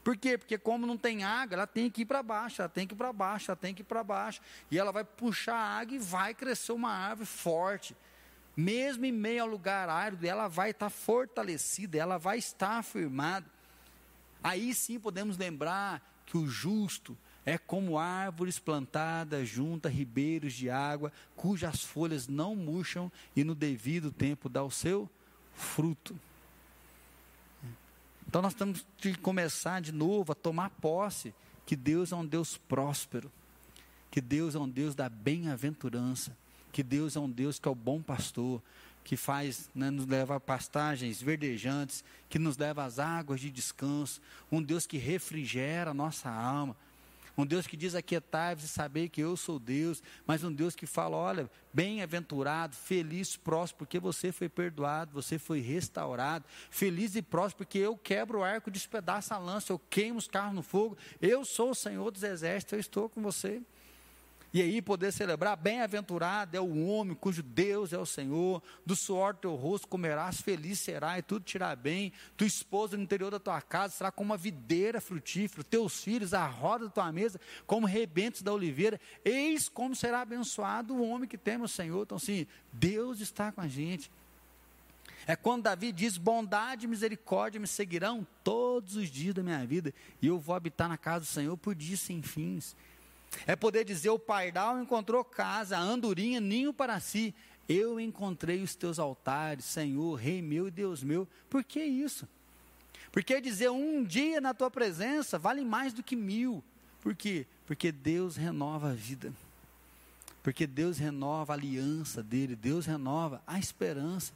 Por 0.08 0.16
quê? 0.16 0.38
Porque 0.38 0.58
como 0.58 0.88
não 0.88 0.96
tem 0.96 1.26
água, 1.26 1.56
ela 1.56 1.68
tem 1.68 1.90
que 1.90 2.04
ir 2.04 2.06
para 2.06 2.24
baixo, 2.24 2.62
ela 2.62 2.70
tem 2.70 2.88
que 2.88 2.94
ir 2.94 2.98
para 2.98 3.12
baixo, 3.12 3.52
ela 3.52 3.58
tem 3.58 3.74
que 3.74 3.82
ir 3.82 3.84
para 3.84 4.02
baixo. 4.06 4.40
E 4.72 4.80
ela 4.80 4.90
vai 4.90 5.04
puxar 5.04 5.56
a 5.56 5.80
água 5.80 5.96
e 5.96 6.00
vai 6.00 6.34
crescer 6.34 6.72
uma 6.72 6.90
árvore 6.90 7.28
forte. 7.28 7.94
Mesmo 8.58 9.06
em 9.06 9.12
meio 9.12 9.44
ao 9.44 9.48
lugar 9.48 9.88
árido, 9.88 10.26
ela 10.26 10.48
vai 10.48 10.72
estar 10.72 10.90
fortalecida, 10.90 11.96
ela 11.96 12.18
vai 12.18 12.40
estar 12.40 12.80
afirmada. 12.80 13.46
Aí 14.44 14.74
sim 14.74 15.00
podemos 15.00 15.38
lembrar 15.38 16.02
que 16.26 16.38
o 16.38 16.48
justo 16.48 17.16
é 17.46 17.56
como 17.56 18.00
árvores 18.00 18.58
plantadas 18.58 19.48
junto 19.48 19.88
a 19.88 19.92
ribeiros 19.92 20.54
de 20.54 20.72
água, 20.72 21.14
cujas 21.36 21.84
folhas 21.84 22.28
não 22.28 22.56
murcham 22.56 23.12
e 23.36 23.44
no 23.44 23.54
devido 23.54 24.12
tempo 24.12 24.50
dá 24.50 24.64
o 24.64 24.72
seu 24.72 25.08
fruto. 25.54 26.20
Então 28.28 28.42
nós 28.42 28.56
temos 28.56 28.86
que 28.98 29.16
começar 29.16 29.82
de 29.82 29.92
novo 29.92 30.32
a 30.32 30.36
tomar 30.36 30.72
posse 30.72 31.34
que 31.64 31.76
Deus 31.76 32.12
é 32.12 32.16
um 32.16 32.26
Deus 32.26 32.58
próspero, 32.58 33.32
que 34.10 34.20
Deus 34.20 34.56
é 34.56 34.60
um 34.60 34.68
Deus 34.68 34.96
da 34.96 35.08
bem-aventurança, 35.08 36.36
que 36.78 36.84
Deus 36.84 37.16
é 37.16 37.20
um 37.20 37.28
Deus 37.28 37.58
que 37.58 37.68
é 37.68 37.72
o 37.72 37.74
bom 37.74 38.04
pastor, 38.04 38.62
que 39.04 39.18
faz, 39.18 39.68
né, 39.74 39.90
nos 39.90 40.06
leva 40.06 40.36
a 40.36 40.40
pastagens 40.40 41.20
verdejantes, 41.20 42.04
que 42.30 42.38
nos 42.38 42.56
leva 42.56 42.84
às 42.84 43.00
águas 43.00 43.42
de 43.42 43.50
descanso, 43.50 44.22
um 44.52 44.62
Deus 44.62 44.86
que 44.86 45.00
refrigera 45.00 45.90
a 45.90 45.94
nossa 45.96 46.30
alma, 46.30 46.78
um 47.36 47.48
Deus 47.48 47.66
que 47.66 47.76
diz 47.76 47.96
aquietai-vos 47.96 48.64
e 48.64 48.68
saber 48.68 49.10
que 49.10 49.20
eu 49.20 49.36
sou 49.36 49.58
Deus, 49.58 50.04
mas 50.28 50.44
um 50.44 50.54
Deus 50.54 50.76
que 50.76 50.86
fala, 50.86 51.18
olha, 51.18 51.50
bem-aventurado, 51.74 52.76
feliz, 52.76 53.36
próspero, 53.36 53.80
porque 53.80 54.00
você 54.00 54.32
foi 54.32 54.48
perdoado, 54.48 55.12
você 55.12 55.40
foi 55.40 55.60
restaurado, 55.62 56.46
feliz 56.70 57.16
e 57.16 57.24
próspero, 57.24 57.66
porque 57.66 57.80
eu 57.80 57.98
quebro 57.98 58.38
o 58.38 58.44
arco, 58.44 58.70
despedaço 58.70 59.34
a 59.34 59.40
lança, 59.40 59.74
eu 59.74 59.80
queimo 59.80 60.20
os 60.20 60.28
carros 60.28 60.54
no 60.54 60.62
fogo, 60.62 60.96
eu 61.20 61.44
sou 61.44 61.72
o 61.72 61.76
Senhor 61.76 62.12
dos 62.12 62.22
exércitos, 62.22 62.74
eu 62.74 62.80
estou 62.80 63.10
com 63.10 63.20
você. 63.20 63.64
E 64.54 64.62
aí 64.62 64.82
poder 64.82 65.12
celebrar, 65.12 65.58
bem-aventurado 65.58 66.56
é 66.56 66.62
o 66.62 66.88
homem 66.88 67.16
cujo 67.16 67.44
Deus 67.44 67.92
é 67.92 67.98
o 67.98 68.06
Senhor, 68.06 68.64
do 68.86 68.96
suor 68.96 69.34
do 69.34 69.40
teu 69.40 69.56
rosto 69.56 69.88
comerás, 69.88 70.40
feliz 70.40 70.80
será 70.80 71.20
e 71.20 71.22
tudo 71.22 71.44
te 71.44 71.56
irá 71.56 71.76
bem, 71.76 72.14
tua 72.38 72.48
esposa 72.48 72.96
no 72.96 73.04
interior 73.04 73.30
da 73.30 73.40
tua 73.40 73.62
casa 73.62 73.96
será 73.96 74.12
como 74.12 74.32
uma 74.32 74.38
videira 74.38 75.02
frutífera, 75.02 75.64
teus 75.64 76.02
filhos 76.02 76.34
à 76.34 76.46
roda 76.46 76.86
da 76.86 76.92
tua 76.92 77.12
mesa, 77.12 77.40
como 77.66 77.86
rebentos 77.86 78.42
da 78.42 78.54
oliveira, 78.54 79.00
eis 79.24 79.68
como 79.68 79.96
será 79.96 80.22
abençoado 80.22 80.96
o 80.96 81.08
homem 81.08 81.28
que 81.28 81.38
teme 81.38 81.66
o 81.66 81.68
Senhor. 81.68 82.04
Então, 82.04 82.18
sim, 82.18 82.48
Deus 82.72 83.20
está 83.20 83.52
com 83.52 83.60
a 83.60 83.68
gente. 83.68 84.10
É 85.28 85.36
quando 85.36 85.64
Davi 85.64 85.92
diz: 85.92 86.18
bondade 86.18 86.86
e 86.86 86.88
misericórdia 86.88 87.60
me 87.60 87.68
seguirão 87.68 88.26
todos 88.46 88.96
os 88.96 89.10
dias 89.10 89.36
da 89.36 89.44
minha 89.44 89.66
vida, 89.68 89.94
e 90.22 90.28
eu 90.28 90.40
vou 90.40 90.56
habitar 90.56 90.88
na 90.88 90.98
casa 90.98 91.20
do 91.20 91.26
Senhor 91.26 91.58
por 91.58 91.76
dias 91.76 92.00
sem 92.00 92.22
fins. 92.22 92.74
É 93.46 93.56
poder 93.56 93.84
dizer: 93.84 94.10
o 94.10 94.20
pardal 94.20 94.82
encontrou 94.82 95.24
casa, 95.24 95.78
a 95.78 95.82
andorinha 95.82 96.40
ninho 96.40 96.74
para 96.74 97.00
si. 97.00 97.34
Eu 97.68 98.00
encontrei 98.00 98.64
os 98.64 98.76
teus 98.76 98.98
altares, 98.98 99.66
Senhor, 99.66 100.16
Rei 100.16 100.42
meu 100.42 100.68
e 100.68 100.72
Deus 100.72 101.04
meu. 101.04 101.28
Por 101.50 101.64
que 101.64 101.84
isso? 101.84 102.28
Porque 103.12 103.42
dizer 103.42 103.70
um 103.70 104.04
dia 104.04 104.40
na 104.40 104.54
tua 104.54 104.72
presença 104.72 105.38
vale 105.38 105.66
mais 105.66 105.92
do 105.92 106.04
que 106.04 106.16
mil. 106.16 106.64
Por 107.02 107.16
quê? 107.16 107.46
Porque 107.66 107.92
Deus 107.92 108.36
renova 108.36 108.92
a 108.92 108.94
vida. 108.94 109.34
Porque 110.44 110.66
Deus 110.66 110.98
renova 110.98 111.52
a 111.52 111.56
aliança 111.56 112.24
dele, 112.24 112.56
Deus 112.56 112.86
renova 112.86 113.42
a 113.46 113.60
esperança. 113.60 114.32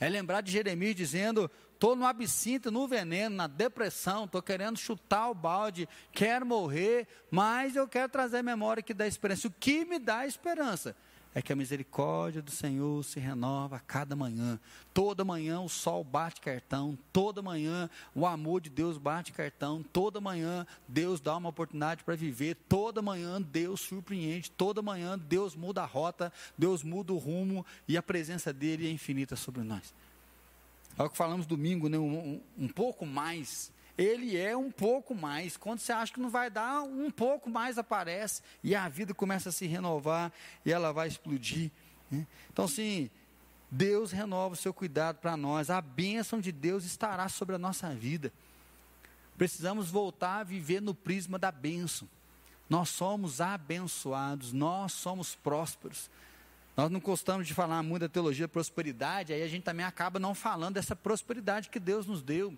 É 0.00 0.08
lembrar 0.08 0.40
de 0.40 0.50
Jeremias 0.50 0.96
dizendo: 0.96 1.50
estou 1.74 1.94
no 1.94 2.06
absinto, 2.06 2.70
no 2.70 2.88
veneno, 2.88 3.36
na 3.36 3.46
depressão, 3.46 4.24
estou 4.24 4.42
querendo 4.42 4.78
chutar 4.78 5.28
o 5.28 5.34
balde, 5.34 5.86
quero 6.10 6.46
morrer, 6.46 7.06
mas 7.30 7.76
eu 7.76 7.86
quero 7.86 8.08
trazer 8.08 8.42
memória 8.42 8.82
que 8.82 8.94
dá 8.94 9.06
esperança. 9.06 9.46
O 9.46 9.50
que 9.50 9.84
me 9.84 9.98
dá 9.98 10.26
esperança? 10.26 10.96
É 11.32 11.40
que 11.40 11.52
a 11.52 11.56
misericórdia 11.56 12.42
do 12.42 12.50
Senhor 12.50 13.04
se 13.04 13.20
renova 13.20 13.76
a 13.76 13.80
cada 13.80 14.16
manhã. 14.16 14.58
Toda 14.92 15.24
manhã 15.24 15.60
o 15.60 15.68
sol 15.68 16.02
bate 16.02 16.40
cartão, 16.40 16.98
toda 17.12 17.40
manhã 17.40 17.88
o 18.14 18.26
amor 18.26 18.60
de 18.60 18.68
Deus 18.68 18.98
bate 18.98 19.32
cartão, 19.32 19.80
toda 19.92 20.20
manhã 20.20 20.66
Deus 20.88 21.20
dá 21.20 21.36
uma 21.36 21.50
oportunidade 21.50 22.02
para 22.02 22.16
viver, 22.16 22.56
toda 22.68 23.00
manhã 23.00 23.40
Deus 23.40 23.80
surpreende, 23.80 24.50
toda 24.50 24.82
manhã 24.82 25.16
Deus 25.16 25.54
muda 25.54 25.82
a 25.82 25.86
rota, 25.86 26.32
Deus 26.58 26.82
muda 26.82 27.12
o 27.12 27.18
rumo 27.18 27.64
e 27.86 27.96
a 27.96 28.02
presença 28.02 28.52
dele 28.52 28.88
é 28.88 28.90
infinita 28.90 29.36
sobre 29.36 29.62
nós. 29.62 29.94
É 30.98 31.02
o 31.02 31.08
que 31.08 31.16
falamos 31.16 31.46
domingo, 31.46 31.88
né? 31.88 31.96
um, 31.96 32.18
um, 32.18 32.40
um 32.58 32.68
pouco 32.68 33.06
mais. 33.06 33.72
Ele 34.00 34.34
é 34.34 34.56
um 34.56 34.70
pouco 34.70 35.14
mais. 35.14 35.58
Quando 35.58 35.78
você 35.78 35.92
acha 35.92 36.10
que 36.10 36.18
não 36.18 36.30
vai 36.30 36.48
dar, 36.48 36.80
um 36.80 37.10
pouco 37.10 37.50
mais 37.50 37.76
aparece 37.76 38.40
e 38.64 38.74
a 38.74 38.88
vida 38.88 39.12
começa 39.12 39.50
a 39.50 39.52
se 39.52 39.66
renovar 39.66 40.32
e 40.64 40.72
ela 40.72 40.90
vai 40.90 41.06
explodir. 41.06 41.70
Né? 42.10 42.26
Então, 42.50 42.64
assim, 42.64 43.10
Deus 43.70 44.10
renova 44.10 44.54
o 44.54 44.56
seu 44.56 44.72
cuidado 44.72 45.18
para 45.18 45.36
nós. 45.36 45.68
A 45.68 45.82
bênção 45.82 46.40
de 46.40 46.50
Deus 46.50 46.86
estará 46.86 47.28
sobre 47.28 47.56
a 47.56 47.58
nossa 47.58 47.90
vida. 47.90 48.32
Precisamos 49.36 49.90
voltar 49.90 50.38
a 50.38 50.44
viver 50.44 50.80
no 50.80 50.94
prisma 50.94 51.38
da 51.38 51.52
bênção. 51.52 52.08
Nós 52.70 52.88
somos 52.88 53.38
abençoados, 53.38 54.50
nós 54.50 54.92
somos 54.92 55.34
prósperos. 55.34 56.08
Nós 56.74 56.90
não 56.90 57.00
gostamos 57.00 57.46
de 57.46 57.52
falar 57.52 57.82
muito 57.82 58.00
da 58.00 58.08
teologia 58.08 58.46
da 58.46 58.52
prosperidade, 58.52 59.34
aí 59.34 59.42
a 59.42 59.48
gente 59.48 59.64
também 59.64 59.84
acaba 59.84 60.18
não 60.18 60.34
falando 60.34 60.76
dessa 60.76 60.96
prosperidade 60.96 61.68
que 61.68 61.78
Deus 61.78 62.06
nos 62.06 62.22
deu. 62.22 62.56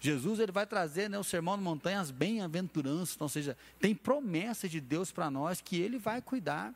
Jesus 0.00 0.38
ele 0.38 0.52
vai 0.52 0.66
trazer 0.66 1.10
né, 1.10 1.18
o 1.18 1.24
sermão 1.24 1.56
da 1.56 1.62
montanha 1.62 2.00
as 2.00 2.10
bem-aventuranças, 2.10 3.16
então, 3.16 3.24
ou 3.24 3.28
seja, 3.28 3.56
tem 3.80 3.94
promessa 3.94 4.68
de 4.68 4.80
Deus 4.80 5.10
para 5.10 5.30
nós 5.30 5.60
que 5.60 5.80
Ele 5.80 5.98
vai 5.98 6.22
cuidar. 6.22 6.72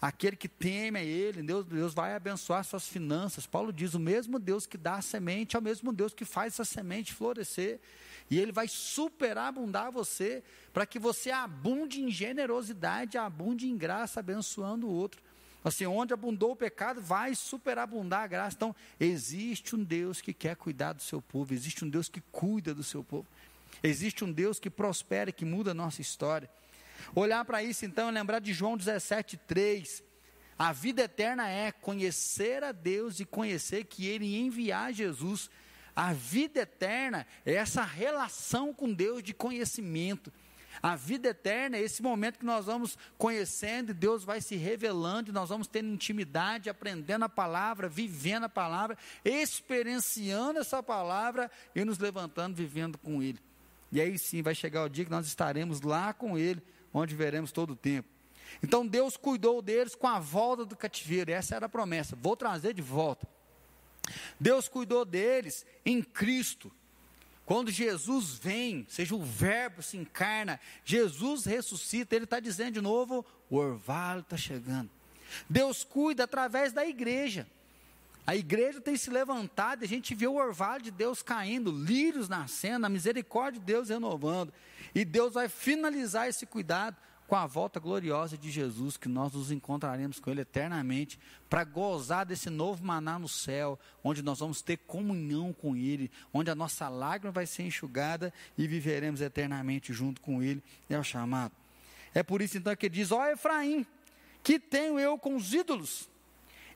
Aquele 0.00 0.36
que 0.36 0.48
teme 0.48 0.98
a 0.98 1.02
Ele, 1.02 1.42
Deus, 1.42 1.64
Deus 1.64 1.94
vai 1.94 2.14
abençoar 2.14 2.62
suas 2.62 2.86
finanças. 2.86 3.46
Paulo 3.46 3.72
diz: 3.72 3.94
o 3.94 3.98
mesmo 3.98 4.38
Deus 4.38 4.66
que 4.66 4.76
dá 4.76 4.96
a 4.96 5.02
semente 5.02 5.56
é 5.56 5.58
o 5.58 5.62
mesmo 5.62 5.92
Deus 5.92 6.12
que 6.12 6.26
faz 6.26 6.52
essa 6.54 6.64
semente 6.64 7.14
florescer. 7.14 7.80
E 8.30 8.38
Ele 8.38 8.52
vai 8.52 8.68
superabundar 8.68 9.90
você, 9.90 10.42
para 10.74 10.84
que 10.84 10.98
você 10.98 11.30
abunde 11.30 12.02
em 12.02 12.10
generosidade, 12.10 13.16
abunde 13.16 13.66
em 13.66 13.76
graça, 13.76 14.20
abençoando 14.20 14.86
o 14.86 14.92
outro. 14.92 15.22
Assim, 15.64 15.86
onde 15.86 16.12
abundou 16.12 16.52
o 16.52 16.56
pecado, 16.56 17.00
vai 17.00 17.34
superabundar 17.34 18.24
a 18.24 18.26
graça. 18.26 18.54
Então, 18.54 18.76
existe 19.00 19.74
um 19.74 19.82
Deus 19.82 20.20
que 20.20 20.34
quer 20.34 20.54
cuidar 20.54 20.92
do 20.92 21.02
seu 21.02 21.22
povo, 21.22 21.54
existe 21.54 21.84
um 21.84 21.88
Deus 21.88 22.08
que 22.08 22.20
cuida 22.30 22.74
do 22.74 22.84
seu 22.84 23.02
povo. 23.02 23.26
Existe 23.82 24.24
um 24.24 24.30
Deus 24.30 24.60
que 24.60 24.70
prospera, 24.70 25.32
que 25.32 25.44
muda 25.44 25.72
a 25.72 25.74
nossa 25.74 26.00
história. 26.00 26.48
Olhar 27.14 27.44
para 27.44 27.62
isso 27.62 27.84
então 27.84 28.08
é 28.08 28.12
lembrar 28.12 28.38
de 28.38 28.52
João 28.52 28.76
17, 28.76 29.36
3. 29.38 30.02
A 30.58 30.72
vida 30.72 31.02
eterna 31.02 31.48
é 31.48 31.72
conhecer 31.72 32.62
a 32.62 32.72
Deus 32.72 33.18
e 33.18 33.24
conhecer 33.24 33.84
que 33.84 34.06
Ele 34.06 34.36
enviar 34.36 34.92
Jesus. 34.92 35.50
A 35.96 36.12
vida 36.12 36.60
eterna 36.60 37.26
é 37.44 37.54
essa 37.54 37.82
relação 37.82 38.72
com 38.72 38.92
Deus 38.92 39.22
de 39.22 39.34
conhecimento. 39.34 40.32
A 40.82 40.96
vida 40.96 41.28
eterna 41.28 41.76
é 41.76 41.82
esse 41.82 42.02
momento 42.02 42.38
que 42.38 42.44
nós 42.44 42.66
vamos 42.66 42.98
conhecendo 43.16 43.90
e 43.90 43.94
Deus 43.94 44.24
vai 44.24 44.40
se 44.40 44.56
revelando, 44.56 45.30
e 45.30 45.32
nós 45.32 45.48
vamos 45.48 45.66
tendo 45.66 45.88
intimidade, 45.88 46.70
aprendendo 46.70 47.24
a 47.24 47.28
palavra, 47.28 47.88
vivendo 47.88 48.44
a 48.44 48.48
palavra, 48.48 48.96
experienciando 49.24 50.58
essa 50.58 50.82
palavra 50.82 51.50
e 51.74 51.84
nos 51.84 51.98
levantando, 51.98 52.54
vivendo 52.54 52.98
com 52.98 53.22
Ele. 53.22 53.38
E 53.90 54.00
aí 54.00 54.18
sim 54.18 54.42
vai 54.42 54.54
chegar 54.54 54.84
o 54.84 54.88
dia 54.88 55.04
que 55.04 55.10
nós 55.10 55.26
estaremos 55.26 55.80
lá 55.80 56.12
com 56.12 56.36
Ele, 56.36 56.62
onde 56.92 57.14
veremos 57.14 57.52
todo 57.52 57.74
o 57.74 57.76
tempo. 57.76 58.08
Então 58.62 58.86
Deus 58.86 59.16
cuidou 59.16 59.62
deles 59.62 59.94
com 59.94 60.06
a 60.06 60.18
volta 60.18 60.64
do 60.64 60.76
cativeiro, 60.76 61.30
essa 61.30 61.54
era 61.54 61.66
a 61.66 61.68
promessa: 61.68 62.16
vou 62.16 62.36
trazer 62.36 62.74
de 62.74 62.82
volta. 62.82 63.26
Deus 64.38 64.68
cuidou 64.68 65.04
deles 65.04 65.64
em 65.84 66.02
Cristo. 66.02 66.70
Quando 67.46 67.70
Jesus 67.70 68.38
vem, 68.38 68.86
seja 68.88 69.14
o 69.14 69.22
Verbo 69.22 69.82
se 69.82 69.96
encarna, 69.96 70.58
Jesus 70.84 71.44
ressuscita, 71.44 72.16
ele 72.16 72.24
está 72.24 72.40
dizendo 72.40 72.74
de 72.74 72.80
novo: 72.80 73.24
o 73.50 73.56
orvalho 73.56 74.20
está 74.20 74.36
chegando. 74.36 74.90
Deus 75.48 75.84
cuida 75.84 76.24
através 76.24 76.72
da 76.72 76.86
igreja. 76.86 77.46
A 78.26 78.34
igreja 78.34 78.80
tem 78.80 78.96
se 78.96 79.10
levantado, 79.10 79.82
e 79.82 79.84
a 79.84 79.88
gente 79.88 80.14
vê 80.14 80.26
o 80.26 80.36
orvalho 80.36 80.82
de 80.82 80.90
Deus 80.90 81.22
caindo, 81.22 81.70
lírios 81.70 82.26
nascendo, 82.26 82.86
a 82.86 82.88
misericórdia 82.88 83.60
de 83.60 83.66
Deus 83.66 83.90
renovando. 83.90 84.50
E 84.94 85.04
Deus 85.04 85.34
vai 85.34 85.46
finalizar 85.46 86.28
esse 86.28 86.46
cuidado 86.46 86.96
com 87.34 87.38
a 87.38 87.46
volta 87.48 87.80
gloriosa 87.80 88.38
de 88.38 88.48
Jesus, 88.48 88.96
que 88.96 89.08
nós 89.08 89.32
nos 89.32 89.50
encontraremos 89.50 90.20
com 90.20 90.30
Ele 90.30 90.42
eternamente, 90.42 91.18
para 91.50 91.64
gozar 91.64 92.24
desse 92.24 92.48
novo 92.48 92.84
maná 92.84 93.18
no 93.18 93.26
céu, 93.26 93.76
onde 94.04 94.22
nós 94.22 94.38
vamos 94.38 94.62
ter 94.62 94.76
comunhão 94.76 95.52
com 95.52 95.74
Ele, 95.74 96.12
onde 96.32 96.48
a 96.48 96.54
nossa 96.54 96.88
lágrima 96.88 97.32
vai 97.32 97.44
ser 97.44 97.64
enxugada 97.64 98.32
e 98.56 98.68
viveremos 98.68 99.20
eternamente 99.20 99.92
junto 99.92 100.20
com 100.20 100.44
Ele. 100.44 100.62
É 100.88 100.96
o 100.96 101.02
chamado. 101.02 101.52
É 102.14 102.22
por 102.22 102.40
isso 102.40 102.56
então 102.56 102.76
que 102.76 102.86
ele 102.86 102.94
diz: 102.94 103.10
Ó 103.10 103.20
oh, 103.20 103.26
Efraim, 103.26 103.84
que 104.40 104.60
tenho 104.60 104.96
eu 105.00 105.18
com 105.18 105.34
os 105.34 105.52
ídolos? 105.52 106.08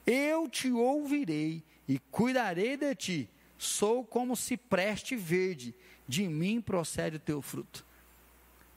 Eu 0.05 0.49
te 0.49 0.73
ouvirei 0.73 1.63
e 1.87 2.01
cuidarei 2.11 2.77
de 2.77 2.97
ti. 2.97 3.31
Sou 3.57 4.05
como 4.05 4.35
cipreste 4.35 5.15
verde, 5.15 5.73
de 6.09 6.27
mim 6.27 6.61
procede 6.61 7.15
o 7.15 7.21
teu 7.21 7.41
fruto. 7.41 7.87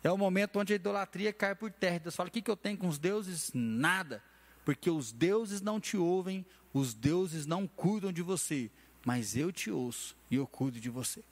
É 0.04 0.12
o 0.12 0.18
momento 0.18 0.60
onde 0.60 0.74
a 0.74 0.76
idolatria 0.76 1.32
cai 1.32 1.54
por 1.54 1.72
terra. 1.72 1.99
Deus 1.99 2.16
fala: 2.16 2.30
o 2.30 2.32
que, 2.32 2.41
que 2.41 2.49
eu 2.52 2.58
tenho 2.58 2.78
com 2.78 2.88
os 2.88 2.97
deuses? 2.97 3.52
Nada. 3.54 4.24
Porque 4.66 4.89
os 4.89 5.12
deuses 5.12 5.62
não 5.62 5.80
te 5.80 5.97
ouvem, 5.97 6.45
os 6.74 6.93
deuses 6.93 7.45
não 7.45 7.68
cuidam 7.68 8.12
de 8.12 8.22
você, 8.22 8.70
mas 9.06 9.36
eu 9.36 9.52
te 9.52 9.72
ouço 9.72 10.16
e 10.30 10.36
eu 10.36 10.45
cuido 10.45 10.80
de 10.80 10.89
você. 10.89 11.24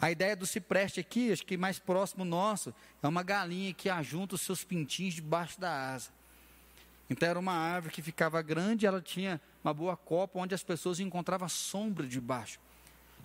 A 0.00 0.10
ideia 0.10 0.36
do 0.36 0.46
cipreste 0.46 1.00
aqui, 1.00 1.32
acho 1.32 1.44
que 1.44 1.56
mais 1.56 1.78
próximo 1.78 2.24
nosso, 2.24 2.74
é 3.02 3.08
uma 3.08 3.22
galinha 3.22 3.72
que 3.72 3.88
ajunta 3.88 4.34
os 4.34 4.42
seus 4.42 4.62
pintinhos 4.62 5.14
debaixo 5.14 5.60
da 5.60 5.92
asa. 5.92 6.10
Então 7.08 7.28
era 7.28 7.38
uma 7.38 7.52
árvore 7.52 7.94
que 7.94 8.02
ficava 8.02 8.42
grande, 8.42 8.86
ela 8.86 9.00
tinha 9.00 9.40
uma 9.62 9.72
boa 9.72 9.96
copa 9.96 10.38
onde 10.38 10.54
as 10.54 10.62
pessoas 10.62 11.00
encontravam 11.00 11.48
sombra 11.48 12.06
debaixo. 12.06 12.58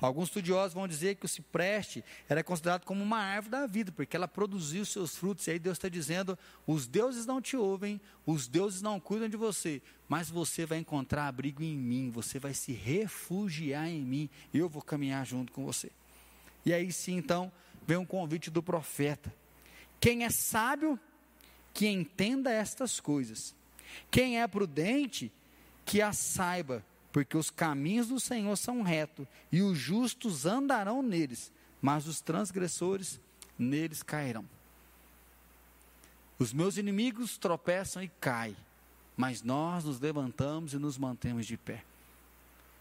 Alguns 0.02 0.30
estudiosos 0.30 0.74
vão 0.74 0.88
dizer 0.88 1.16
que 1.16 1.26
o 1.26 1.30
cipreste 1.30 2.04
era 2.28 2.44
considerado 2.44 2.84
como 2.86 3.04
uma 3.04 3.20
árvore 3.20 3.52
da 3.52 3.68
vida, 3.68 3.92
porque 3.92 4.16
ela 4.16 4.28
produziu 4.28 4.84
seus 4.84 5.16
frutos. 5.16 5.46
E 5.46 5.52
aí 5.52 5.60
Deus 5.60 5.78
está 5.78 5.88
dizendo: 5.88 6.38
os 6.66 6.88
deuses 6.88 7.28
não 7.28 7.40
te 7.40 7.56
ouvem, 7.56 8.02
os 8.26 8.48
deuses 8.48 8.82
não 8.82 9.00
cuidam 9.00 9.30
de 9.30 9.38
você, 9.38 9.80
mas 10.10 10.30
você 10.30 10.66
vai 10.66 10.80
encontrar 10.80 11.28
abrigo 11.28 11.62
em 11.62 11.78
mim, 11.78 12.10
você 12.10 12.40
vai 12.40 12.54
se 12.54 12.72
refugiar 12.72 13.88
em 13.88 14.02
mim, 14.02 14.30
eu 14.52 14.68
vou 14.68 14.82
caminhar 14.82 15.24
junto 15.24 15.52
com 15.52 15.64
você. 15.64 15.92
E 16.66 16.74
aí 16.74 16.92
sim, 16.92 17.16
então, 17.18 17.52
vem 17.86 17.98
um 17.98 18.06
convite 18.06 18.50
do 18.50 18.64
profeta. 18.64 19.32
Quem 20.00 20.24
é 20.26 20.32
sábio, 20.32 21.00
que 21.74 21.88
entenda 21.88 22.52
estas 22.52 23.00
coisas. 23.00 23.56
Quem 24.10 24.42
é 24.42 24.48
prudente, 24.48 25.32
que 25.86 26.02
as 26.02 26.18
saiba, 26.18 26.84
porque 27.12 27.38
os 27.38 27.50
caminhos 27.50 28.08
do 28.08 28.20
Senhor 28.20 28.56
são 28.56 28.82
retos, 28.82 29.28
e 29.52 29.62
os 29.62 29.78
justos 29.78 30.46
andarão 30.46 31.02
neles, 31.02 31.52
mas 31.82 32.08
os 32.08 32.22
transgressores 32.22 33.20
neles 33.58 34.02
cairão. 34.02 34.46
Os 36.40 36.54
meus 36.54 36.78
inimigos 36.78 37.38
tropeçam 37.38 38.02
e 38.02 38.08
caem, 38.20 38.56
mas 39.16 39.44
nós 39.44 39.84
nos 39.84 40.00
levantamos 40.00 40.74
e 40.74 40.78
nos 40.78 40.98
mantemos 40.98 41.46
de 41.46 41.58
pé. 41.58 41.84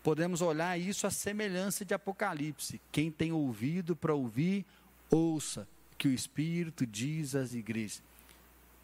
Podemos 0.02 0.40
olhar 0.40 0.78
isso 0.78 1.06
à 1.06 1.10
semelhança 1.10 1.84
de 1.84 1.92
Apocalipse. 1.92 2.80
Quem 2.90 3.10
tem 3.10 3.32
ouvido 3.32 3.94
para 3.94 4.14
ouvir, 4.14 4.64
ouça 5.10 5.68
que 5.98 6.08
o 6.08 6.14
Espírito 6.14 6.86
diz 6.86 7.34
às 7.34 7.52
igrejas. 7.52 8.02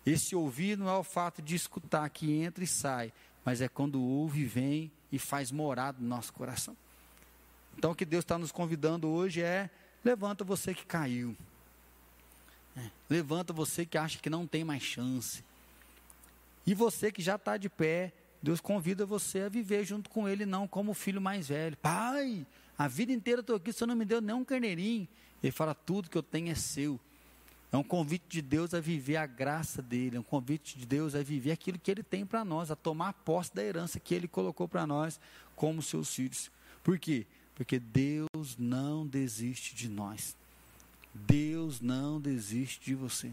Esse 0.05 0.37
ouvir 0.37 0.77
não 0.77 0.89
é 0.89 0.97
o 0.97 1.03
fato 1.03 1.41
de 1.41 1.55
escutar 1.55 2.09
que 2.11 2.31
entra 2.33 2.63
e 2.63 2.67
sai, 2.67 3.13
mas 3.43 3.63
é 3.63 3.69
quando 3.69 4.03
ouve, 4.03 4.45
vem 4.45 4.93
e 5.17 5.19
faz 5.19 5.51
morada 5.51 5.99
no 6.01 6.07
nosso 6.07 6.33
coração. 6.33 6.77
Então 7.77 7.91
o 7.91 7.95
que 7.95 8.05
Deus 8.05 8.23
está 8.23 8.39
nos 8.39 8.53
convidando 8.53 9.09
hoje 9.09 9.43
é: 9.43 9.69
levanta 10.05 10.45
você 10.45 10.75
que 10.75 10.85
caiu. 10.85 11.35
É, 12.77 12.91
levanta 13.09 13.53
você 13.53 13.87
que 13.87 13.97
acha 13.97 14.19
que 14.19 14.31
não 14.31 14.47
tem 14.47 14.63
mais 14.63 14.83
chance. 14.83 15.43
E 16.67 16.75
você 16.75 17.11
que 17.11 17.23
já 17.23 17.37
está 17.37 17.57
de 17.57 17.71
pé, 17.71 18.13
Deus 18.43 18.61
convida 18.61 19.07
você 19.07 19.41
a 19.41 19.49
viver 19.49 19.85
junto 19.85 20.11
com 20.11 20.29
Ele, 20.29 20.45
não 20.45 20.69
como 20.69 20.91
o 20.91 20.95
filho 20.95 21.21
mais 21.21 21.49
velho. 21.49 21.77
Pai, 21.79 22.47
a 22.77 22.87
vida 22.87 23.13
inteira 23.13 23.41
estou 23.41 23.57
aqui, 23.57 23.73
você 23.73 23.87
não 23.87 23.97
me 23.97 24.05
deu 24.05 24.21
nem 24.21 24.37
um 24.37 24.45
carneirinho. 24.45 25.09
Ele 25.43 25.53
fala: 25.53 25.75
tudo 25.75 26.11
que 26.11 26.19
eu 26.19 26.23
tenho 26.23 26.51
é 26.51 26.55
seu. 26.55 27.01
É 27.73 27.77
um 27.77 27.83
convite 27.83 28.25
de 28.29 28.41
Deus 28.41 28.73
a 28.75 28.81
viver 28.81 29.17
a 29.17 29.27
graça 29.27 29.83
dele, 29.83 30.17
é 30.17 30.21
um 30.21 30.23
convite 30.23 30.79
de 30.79 30.87
Deus 30.87 31.15
a 31.15 31.23
viver 31.23 31.53
aquilo 31.53 31.79
que 31.79 31.91
ele 31.91 32.03
tem 32.03 32.25
para 32.25 32.45
nós, 32.45 32.71
a 32.71 32.77
tomar 32.77 33.13
posse 33.13 33.55
da 33.55 33.63
herança 33.63 33.99
que 33.99 34.15
ele 34.15 34.29
colocou 34.29 34.69
para 34.69 34.87
nós 34.87 35.21
como 35.55 35.83
seus 35.83 36.15
filhos. 36.15 36.51
Por 36.83 36.99
quê? 36.99 37.27
Porque 37.55 37.79
Deus 37.79 38.57
não 38.59 39.07
desiste 39.07 39.75
de 39.75 39.89
nós. 39.89 40.37
Deus 41.13 41.81
não 41.81 42.21
desiste 42.21 42.85
de 42.85 42.95
você. 42.95 43.33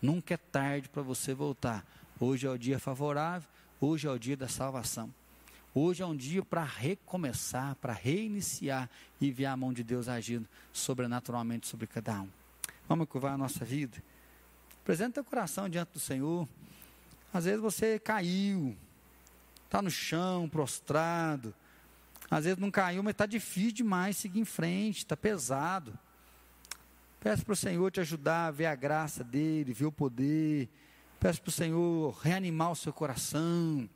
Nunca 0.00 0.34
é 0.34 0.36
tarde 0.36 0.88
para 0.88 1.02
você 1.02 1.34
voltar. 1.34 1.84
Hoje 2.18 2.46
é 2.46 2.50
o 2.50 2.58
dia 2.58 2.78
favorável, 2.78 3.48
hoje 3.80 4.06
é 4.06 4.10
o 4.10 4.18
dia 4.18 4.36
da 4.36 4.48
salvação. 4.48 5.12
Hoje 5.74 6.02
é 6.02 6.06
um 6.06 6.16
dia 6.16 6.42
para 6.42 6.64
recomeçar, 6.64 7.74
para 7.76 7.92
reiniciar 7.92 8.88
e 9.20 9.30
ver 9.30 9.44
a 9.44 9.56
mão 9.56 9.74
de 9.74 9.84
Deus 9.84 10.08
agindo 10.08 10.48
sobrenaturalmente 10.72 11.66
sobre 11.66 11.86
cada 11.86 12.22
um. 12.22 12.45
Vamos 12.88 13.08
curvar 13.08 13.34
a 13.34 13.38
nossa 13.38 13.64
vida. 13.64 14.02
Apresenta 14.82 15.14
teu 15.14 15.24
coração 15.24 15.68
diante 15.68 15.92
do 15.92 15.98
Senhor. 15.98 16.48
Às 17.34 17.44
vezes 17.44 17.60
você 17.60 17.98
caiu, 17.98 18.76
está 19.64 19.82
no 19.82 19.90
chão, 19.90 20.48
prostrado. 20.48 21.52
Às 22.30 22.44
vezes 22.44 22.58
não 22.58 22.70
caiu, 22.70 23.02
mas 23.02 23.12
está 23.12 23.26
difícil 23.26 23.72
demais 23.72 24.16
seguir 24.16 24.40
em 24.40 24.44
frente, 24.44 24.98
está 24.98 25.16
pesado. 25.16 25.98
Peço 27.20 27.44
para 27.44 27.52
o 27.52 27.56
Senhor 27.56 27.90
te 27.90 28.00
ajudar 28.00 28.46
a 28.46 28.50
ver 28.52 28.66
a 28.66 28.74
graça 28.74 29.24
dele, 29.24 29.72
ver 29.72 29.86
o 29.86 29.92
poder. 29.92 30.68
Peço 31.18 31.42
para 31.42 31.48
o 31.48 31.52
Senhor 31.52 32.16
reanimar 32.22 32.70
o 32.70 32.76
seu 32.76 32.92
coração, 32.92 33.88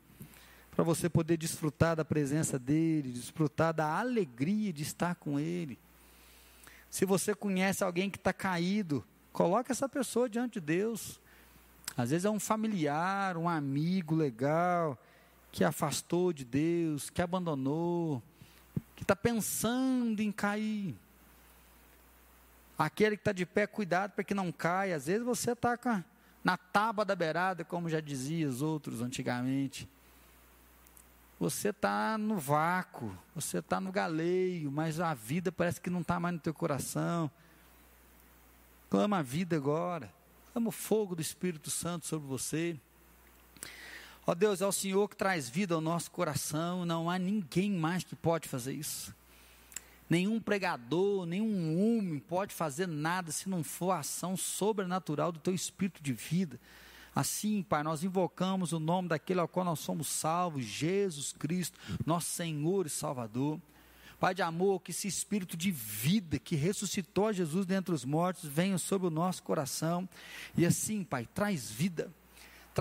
para 0.71 0.83
você 0.83 1.09
poder 1.09 1.37
desfrutar 1.37 1.95
da 1.95 2.05
presença 2.05 2.59
dele, 2.59 3.13
desfrutar 3.13 3.73
da 3.73 3.99
alegria 3.99 4.73
de 4.73 4.83
estar 4.83 5.15
com 5.15 5.39
ele. 5.39 5.79
Se 6.91 7.05
você 7.05 7.35
conhece 7.35 7.85
alguém 7.85 8.11
que 8.11 8.19
está 8.19 8.33
caído, 8.33 9.05
coloque 9.33 9.71
essa 9.71 9.89
pessoa 9.89 10.29
diante 10.29 10.55
de 10.55 10.61
Deus. 10.61 11.21
Às 11.97 12.11
vezes 12.11 12.25
é 12.25 12.31
um 12.31 12.41
familiar, 12.41 13.37
um 13.37 13.49
amigo 13.49 14.15
legal, 14.15 14.99
que 15.53 15.63
afastou 15.63 16.33
de 16.33 16.45
Deus, 16.45 17.09
que 17.09 17.23
abandonou, 17.23 18.21
que 18.97 19.05
está 19.05 19.15
pensando 19.15 20.21
em 20.21 20.33
cair. 20.33 20.97
Aquele 22.77 23.17
que 23.17 23.21
está 23.21 23.33
de 23.33 23.47
pé, 23.47 23.67
cuidado 23.67 24.13
para 24.13 24.25
que 24.25 24.35
não 24.35 24.51
caia. 24.51 24.97
Às 24.97 25.07
vezes 25.07 25.23
você 25.23 25.53
está 25.53 26.05
na 26.43 26.57
tábua 26.57 27.05
da 27.05 27.15
beirada, 27.15 27.65
como 27.65 27.89
já 27.89 28.01
diziam 28.01 28.51
os 28.51 28.63
outros 28.63 29.01
antigamente. 29.01 29.89
Você 31.41 31.71
está 31.71 32.19
no 32.19 32.37
vácuo, 32.37 33.17
você 33.35 33.61
está 33.61 33.81
no 33.81 33.91
galeio, 33.91 34.71
mas 34.71 35.01
a 35.01 35.15
vida 35.15 35.51
parece 35.51 35.81
que 35.81 35.89
não 35.89 36.03
está 36.03 36.21
mais 36.21 36.35
no 36.35 36.41
teu 36.41 36.53
coração. 36.53 37.31
Clama 38.91 39.21
a 39.21 39.23
vida 39.23 39.57
agora. 39.57 40.13
Clama 40.53 40.69
o 40.69 40.71
fogo 40.71 41.17
do 41.17 41.23
Espírito 41.23 41.71
Santo 41.71 42.07
sobre 42.07 42.29
você. 42.29 42.77
Ó 44.27 44.35
Deus, 44.35 44.61
é 44.61 44.67
o 44.67 44.73
Senhor 44.73 45.09
que 45.09 45.17
traz 45.17 45.49
vida 45.49 45.75
ao 45.75 45.81
nosso 45.81 46.11
coração. 46.11 46.85
Não 46.85 47.09
há 47.09 47.19
ninguém 47.19 47.73
mais 47.73 48.05
que 48.05 48.15
pode 48.15 48.47
fazer 48.47 48.75
isso. 48.75 49.15
Nenhum 50.11 50.41
pregador, 50.41 51.25
nenhum 51.25 51.81
homem 51.81 52.19
pode 52.19 52.53
fazer 52.53 52.87
nada 52.87 53.33
se 53.33 53.49
não 53.49 53.65
for 53.65 53.93
a 53.93 54.01
ação 54.01 54.37
sobrenatural 54.37 55.33
do 55.33 55.39
teu 55.39 55.55
espírito 55.55 56.03
de 56.03 56.13
vida. 56.13 56.61
Assim, 57.15 57.63
Pai, 57.63 57.83
nós 57.83 58.05
invocamos 58.05 58.73
o 58.73 58.79
nome 58.79 59.09
daquele 59.09 59.41
ao 59.41 59.49
qual 59.49 59.65
nós 59.65 59.81
somos 59.81 60.07
salvos, 60.07 60.65
Jesus 60.65 61.33
Cristo, 61.33 61.79
nosso 62.07 62.29
Senhor 62.31 62.87
e 62.87 62.91
Salvador. 62.91 63.61
Pai 64.19 64.35
de 64.35 64.43
amor, 64.43 64.81
que 64.81 64.91
esse 64.91 65.09
espírito 65.09 65.57
de 65.57 65.71
vida 65.71 66.39
que 66.39 66.55
ressuscitou 66.55 67.33
Jesus 67.33 67.65
dentre 67.65 67.95
os 67.95 68.05
mortos 68.05 68.49
venha 68.49 68.77
sobre 68.77 69.07
o 69.07 69.11
nosso 69.11 69.43
coração. 69.43 70.09
E 70.57 70.67
assim, 70.67 71.03
Pai, 71.03 71.27
traz 71.35 71.71
vida 71.71 72.13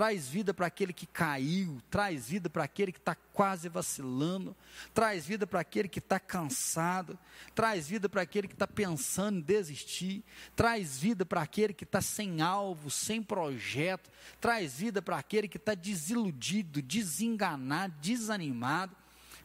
traz 0.00 0.26
vida 0.26 0.54
para 0.54 0.66
aquele 0.66 0.94
que 0.94 1.04
caiu, 1.04 1.78
traz 1.90 2.26
vida 2.26 2.48
para 2.48 2.64
aquele 2.64 2.90
que 2.90 2.98
está 2.98 3.14
quase 3.14 3.68
vacilando, 3.68 4.56
traz 4.94 5.26
vida 5.26 5.46
para 5.46 5.60
aquele 5.60 5.90
que 5.90 5.98
está 5.98 6.18
cansado, 6.18 7.18
traz 7.54 7.86
vida 7.86 8.08
para 8.08 8.22
aquele 8.22 8.48
que 8.48 8.54
está 8.54 8.66
pensando 8.66 9.40
em 9.40 9.42
desistir, 9.42 10.24
traz 10.56 10.98
vida 10.98 11.26
para 11.26 11.42
aquele 11.42 11.74
que 11.74 11.84
está 11.84 12.00
sem 12.00 12.40
alvo, 12.40 12.90
sem 12.90 13.22
projeto, 13.22 14.10
traz 14.40 14.78
vida 14.78 15.02
para 15.02 15.18
aquele 15.18 15.46
que 15.46 15.58
está 15.58 15.74
desiludido, 15.74 16.80
desenganado, 16.80 17.92
desanimado. 18.00 18.96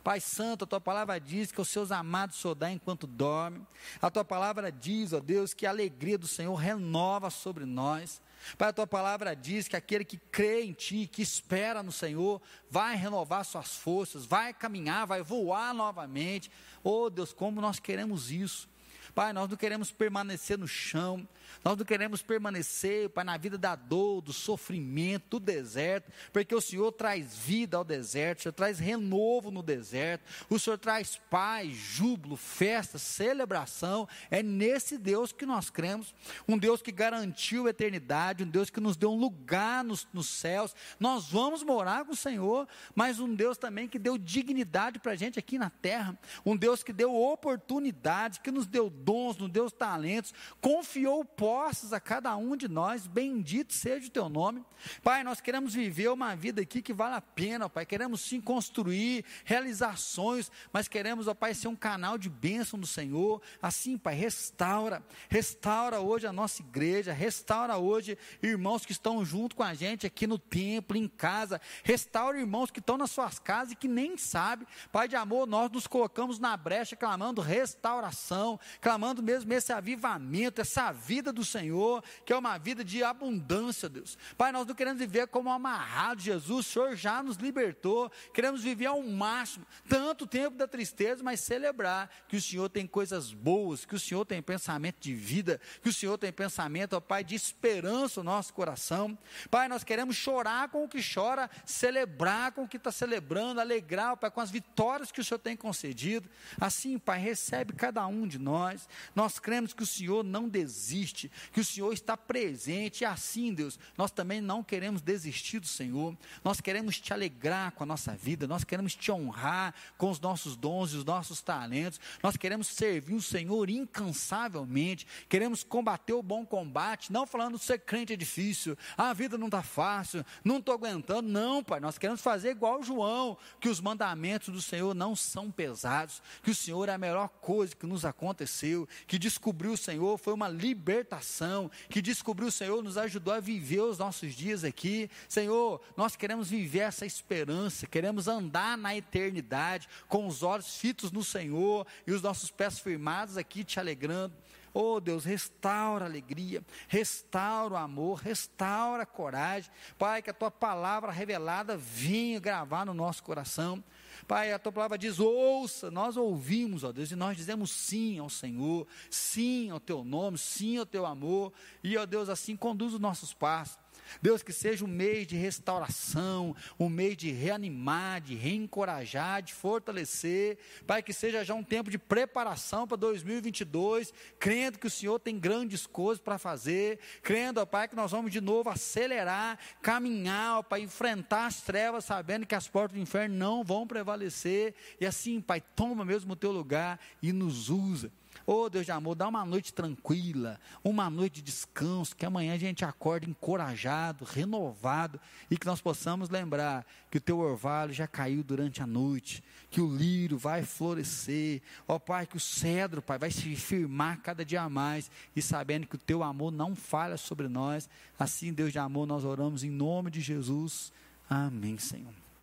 Pai 0.06 0.22
Santo, 0.22 0.66
a 0.66 0.68
tua 0.68 0.80
palavra 0.80 1.20
diz 1.20 1.52
que 1.52 1.60
os 1.60 1.68
seus 1.68 1.92
amados 1.92 2.36
sodar 2.36 2.72
enquanto 2.72 3.08
dormem. 3.08 3.66
A 4.00 4.12
tua 4.12 4.24
palavra 4.24 4.72
diz, 4.72 5.14
ó 5.14 5.20
Deus, 5.20 5.52
que 5.52 5.66
a 5.66 5.72
alegria 5.72 6.16
do 6.16 6.28
Senhor 6.28 6.54
renova 6.54 7.32
sobre 7.32 7.66
nós. 7.66 8.22
Pai, 8.56 8.70
a 8.70 8.74
tua 8.74 8.86
palavra 8.86 9.36
diz 9.36 9.68
que 9.68 9.76
aquele 9.76 10.06
que 10.06 10.20
crê 10.32 10.62
em 10.62 10.74
ti, 10.74 11.10
que 11.12 11.24
espera 11.24 11.82
no 11.82 11.92
Senhor, 11.92 12.40
vai 12.70 12.96
renovar 12.96 13.44
suas 13.46 13.78
forças, 13.78 14.28
vai 14.28 14.54
caminhar, 14.54 15.08
vai 15.08 15.24
voar 15.24 15.74
novamente. 15.74 16.52
Oh 16.84 17.10
Deus, 17.10 17.34
como 17.34 17.60
nós 17.60 17.80
queremos 17.80 18.30
isso. 18.30 18.70
Pai, 19.16 19.32
nós 19.32 19.50
não 19.50 19.56
queremos 19.56 19.94
permanecer 19.94 20.58
no 20.58 20.68
chão, 20.68 21.26
nós 21.64 21.78
não 21.78 21.86
queremos 21.86 22.22
permanecer, 22.22 23.10
Pai, 23.10 23.24
na 23.24 23.38
vida 23.38 23.58
da 23.58 23.74
dor, 23.74 24.22
do 24.22 24.34
sofrimento, 24.34 25.40
do 25.40 25.46
deserto, 25.46 26.12
porque 26.34 26.54
o 26.54 26.60
Senhor 26.60 26.92
traz 26.92 27.34
vida 27.34 27.78
ao 27.78 27.86
deserto, 27.86 28.40
o 28.40 28.42
Senhor 28.44 28.54
traz 28.54 28.78
renovo 28.78 29.50
no 29.52 29.64
deserto, 29.64 30.26
o 30.50 30.60
Senhor 30.60 30.78
traz 30.78 31.16
paz, 31.30 31.74
júbilo, 31.74 32.36
festa, 32.36 32.98
celebração. 32.98 34.06
É 34.30 34.44
nesse 34.44 34.98
Deus 34.98 35.32
que 35.32 35.46
nós 35.46 35.70
cremos, 35.70 36.14
um 36.46 36.58
Deus 36.58 36.82
que 36.82 36.92
garantiu 36.92 37.68
a 37.68 37.70
eternidade, 37.70 38.44
um 38.44 38.50
Deus 38.50 38.70
que 38.70 38.82
nos 38.82 38.98
deu 38.98 39.14
um 39.14 39.18
lugar 39.18 39.82
nos, 39.82 40.06
nos 40.12 40.28
céus. 40.28 40.76
Nós 41.00 41.30
vamos 41.30 41.64
morar 41.64 42.04
com 42.04 42.12
o 42.12 42.18
Senhor, 42.18 42.68
mas 42.94 43.18
um 43.18 43.34
Deus 43.34 43.58
também 43.58 43.88
que 43.88 43.98
deu 43.98 44.18
dignidade 44.18 45.00
para 45.00 45.14
a 45.14 45.16
gente 45.16 45.40
aqui 45.40 45.58
na 45.58 45.70
terra, 45.70 46.20
um 46.46 46.58
Deus 46.58 46.84
que 46.84 46.92
deu 46.92 47.16
oportunidade, 47.16 48.42
que 48.42 48.52
nos 48.52 48.68
deu 48.68 48.90
dons, 49.06 49.38
nos 49.38 49.52
deu 49.52 49.70
talentos, 49.70 50.34
confiou 50.60 51.24
posses 51.24 51.94
a 51.94 52.00
cada 52.00 52.36
um 52.36 52.58
de 52.58 52.68
nós, 52.68 53.06
bendito 53.06 53.72
seja 53.72 54.08
o 54.08 54.12
teu 54.12 54.28
nome. 54.28 54.66
Pai, 55.04 55.24
nós 55.24 55.40
queremos 55.40 55.74
viver 55.74 56.10
uma 56.10 56.36
vida 56.36 56.62
aqui 56.62 56.82
que 56.82 56.94
vale 56.94 57.16
a 57.16 57.22
pena, 57.22 57.70
Pai, 57.70 57.86
queremos 57.86 58.22
sim 58.22 58.42
construir, 58.42 59.24
realizar 59.44 59.98
sonhos, 59.98 60.52
mas 60.74 60.88
queremos, 60.88 61.28
ó 61.28 61.34
Pai, 61.36 61.54
ser 61.54 61.68
um 61.68 61.76
canal 61.76 62.18
de 62.18 62.30
bênção 62.30 62.80
do 62.80 62.88
Senhor. 62.88 63.42
Assim, 63.62 63.98
Pai, 63.98 64.16
restaura, 64.16 65.06
restaura 65.30 66.00
hoje 66.00 66.26
a 66.26 66.34
nossa 66.34 66.62
igreja, 66.62 67.14
restaura 67.14 67.78
hoje 67.78 68.18
irmãos 68.42 68.86
que 68.86 68.92
estão 68.92 69.24
junto 69.24 69.56
com 69.56 69.64
a 69.64 69.74
gente 69.76 70.08
aqui 70.08 70.26
no 70.26 70.40
templo, 70.40 70.98
em 70.98 71.08
casa, 71.08 71.62
restaura 71.84 72.40
irmãos 72.40 72.72
que 72.72 72.80
estão 72.80 72.98
nas 72.98 73.12
suas 73.12 73.38
casas 73.38 73.74
e 73.74 73.76
que 73.76 73.88
nem 73.88 74.18
sabem, 74.18 74.68
Pai 74.92 75.08
de 75.08 75.16
amor, 75.16 75.46
nós 75.46 75.70
nos 75.70 75.86
colocamos 75.86 76.40
na 76.40 76.58
brecha 76.58 76.96
clamando 76.96 77.42
restauração, 77.42 78.60
clamando 78.82 78.95
clamando 78.96 79.22
mesmo 79.22 79.52
esse 79.52 79.74
avivamento, 79.74 80.62
essa 80.62 80.90
vida 80.94 81.34
do 81.34 81.44
Senhor, 81.44 82.02
que 82.26 82.32
é 82.32 82.38
uma 82.38 82.58
vida 82.58 82.82
de 82.82 83.04
abundância, 83.04 83.90
Deus. 83.90 84.18
Pai, 84.38 84.54
nós 84.54 84.66
não 84.66 84.74
queremos 84.74 85.00
viver 85.00 85.28
como 85.28 85.50
amarrados, 85.50 86.24
Jesus, 86.24 86.66
o 86.66 86.70
Senhor 86.70 86.96
já 86.96 87.22
nos 87.22 87.36
libertou, 87.36 88.10
queremos 88.34 88.64
viver 88.64 88.86
ao 88.86 89.04
máximo, 89.04 89.68
tanto 89.90 90.26
tempo 90.26 90.56
da 90.56 90.66
tristeza, 90.66 91.22
mas 91.22 91.42
celebrar 91.42 92.10
que 92.30 92.38
o 92.38 92.42
Senhor 92.42 92.70
tem 92.70 92.88
coisas 92.88 93.34
boas, 93.34 93.84
que 93.84 93.96
o 93.96 94.00
Senhor 94.00 94.24
tem 94.24 94.42
pensamento 94.42 95.02
de 95.02 95.14
vida, 95.14 95.60
que 95.82 95.90
o 95.90 95.94
Senhor 95.94 96.18
tem 96.18 96.32
pensamento, 96.32 96.94
ó 96.94 97.02
Pai, 97.02 97.22
de 97.22 97.36
esperança 97.36 98.24
no 98.24 98.32
nosso 98.32 98.54
coração. 98.54 99.18
Pai, 99.52 99.68
nós 99.68 99.84
queremos 99.84 100.16
chorar 100.16 100.70
com 100.70 100.86
o 100.86 100.88
que 100.88 101.02
chora, 101.04 101.50
celebrar 101.66 102.54
com 102.54 102.64
o 102.64 102.68
que 102.68 102.78
está 102.78 102.94
celebrando, 102.94 103.60
alegrar, 103.60 104.16
Pai, 104.16 104.32
com 104.32 104.40
as 104.40 104.52
vitórias 104.52 105.12
que 105.12 105.20
o 105.20 105.24
Senhor 105.26 105.40
tem 105.40 105.58
concedido. 105.58 106.30
Assim, 106.62 106.98
Pai, 106.98 107.20
recebe 107.20 107.74
cada 107.74 108.08
um 108.08 108.26
de 108.26 108.40
nós. 108.40 108.85
Nós 109.16 109.40
cremos 109.40 109.74
que 109.74 109.84
o 109.84 109.86
Senhor 109.86 110.24
não 110.24 110.48
desiste, 110.48 111.32
que 111.52 111.60
o 111.60 111.66
Senhor 111.66 111.94
está 111.94 112.16
presente, 112.16 113.02
e 113.02 113.06
assim, 113.06 113.54
Deus, 113.54 113.80
nós 113.98 114.12
também 114.12 114.42
não 114.42 114.64
queremos 114.64 115.02
desistir 115.02 115.60
do 115.60 115.68
Senhor. 115.68 116.16
Nós 116.44 116.62
queremos 116.62 117.00
te 117.00 117.14
alegrar 117.14 117.72
com 117.72 117.84
a 117.84 117.88
nossa 117.88 118.16
vida, 118.16 118.48
nós 118.48 118.64
queremos 118.64 118.96
te 118.96 119.12
honrar 119.12 119.74
com 119.98 120.10
os 120.10 120.20
nossos 120.20 120.56
dons 120.56 120.94
e 120.94 120.98
os 120.98 121.06
nossos 121.06 121.42
talentos. 121.42 122.00
Nós 122.22 122.38
queremos 122.38 122.68
servir 122.68 123.14
o 123.14 123.22
Senhor 123.22 123.70
incansavelmente, 123.70 125.08
queremos 125.30 125.64
combater 125.64 126.14
o 126.14 126.24
bom 126.24 126.46
combate, 126.46 127.12
não 127.12 127.26
falando 127.26 127.58
ser 127.58 127.80
crente 127.80 128.14
é 128.14 128.16
difícil, 128.16 128.78
a 128.98 129.14
vida 129.14 129.38
não 129.38 129.48
está 129.48 129.62
fácil, 129.62 130.26
não 130.44 130.58
estou 130.58 130.74
aguentando, 130.74 131.28
não, 131.28 131.64
Pai, 131.64 131.80
nós 131.80 131.98
queremos 131.98 132.22
fazer 132.22 132.52
igual 132.52 132.84
João, 132.84 133.38
que 133.60 133.70
os 133.70 133.80
mandamentos 133.80 134.54
do 134.54 134.62
Senhor 134.62 134.94
não 134.94 135.16
são 135.16 135.52
pesados, 135.52 136.22
que 136.44 136.52
o 136.52 136.56
Senhor 136.56 136.90
é 136.90 136.94
a 136.94 136.98
melhor 136.98 137.28
coisa 137.28 137.76
que 137.76 137.86
nos 137.86 138.06
aconteceu, 138.06 138.65
que 139.08 139.20
descobrir 139.20 139.70
o 139.70 139.78
Senhor 139.78 140.18
foi 140.18 140.34
uma 140.34 140.48
libertação, 140.48 141.70
que 141.90 142.02
descobrir 142.02 142.46
o 142.46 142.52
Senhor 142.52 142.84
nos 142.84 142.98
ajudou 142.98 143.34
a 143.34 143.40
viver 143.40 143.82
os 143.82 143.98
nossos 143.98 144.34
dias 144.34 144.64
aqui. 144.64 145.10
Senhor, 145.28 145.82
nós 145.96 146.16
queremos 146.16 146.50
viver 146.50 146.80
essa 146.80 147.06
esperança, 147.06 147.88
queremos 147.88 148.28
andar 148.28 148.78
na 148.78 148.96
eternidade 148.96 149.88
com 150.08 150.28
os 150.28 150.44
olhos 150.44 150.78
fitos 150.78 151.12
no 151.12 151.24
Senhor 151.24 151.86
e 152.06 152.12
os 152.12 152.22
nossos 152.22 152.52
pés 152.52 152.80
firmados 152.80 153.38
aqui 153.38 153.64
te 153.64 153.80
alegrando. 153.80 154.34
Oh 154.78 155.00
Deus, 155.00 155.24
restaura 155.24 156.04
a 156.04 156.08
alegria, 156.10 156.62
restaura 156.90 157.76
o 157.76 157.78
amor, 157.78 158.20
restaura 158.20 159.04
a 159.04 159.06
coragem. 159.06 159.72
Pai, 159.98 160.22
que 160.22 160.30
a 160.30 160.34
tua 160.34 160.52
palavra 160.52 161.14
revelada 161.14 161.78
venha 161.78 162.42
gravar 162.42 162.86
no 162.86 162.94
nosso 162.94 163.24
coração. 163.24 163.82
Pai, 164.28 164.52
a 164.54 164.60
tua 164.60 164.72
palavra 164.72 164.98
diz: 164.98 165.20
ouça, 165.20 165.92
nós 165.92 166.18
ouvimos, 166.18 166.84
ó 166.84 166.92
Deus, 166.92 167.12
e 167.12 167.16
nós 167.16 167.38
dizemos 167.38 167.72
sim 167.72 168.20
ao 168.20 168.30
Senhor, 168.30 168.88
sim 169.10 169.70
ao 169.70 169.80
teu 169.80 170.04
nome, 170.04 170.38
sim 170.38 170.78
ao 170.78 170.86
teu 170.86 171.06
amor, 171.06 171.54
e 171.84 171.98
ó 171.98 172.06
Deus, 172.06 172.30
assim 172.30 172.56
conduz 172.56 172.94
os 172.94 173.00
nossos 173.00 173.34
passos. 173.34 173.85
Deus, 174.22 174.44
que 174.44 174.54
seja 174.54 174.86
um 174.86 174.88
mês 174.88 175.28
de 175.28 175.36
restauração, 175.36 176.56
um 176.80 176.90
mês 176.90 177.18
de 177.18 177.32
reanimar, 177.32 178.22
de 178.22 178.36
reencorajar, 178.36 179.42
de 179.42 179.54
fortalecer. 179.54 180.58
Pai, 180.86 181.02
que 181.02 181.14
seja 181.14 181.44
já 181.44 181.54
um 181.54 181.64
tempo 181.64 181.90
de 181.90 181.98
preparação 181.98 182.88
para 182.88 182.98
2022, 182.98 184.14
crendo 184.40 184.80
que 184.80 184.88
o 184.88 184.92
Senhor 184.92 185.20
tem 185.20 185.40
grandes 185.40 185.86
coisas 185.86 186.22
para 186.22 186.38
fazer, 186.38 187.00
crendo, 187.22 187.60
ó 187.60 187.66
Pai, 187.66 187.88
que 187.88 187.96
nós 187.96 188.12
vamos 188.12 188.32
de 188.32 188.42
novo 188.42 188.70
acelerar, 188.70 189.58
caminhar, 189.82 190.64
para 190.64 190.80
enfrentar 190.80 191.48
as 191.48 191.62
trevas, 191.62 192.06
sabendo 192.06 192.46
que 192.46 192.56
as 192.56 192.68
portas 192.68 192.98
do 192.98 193.02
inferno 193.02 193.36
não 193.36 193.64
vão 193.64 193.88
prevalecer. 193.88 194.76
E 195.00 195.06
assim, 195.06 195.42
Pai, 195.42 195.62
toma 195.76 196.06
mesmo 196.06 196.34
o 196.34 196.36
teu 196.36 196.52
lugar 196.52 197.00
e 197.22 197.32
nos 197.32 197.70
usa. 197.70 198.12
Oh 198.48 198.70
Deus 198.70 198.86
de 198.86 198.92
amor, 198.92 199.16
dá 199.16 199.28
uma 199.28 199.44
noite 199.44 199.74
tranquila, 199.74 200.60
uma 200.84 201.10
noite 201.10 201.36
de 201.36 201.42
descanso, 201.42 202.16
que 202.16 202.26
amanhã 202.26 202.54
a 202.54 202.58
gente 202.58 202.86
acorde 202.86 203.28
encorajado, 203.28 204.24
renovado 204.24 205.20
e 205.50 205.58
que 205.58 205.66
nós 205.66 205.82
possamos 205.82 206.30
lembrar 206.30 206.86
que 207.10 207.18
o 207.18 207.22
teu 207.22 207.40
orvalho 207.40 207.92
já 207.92 208.06
caiu 208.06 208.44
durante 208.44 208.84
a 208.84 208.88
noite, 208.88 209.44
que 209.72 209.82
o 209.82 209.92
lírio 209.92 210.38
vai 210.38 210.64
florescer, 210.64 211.60
ó 211.88 211.96
oh, 211.96 212.00
Pai, 212.00 212.28
que 212.28 212.38
o 212.38 212.40
cedro, 212.40 213.02
Pai, 213.02 213.18
vai 213.18 213.32
se 213.32 213.56
firmar 213.56 214.22
cada 214.22 214.46
dia 214.46 214.70
mais 214.70 215.10
e 215.36 215.42
sabendo 215.42 215.88
que 215.88 215.96
o 215.96 216.00
teu 216.00 216.22
amor 216.22 216.52
não 216.52 216.76
falha 216.76 217.18
sobre 217.18 217.48
nós. 217.48 217.90
Assim, 218.20 218.54
Deus 218.54 218.72
de 218.72 218.78
amor, 218.78 219.08
nós 219.08 219.26
oramos 219.26 219.64
em 219.64 219.72
nome 219.72 220.12
de 220.12 220.22
Jesus. 220.22 220.94
Amém, 221.28 221.80
Senhor. 221.80 222.25